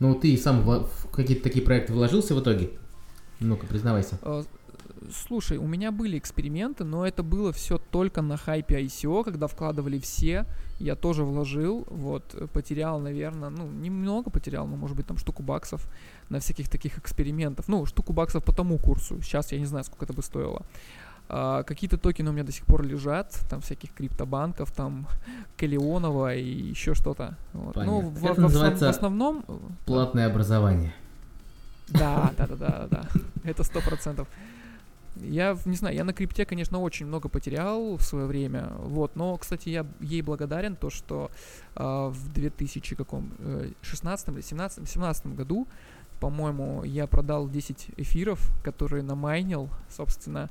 Ну, 0.00 0.14
ты 0.14 0.36
сам 0.36 0.62
в 0.62 1.10
какие-то 1.12 1.44
такие 1.44 1.64
проекты 1.64 1.92
вложился 1.92 2.34
в 2.34 2.40
итоге? 2.40 2.70
Ну-ка, 3.40 3.66
признавайся. 3.66 4.18
Э, 5.00 5.06
слушай, 5.12 5.58
у 5.58 5.66
меня 5.66 5.92
были 5.92 6.18
эксперименты, 6.18 6.84
но 6.84 7.06
это 7.06 7.22
было 7.22 7.52
все 7.52 7.78
только 7.78 8.22
на 8.22 8.36
хайпе 8.36 8.82
ICO, 8.84 9.24
когда 9.24 9.46
вкладывали 9.46 9.98
все. 9.98 10.46
Я 10.78 10.94
тоже 10.94 11.24
вложил, 11.24 11.86
вот, 11.90 12.50
потерял, 12.52 13.00
наверное, 13.00 13.50
ну, 13.50 13.66
немного 13.66 14.30
потерял, 14.30 14.66
но, 14.66 14.76
может 14.76 14.96
быть, 14.96 15.06
там 15.06 15.16
штуку 15.16 15.42
баксов 15.42 15.88
на 16.28 16.38
всяких 16.38 16.68
таких 16.68 16.98
экспериментов. 16.98 17.68
Ну, 17.68 17.86
штуку 17.86 18.12
баксов 18.12 18.44
по 18.44 18.52
тому 18.52 18.78
курсу. 18.78 19.20
Сейчас 19.22 19.52
я 19.52 19.58
не 19.58 19.66
знаю, 19.66 19.84
сколько 19.84 20.04
это 20.04 20.12
бы 20.12 20.22
стоило. 20.22 20.62
А, 21.30 21.62
какие-то 21.62 21.98
токены 21.98 22.30
у 22.30 22.32
меня 22.32 22.44
до 22.44 22.52
сих 22.52 22.64
пор 22.64 22.82
лежат, 22.82 23.38
там 23.50 23.60
всяких 23.60 23.92
криптобанков, 23.92 24.72
там 24.72 25.06
Калионова 25.58 26.34
и 26.34 26.70
еще 26.70 26.94
что-то. 26.94 27.36
Вот. 27.52 27.76
Ну, 27.76 28.00
в, 28.00 28.24
Это 28.24 28.34
в, 28.34 28.38
называется 28.38 28.86
в 28.86 28.90
основном... 28.90 29.44
Платное 29.84 30.26
образование. 30.26 30.94
Да, 31.88 32.32
да, 32.36 32.46
да, 32.46 32.56
да, 32.56 32.86
да. 32.90 33.08
Это 33.44 33.64
сто 33.64 33.80
процентов. 33.80 34.28
Я 35.16 35.56
не 35.64 35.76
знаю, 35.76 35.96
я 35.96 36.04
на 36.04 36.12
крипте, 36.12 36.44
конечно, 36.44 36.78
очень 36.80 37.06
много 37.06 37.28
потерял 37.28 37.96
в 37.96 38.02
свое 38.02 38.26
время, 38.26 38.72
вот, 38.78 39.16
но, 39.16 39.36
кстати, 39.36 39.68
я 39.68 39.86
ей 40.00 40.22
благодарен 40.22 40.76
то, 40.76 40.90
что 40.90 41.30
э, 41.74 41.82
в 41.82 42.32
2016 42.32 44.28
или 44.28 44.40
17, 44.40 44.88
17 44.88 45.26
году, 45.34 45.66
по-моему, 46.20 46.84
я 46.84 47.06
продал 47.06 47.48
10 47.48 47.90
эфиров, 47.96 48.50
которые 48.62 49.02
намайнил, 49.02 49.70
собственно, 49.88 50.50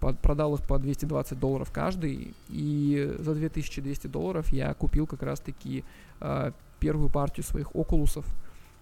под, 0.00 0.18
продал 0.20 0.54
их 0.54 0.62
по 0.62 0.78
220 0.78 1.38
долларов 1.38 1.70
каждый, 1.72 2.34
и 2.48 3.14
за 3.18 3.34
2200 3.34 4.06
долларов 4.06 4.52
я 4.52 4.74
купил 4.74 5.06
как 5.06 5.22
раз-таки 5.22 5.84
э, 6.20 6.52
первую 6.78 7.10
партию 7.10 7.44
своих 7.44 7.74
окулусов, 7.74 8.26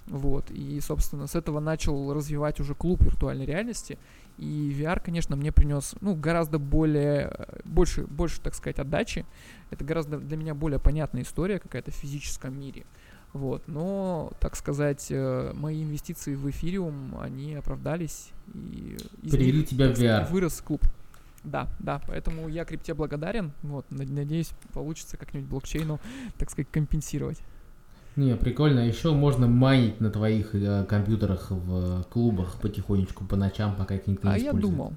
вот, 0.07 0.51
и, 0.51 0.81
собственно, 0.81 1.27
с 1.27 1.35
этого 1.35 1.61
начал 1.61 2.13
развивать 2.13 2.59
уже 2.61 2.75
клуб 2.75 3.03
виртуальной 3.03 3.47
реальности, 3.47 3.99
и 4.39 4.75
VR, 4.79 5.01
конечно, 5.03 5.37
мне 5.37 5.53
принес, 5.53 5.95
ну, 6.01 6.15
гораздо 6.15 6.59
более, 6.59 7.47
больше, 7.65 8.05
больше, 8.05 8.41
так 8.41 8.55
сказать, 8.55 8.79
отдачи. 8.79 9.27
Это 9.71 9.85
гораздо 9.85 10.19
для 10.19 10.37
меня 10.37 10.55
более 10.55 10.79
понятная 10.79 11.23
история 11.23 11.59
какая-то 11.59 11.91
в 11.91 11.95
физическом 11.95 12.59
мире. 12.59 12.85
Вот, 13.33 13.67
но, 13.67 14.33
так 14.41 14.57
сказать, 14.57 15.07
э, 15.11 15.53
мои 15.55 15.83
инвестиции 15.83 16.35
в 16.35 16.51
эфириум, 16.51 17.19
они 17.19 17.55
оправдались. 17.55 18.31
И 18.55 18.99
Привели 19.23 19.61
них, 19.61 19.69
тебя 19.69 19.93
в 19.93 19.99
VR. 19.99 20.31
Вырос 20.31 20.61
клуб. 20.61 20.83
Да, 21.43 21.69
да, 21.79 22.01
поэтому 22.07 22.49
я 22.49 22.65
крипте 22.65 22.95
благодарен. 22.95 23.53
Вот, 23.63 23.87
надеюсь, 23.91 24.51
получится 24.73 25.17
как-нибудь 25.17 25.49
блокчейну, 25.49 25.99
так 26.37 26.51
сказать, 26.51 26.71
компенсировать. 26.71 27.41
Не, 28.17 28.37
прикольно. 28.37 28.81
Еще 28.81 29.13
можно 29.13 29.47
майнить 29.47 30.01
на 30.01 30.11
твоих 30.11 30.55
э, 30.55 30.85
компьютерах 30.85 31.51
в 31.51 32.05
клубах 32.05 32.61
потихонечку 32.61 33.25
по 33.25 33.37
ночам, 33.37 33.75
пока 33.77 33.95
никто 33.95 34.11
не 34.11 34.35
а 34.35 34.39
использует. 34.39 34.45
А 34.45 34.57
я 34.57 34.61
думал. 34.61 34.93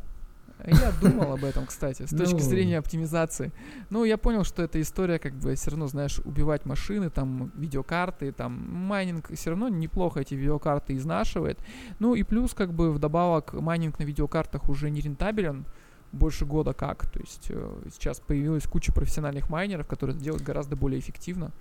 Я 0.66 0.92
думал 1.02 1.34
об 1.34 1.44
этом, 1.44 1.66
кстати, 1.66 2.06
с 2.06 2.10
точки 2.10 2.36
ну... 2.36 2.40
зрения 2.40 2.78
оптимизации. 2.78 3.52
Ну, 3.90 4.04
я 4.04 4.18
понял, 4.18 4.44
что 4.44 4.64
эта 4.64 4.82
история, 4.82 5.20
как 5.20 5.34
бы, 5.34 5.54
все 5.56 5.72
равно, 5.72 5.88
знаешь, 5.88 6.20
убивать 6.24 6.66
машины, 6.66 7.10
там, 7.10 7.52
видеокарты, 7.56 8.32
там, 8.32 8.54
майнинг 8.54 9.32
все 9.34 9.52
равно 9.52 9.70
неплохо 9.70 10.22
эти 10.22 10.34
видеокарты 10.34 10.96
изнашивает. 10.96 11.60
Ну, 12.00 12.16
и 12.16 12.24
плюс, 12.24 12.54
как 12.54 12.74
бы, 12.74 12.92
вдобавок, 12.92 13.54
майнинг 13.54 14.00
на 14.00 14.04
видеокартах 14.04 14.70
уже 14.70 14.90
не 14.90 15.02
рентабелен, 15.02 15.66
больше 16.12 16.46
года 16.46 16.74
как. 16.74 17.10
То 17.12 17.20
есть 17.20 17.48
э, 17.50 17.76
сейчас 17.94 18.20
появилась 18.20 18.64
куча 18.64 18.94
профессиональных 18.94 19.50
майнеров, 19.50 19.88
которые 19.88 20.18
делают 20.18 20.44
гораздо 20.44 20.76
более 20.76 21.00
эффективно. 21.00 21.52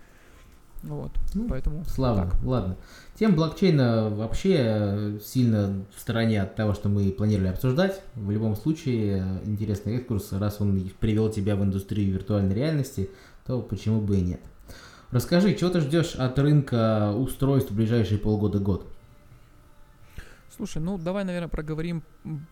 Вот, 0.87 1.11
ну, 1.32 1.49
поэтому 1.49 1.85
славно. 1.87 2.30
Так. 2.30 2.43
Ладно. 2.45 2.76
Тем 3.18 3.35
блокчейна 3.35 4.11
вообще 4.11 5.18
сильно 5.24 5.85
в 5.95 6.01
стороне 6.01 6.43
от 6.43 6.57
того, 6.57 6.74
что 6.74 6.89
мы 6.89 7.11
планировали 7.11 7.49
обсуждать. 7.49 8.03
В 8.14 8.30
любом 8.30 8.55
случае, 8.55 9.24
интересный 9.45 9.97
экскурс, 9.97 10.32
раз 10.32 10.61
он 10.61 10.91
привел 11.01 11.30
тебя 11.30 11.57
в 11.57 11.64
индустрию 11.64 12.12
виртуальной 12.12 12.55
реальности, 12.55 13.11
то 13.47 13.61
почему 13.62 14.01
бы 14.01 14.18
и 14.18 14.20
нет. 14.20 14.41
Расскажи, 15.11 15.55
чего 15.55 15.70
ты 15.70 15.80
ждешь 15.80 16.16
от 16.16 16.39
рынка 16.39 17.14
устройств 17.16 17.70
в 17.70 17.76
ближайшие 17.76 18.18
полгода-год? 18.18 18.87
Слушай, 20.57 20.82
ну 20.82 20.98
давай, 20.98 21.24
наверное, 21.24 21.48
проговорим 21.48 22.02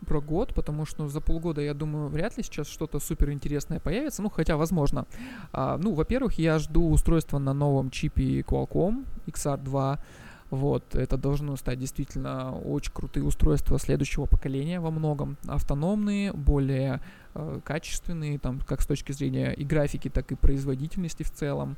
про 0.07 0.20
год, 0.20 0.55
потому 0.55 0.84
что 0.86 1.09
за 1.09 1.20
полгода, 1.20 1.61
я 1.61 1.72
думаю, 1.72 2.09
вряд 2.09 2.36
ли 2.36 2.42
сейчас 2.42 2.66
что-то 2.66 2.98
супер 2.98 3.30
интересное 3.30 3.78
появится. 3.78 4.22
Ну, 4.22 4.30
хотя, 4.30 4.57
возможно. 4.57 5.07
А, 5.53 5.78
ну, 5.78 5.94
во-первых, 5.94 6.38
я 6.38 6.59
жду 6.59 6.90
устройства 6.90 7.38
на 7.38 7.53
новом 7.53 7.90
чипе 7.90 8.40
Qualcomm 8.40 9.07
XR2. 9.26 10.00
Вот, 10.50 10.94
это 10.96 11.16
должно 11.16 11.57
стать 11.57 11.78
действительно 11.78 12.59
очень 12.59 12.92
крутые 12.92 13.24
устройства 13.24 13.78
следующего 13.78 14.26
поколения 14.26 14.80
во 14.80 14.90
многом. 14.90 15.38
Автономные, 15.46 16.32
более 16.32 17.00
э, 17.34 17.61
качественные, 17.64 18.38
там, 18.38 18.61
как 18.61 18.82
с 18.82 18.86
точки 18.86 19.12
зрения 19.12 19.53
и 19.53 19.64
графики, 19.64 20.11
так 20.11 20.30
и 20.32 20.34
производительности 20.34 21.22
в 21.22 21.30
целом. 21.30 21.76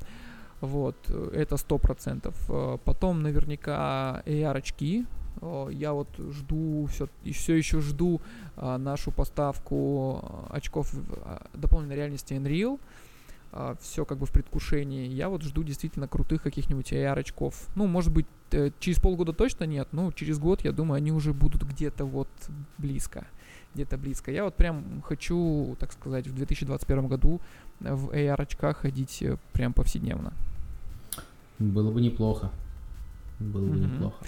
Вот, 0.59 1.09
это 1.09 1.55
сто 1.55 1.77
процентов. 1.77 2.35
Э, 2.49 2.77
потом 2.83 3.21
наверняка 3.21 4.23
AR-очки, 4.25 5.05
я 5.71 5.93
вот 5.93 6.07
жду, 6.17 6.87
все, 6.91 7.07
все 7.31 7.55
еще 7.55 7.81
жду 7.81 8.21
а, 8.55 8.77
нашу 8.77 9.11
поставку 9.11 10.19
а, 10.21 10.47
очков 10.51 10.93
дополненной 11.53 11.95
реальности 11.95 12.33
Unreal. 12.33 12.79
Все 13.79 14.03
как 14.03 14.17
бы 14.17 14.25
в 14.25 14.31
предвкушении. 14.31 15.07
Я 15.07 15.29
вот 15.29 15.41
жду 15.43 15.63
действительно 15.63 16.09
крутых 16.09 16.41
каких-нибудь 16.41 16.91
AR 16.91 17.17
очков. 17.17 17.69
Ну, 17.75 17.87
может 17.87 18.11
быть, 18.11 18.25
э, 18.51 18.71
через 18.81 18.99
полгода 18.99 19.31
точно 19.31 19.63
нет, 19.63 19.87
но 19.93 20.11
через 20.11 20.39
год, 20.39 20.65
я 20.65 20.73
думаю, 20.73 20.97
они 20.97 21.13
уже 21.13 21.31
будут 21.31 21.63
где-то 21.63 22.03
вот 22.03 22.27
близко. 22.77 23.25
Где-то 23.73 23.97
близко. 23.97 24.29
Я 24.29 24.43
вот 24.43 24.55
прям 24.55 25.01
хочу, 25.03 25.77
так 25.79 25.93
сказать, 25.93 26.27
в 26.27 26.35
2021 26.35 27.07
году 27.07 27.39
в 27.79 28.09
AR 28.09 28.41
очках 28.41 28.79
ходить 28.79 29.21
э, 29.21 29.37
прям 29.53 29.71
повседневно. 29.71 30.33
Было 31.57 31.91
бы 31.91 32.01
неплохо. 32.01 32.51
Было 33.39 33.67
бы 33.67 33.77
mm-hmm. 33.77 33.93
неплохо. 33.93 34.25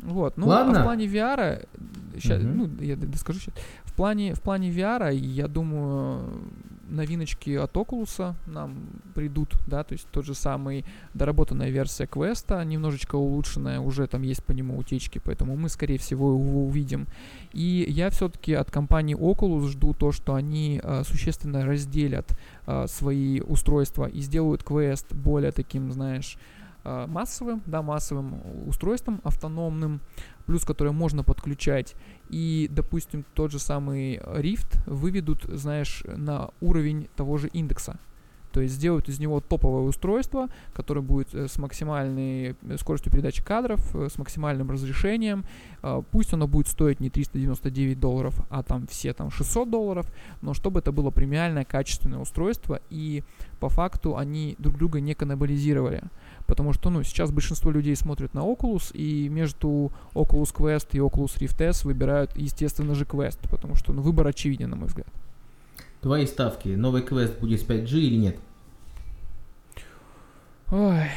Вот, 0.00 0.36
ну, 0.36 0.46
Ладно. 0.46 0.78
а 0.78 0.80
в 0.80 0.84
плане 0.84 1.06
VR, 1.06 1.66
сейчас, 2.14 2.42
угу. 2.42 2.52
ну, 2.52 2.70
я 2.80 2.96
доскажу 2.96 3.40
сейчас. 3.40 3.54
В 3.84 3.92
плане, 3.94 4.34
в 4.34 4.40
плане 4.40 4.70
VR, 4.70 5.14
я 5.14 5.48
думаю, 5.48 6.40
новиночки 6.88 7.50
от 7.50 7.72
Oculus 7.74 8.34
нам 8.46 8.76
придут, 9.14 9.54
да, 9.66 9.84
то 9.84 9.92
есть 9.92 10.06
тот 10.10 10.24
же 10.24 10.34
самый 10.34 10.84
доработанная 11.14 11.70
версия 11.70 12.06
квеста, 12.06 12.64
немножечко 12.64 13.16
улучшенная, 13.16 13.80
уже 13.80 14.06
там 14.06 14.22
есть 14.22 14.44
по 14.44 14.52
нему 14.52 14.78
утечки, 14.78 15.20
поэтому 15.22 15.56
мы, 15.56 15.68
скорее 15.68 15.98
всего, 15.98 16.32
его 16.32 16.66
увидим. 16.66 17.06
И 17.52 17.86
я 17.88 18.10
все-таки 18.10 18.54
от 18.54 18.70
компании 18.70 19.16
Oculus 19.16 19.68
жду 19.68 19.94
то, 19.94 20.12
что 20.12 20.34
они 20.34 20.80
э, 20.82 21.02
существенно 21.04 21.64
разделят 21.64 22.38
э, 22.66 22.86
свои 22.88 23.40
устройства 23.40 24.06
и 24.06 24.20
сделают 24.20 24.62
квест 24.62 25.12
более 25.12 25.52
таким, 25.52 25.92
знаешь, 25.92 26.38
массовым, 27.06 27.62
да, 27.66 27.82
массовым 27.82 28.40
устройством 28.66 29.20
автономным, 29.24 30.00
плюс 30.46 30.64
которое 30.64 30.92
можно 30.92 31.22
подключать. 31.22 31.94
И, 32.30 32.68
допустим, 32.70 33.24
тот 33.34 33.52
же 33.52 33.58
самый 33.58 34.16
Rift 34.16 34.82
выведут, 34.86 35.42
знаешь, 35.44 36.02
на 36.06 36.50
уровень 36.60 37.08
того 37.16 37.36
же 37.38 37.48
индекса. 37.48 37.98
То 38.52 38.62
есть 38.62 38.74
сделают 38.74 39.08
из 39.08 39.18
него 39.18 39.40
топовое 39.40 39.82
устройство, 39.82 40.48
которое 40.72 41.02
будет 41.02 41.34
э, 41.34 41.48
с 41.48 41.58
максимальной 41.58 42.56
э, 42.60 42.76
скоростью 42.78 43.12
передачи 43.12 43.44
кадров, 43.44 43.94
с 43.94 44.16
максимальным 44.18 44.70
разрешением. 44.70 45.44
Пусть 46.10 46.32
оно 46.32 46.48
будет 46.48 46.66
стоить 46.66 46.98
не 46.98 47.08
399 47.08 48.00
долларов, 48.00 48.34
а 48.50 48.62
там 48.62 48.86
все 48.88 49.12
там 49.12 49.30
600 49.30 49.70
долларов, 49.70 50.12
но 50.42 50.54
чтобы 50.54 50.80
это 50.80 50.90
было 50.90 51.10
премиальное, 51.10 51.64
качественное 51.64 52.18
устройство, 52.18 52.80
и 52.90 53.22
по 53.60 53.68
факту 53.68 54.16
они 54.16 54.56
друг 54.58 54.76
друга 54.76 55.00
не 55.00 55.14
каннибализировали. 55.14 56.02
Потому 56.48 56.72
что, 56.72 56.88
ну, 56.88 57.02
сейчас 57.02 57.30
большинство 57.30 57.70
людей 57.70 57.94
смотрят 57.94 58.32
на 58.32 58.40
Oculus, 58.40 58.90
и 58.94 59.28
между 59.28 59.92
Oculus 60.14 60.54
Quest 60.54 60.88
и 60.92 60.98
Oculus 60.98 61.38
Rift 61.38 61.62
S 61.62 61.84
выбирают, 61.84 62.34
естественно 62.36 62.94
же, 62.94 63.04
Quest, 63.04 63.38
потому 63.50 63.74
что, 63.74 63.92
ну, 63.92 64.00
выбор 64.00 64.26
очевиден, 64.26 64.70
на 64.70 64.76
мой 64.76 64.86
взгляд. 64.86 65.08
Твои 66.00 66.26
ставки. 66.26 66.68
Новый 66.68 67.02
Quest 67.02 67.38
будет 67.38 67.60
с 67.60 67.64
5G 67.64 67.98
или 67.98 68.16
нет? 68.16 68.36
Ой, 70.72 71.10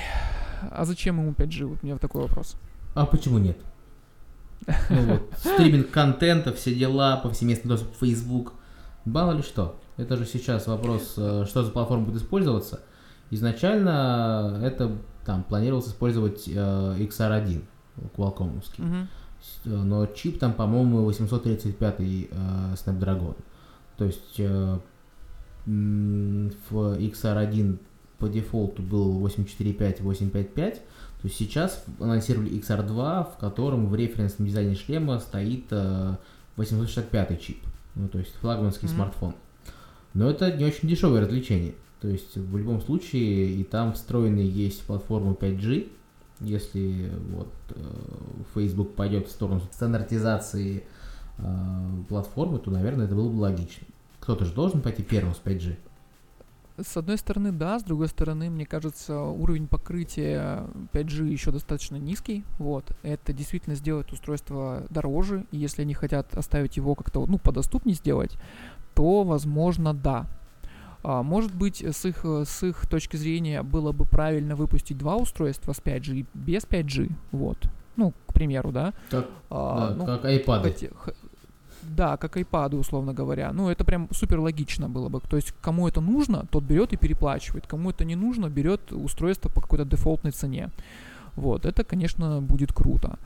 а 0.69 0.83
зачем 0.83 1.21
ему 1.21 1.31
5G? 1.31 1.65
Вот 1.65 1.79
у 1.81 1.85
меня 1.85 1.97
такой 1.97 2.23
вопрос. 2.23 2.57
А 2.93 3.05
почему 3.05 3.37
нет? 3.37 3.57
Ну 4.89 5.01
вот, 5.05 5.31
стриминг 5.37 5.91
контента, 5.91 6.51
все 6.51 6.75
дела, 6.75 7.15
повсеместный 7.15 7.69
доступ 7.69 7.95
в 7.95 7.99
Facebook. 7.99 8.53
Мало 9.05 9.31
ли 9.31 9.43
что. 9.43 9.79
Это 9.95 10.17
же 10.17 10.25
сейчас 10.25 10.67
вопрос, 10.67 11.13
э, 11.15 11.45
что 11.47 11.63
за 11.63 11.71
платформа 11.71 12.05
будет 12.05 12.21
использоваться. 12.21 12.81
Изначально 13.29 14.59
это 14.61 14.97
там 15.25 15.43
планировалось 15.43 15.87
использовать 15.87 16.47
э, 16.47 16.51
XR1 16.51 17.63
Qualcomm. 18.15 18.61
Uh-huh. 18.77 19.07
Но 19.65 20.05
чип 20.07 20.39
там, 20.39 20.53
по-моему, 20.53 21.03
835 21.05 21.95
э, 21.99 22.03
Snapdragon. 22.75 23.35
То 23.97 24.05
есть 24.05 24.39
э, 24.39 24.79
в 25.65 26.75
XR1 26.75 27.79
по 28.17 28.27
дефолту 28.29 28.81
был 28.81 29.19
845, 29.19 30.01
855. 30.01 30.75
То 30.75 30.81
есть 31.23 31.37
сейчас 31.37 31.83
анонсировали 31.99 32.51
XR2, 32.51 33.33
в 33.33 33.37
котором 33.37 33.87
в 33.87 33.95
референсном 33.95 34.47
дизайне 34.47 34.75
шлема 34.75 35.19
стоит 35.19 35.65
э, 35.71 36.15
865 36.55 37.41
чип. 37.41 37.57
Ну, 37.95 38.07
то 38.07 38.19
есть 38.19 38.33
флагманский 38.35 38.87
mm-hmm. 38.87 38.95
смартфон. 38.95 39.35
Но 40.13 40.29
это 40.29 40.51
не 40.51 40.65
очень 40.65 40.87
дешевое 40.87 41.21
развлечение. 41.21 41.73
То 42.01 42.07
есть 42.07 42.35
в 42.35 42.57
любом 42.57 42.81
случае 42.81 43.51
и 43.51 43.63
там 43.63 43.93
встроенный 43.93 44.45
есть 44.45 44.81
платформа 44.83 45.33
5G. 45.33 45.91
Если 46.39 47.11
вот 47.29 47.53
э, 47.69 47.83
Facebook 48.55 48.95
пойдет 48.95 49.27
в 49.27 49.31
сторону 49.31 49.61
стандартизации 49.71 50.83
э, 51.37 51.43
платформы, 52.09 52.57
то, 52.57 52.71
наверное, 52.71 53.05
это 53.05 53.13
было 53.13 53.29
бы 53.29 53.39
логично. 53.39 53.85
Кто-то 54.19 54.45
же 54.45 54.53
должен 54.53 54.81
пойти 54.81 55.03
первым 55.03 55.35
с 55.35 55.41
5G. 55.45 55.75
С 56.83 56.97
одной 56.97 57.17
стороны, 57.19 57.51
да, 57.51 57.77
с 57.77 57.83
другой 57.83 58.07
стороны, 58.07 58.49
мне 58.49 58.65
кажется, 58.65 59.19
уровень 59.19 59.67
покрытия 59.67 60.63
5G 60.93 61.27
еще 61.27 61.51
достаточно 61.51 61.97
низкий. 61.97 62.43
Вот. 62.57 62.97
Это 63.03 63.33
действительно 63.33 63.75
сделает 63.75 64.11
устройство 64.11 64.83
дороже, 64.89 65.45
и 65.51 65.57
если 65.57 65.83
они 65.83 65.93
хотят 65.93 66.35
оставить 66.35 66.77
его 66.77 66.95
как-то 66.95 67.25
ну, 67.27 67.37
подоступнее 67.37 67.95
сделать, 67.95 68.37
то, 68.95 69.23
возможно, 69.23 69.93
да. 69.93 70.27
А, 71.03 71.23
может 71.23 71.53
быть, 71.53 71.81
с 71.83 72.05
их, 72.05 72.23
с 72.25 72.63
их 72.63 72.85
точки 72.87 73.17
зрения 73.17 73.63
было 73.63 73.91
бы 73.91 74.05
правильно 74.05 74.55
выпустить 74.55 74.97
два 74.97 75.15
устройства 75.15 75.73
с 75.73 75.79
5G 75.81 76.15
и 76.19 76.25
без 76.33 76.63
5G. 76.63 77.11
Вот. 77.31 77.57
Ну, 77.95 78.13
к 78.27 78.33
примеру, 78.33 78.71
да. 78.71 78.93
Как, 79.09 79.27
А, 79.49 79.89
да, 79.89 79.95
ну, 79.95 80.05
как 80.05 80.25
iPad. 80.25 80.63
Хоте- 80.63 80.93
х- 80.95 81.13
Да, 81.83 82.15
как 82.17 82.37
iPad, 82.37 82.75
условно 82.75 83.13
говоря. 83.13 83.51
Ну, 83.53 83.69
это 83.69 83.83
прям 83.83 84.07
супер 84.11 84.39
логично 84.39 84.87
было 84.87 85.09
бы. 85.09 85.19
То 85.19 85.35
есть, 85.37 85.53
кому 85.61 85.87
это 85.87 85.99
нужно, 86.01 86.45
тот 86.51 86.63
берет 86.63 86.93
и 86.93 86.97
переплачивает. 86.97 87.65
Кому 87.67 87.89
это 87.89 88.05
не 88.05 88.15
нужно, 88.15 88.49
берет 88.49 88.91
устройство 88.91 89.49
по 89.49 89.61
какой-то 89.61 89.85
дефолтной 89.85 90.31
цене. 90.31 90.69
Вот, 91.35 91.65
это, 91.65 91.83
конечно, 91.83 92.39
будет 92.41 92.71
круто. 92.73 93.17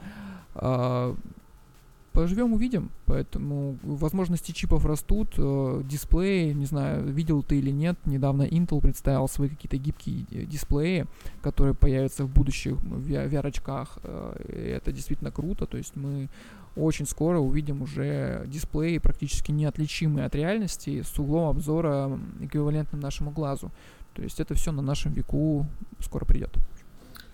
Поживем, 2.15 2.53
увидим. 2.53 2.91
Поэтому 3.05 3.77
возможности 3.83 4.53
чипов 4.53 4.85
растут. 4.85 5.33
э, 5.37 5.81
Дисплеи, 5.83 6.53
не 6.53 6.65
знаю, 6.65 7.03
видел 7.11 7.43
ты 7.43 7.59
или 7.59 7.71
нет, 7.71 7.97
недавно 8.05 8.43
Intel 8.43 8.79
представил 8.79 9.27
свои 9.27 9.49
какие-то 9.49 9.75
гибкие 9.77 10.45
дисплеи, 10.45 11.07
которые 11.41 11.75
появятся 11.75 12.23
в 12.23 12.29
будущих 12.29 12.75
VR-очках. 12.75 13.99
э, 14.03 14.77
Это 14.77 14.93
действительно 14.93 15.29
круто. 15.29 15.65
То 15.65 15.75
есть 15.77 15.97
мы 15.97 16.29
очень 16.77 17.05
скоро 17.05 17.39
увидим 17.39 17.81
уже 17.81 18.45
дисплеи 18.47 18.97
практически 18.97 19.51
неотличимые 19.51 20.25
от 20.25 20.35
реальности 20.35 21.01
с 21.01 21.19
углом 21.19 21.49
обзора 21.49 22.17
эквивалентным 22.39 23.01
нашему 23.01 23.31
глазу. 23.31 23.71
То 24.13 24.21
есть 24.21 24.39
это 24.39 24.53
все 24.53 24.71
на 24.71 24.81
нашем 24.81 25.11
веку 25.11 25.65
скоро 25.99 26.23
придет. 26.23 26.53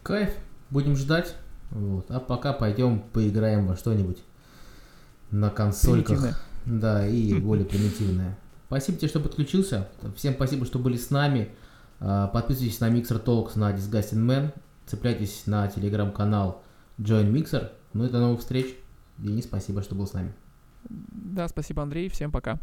Кайф, 0.01 0.34
будем 0.71 0.95
ждать. 0.95 1.36
Вот. 1.69 2.09
А 2.09 2.19
пока 2.19 2.51
пойдем 2.51 2.99
поиграем 3.13 3.67
во 3.67 3.75
что-нибудь 3.75 4.17
на 5.32 5.49
консольках. 5.49 6.39
Да, 6.65 7.07
и 7.07 7.34
более 7.39 7.65
примитивное. 7.65 8.38
Спасибо 8.67 8.97
тебе, 8.97 9.07
что 9.09 9.19
подключился. 9.19 9.89
Всем 10.15 10.34
спасибо, 10.34 10.65
что 10.65 10.79
были 10.79 10.95
с 10.95 11.09
нами. 11.09 11.49
А, 11.99 12.27
Подписывайтесь 12.27 12.79
на 12.79 12.89
Mixer 12.89 13.23
Talks 13.23 13.57
на 13.57 13.73
Disgusting 13.73 14.25
Man. 14.25 14.53
Цепляйтесь 14.86 15.43
на 15.45 15.67
телеграм-канал 15.67 16.63
Join 16.97 17.32
Mixer. 17.32 17.71
Ну 17.93 18.05
и 18.05 18.09
до 18.09 18.19
новых 18.19 18.39
встреч. 18.39 18.75
Денис, 19.17 19.43
спасибо, 19.43 19.82
что 19.82 19.95
был 19.95 20.07
с 20.07 20.13
нами. 20.13 20.34
Да, 20.89 21.47
спасибо, 21.47 21.84
Андрей. 21.84 22.09
Всем 22.09 22.32
пока. 22.32 22.59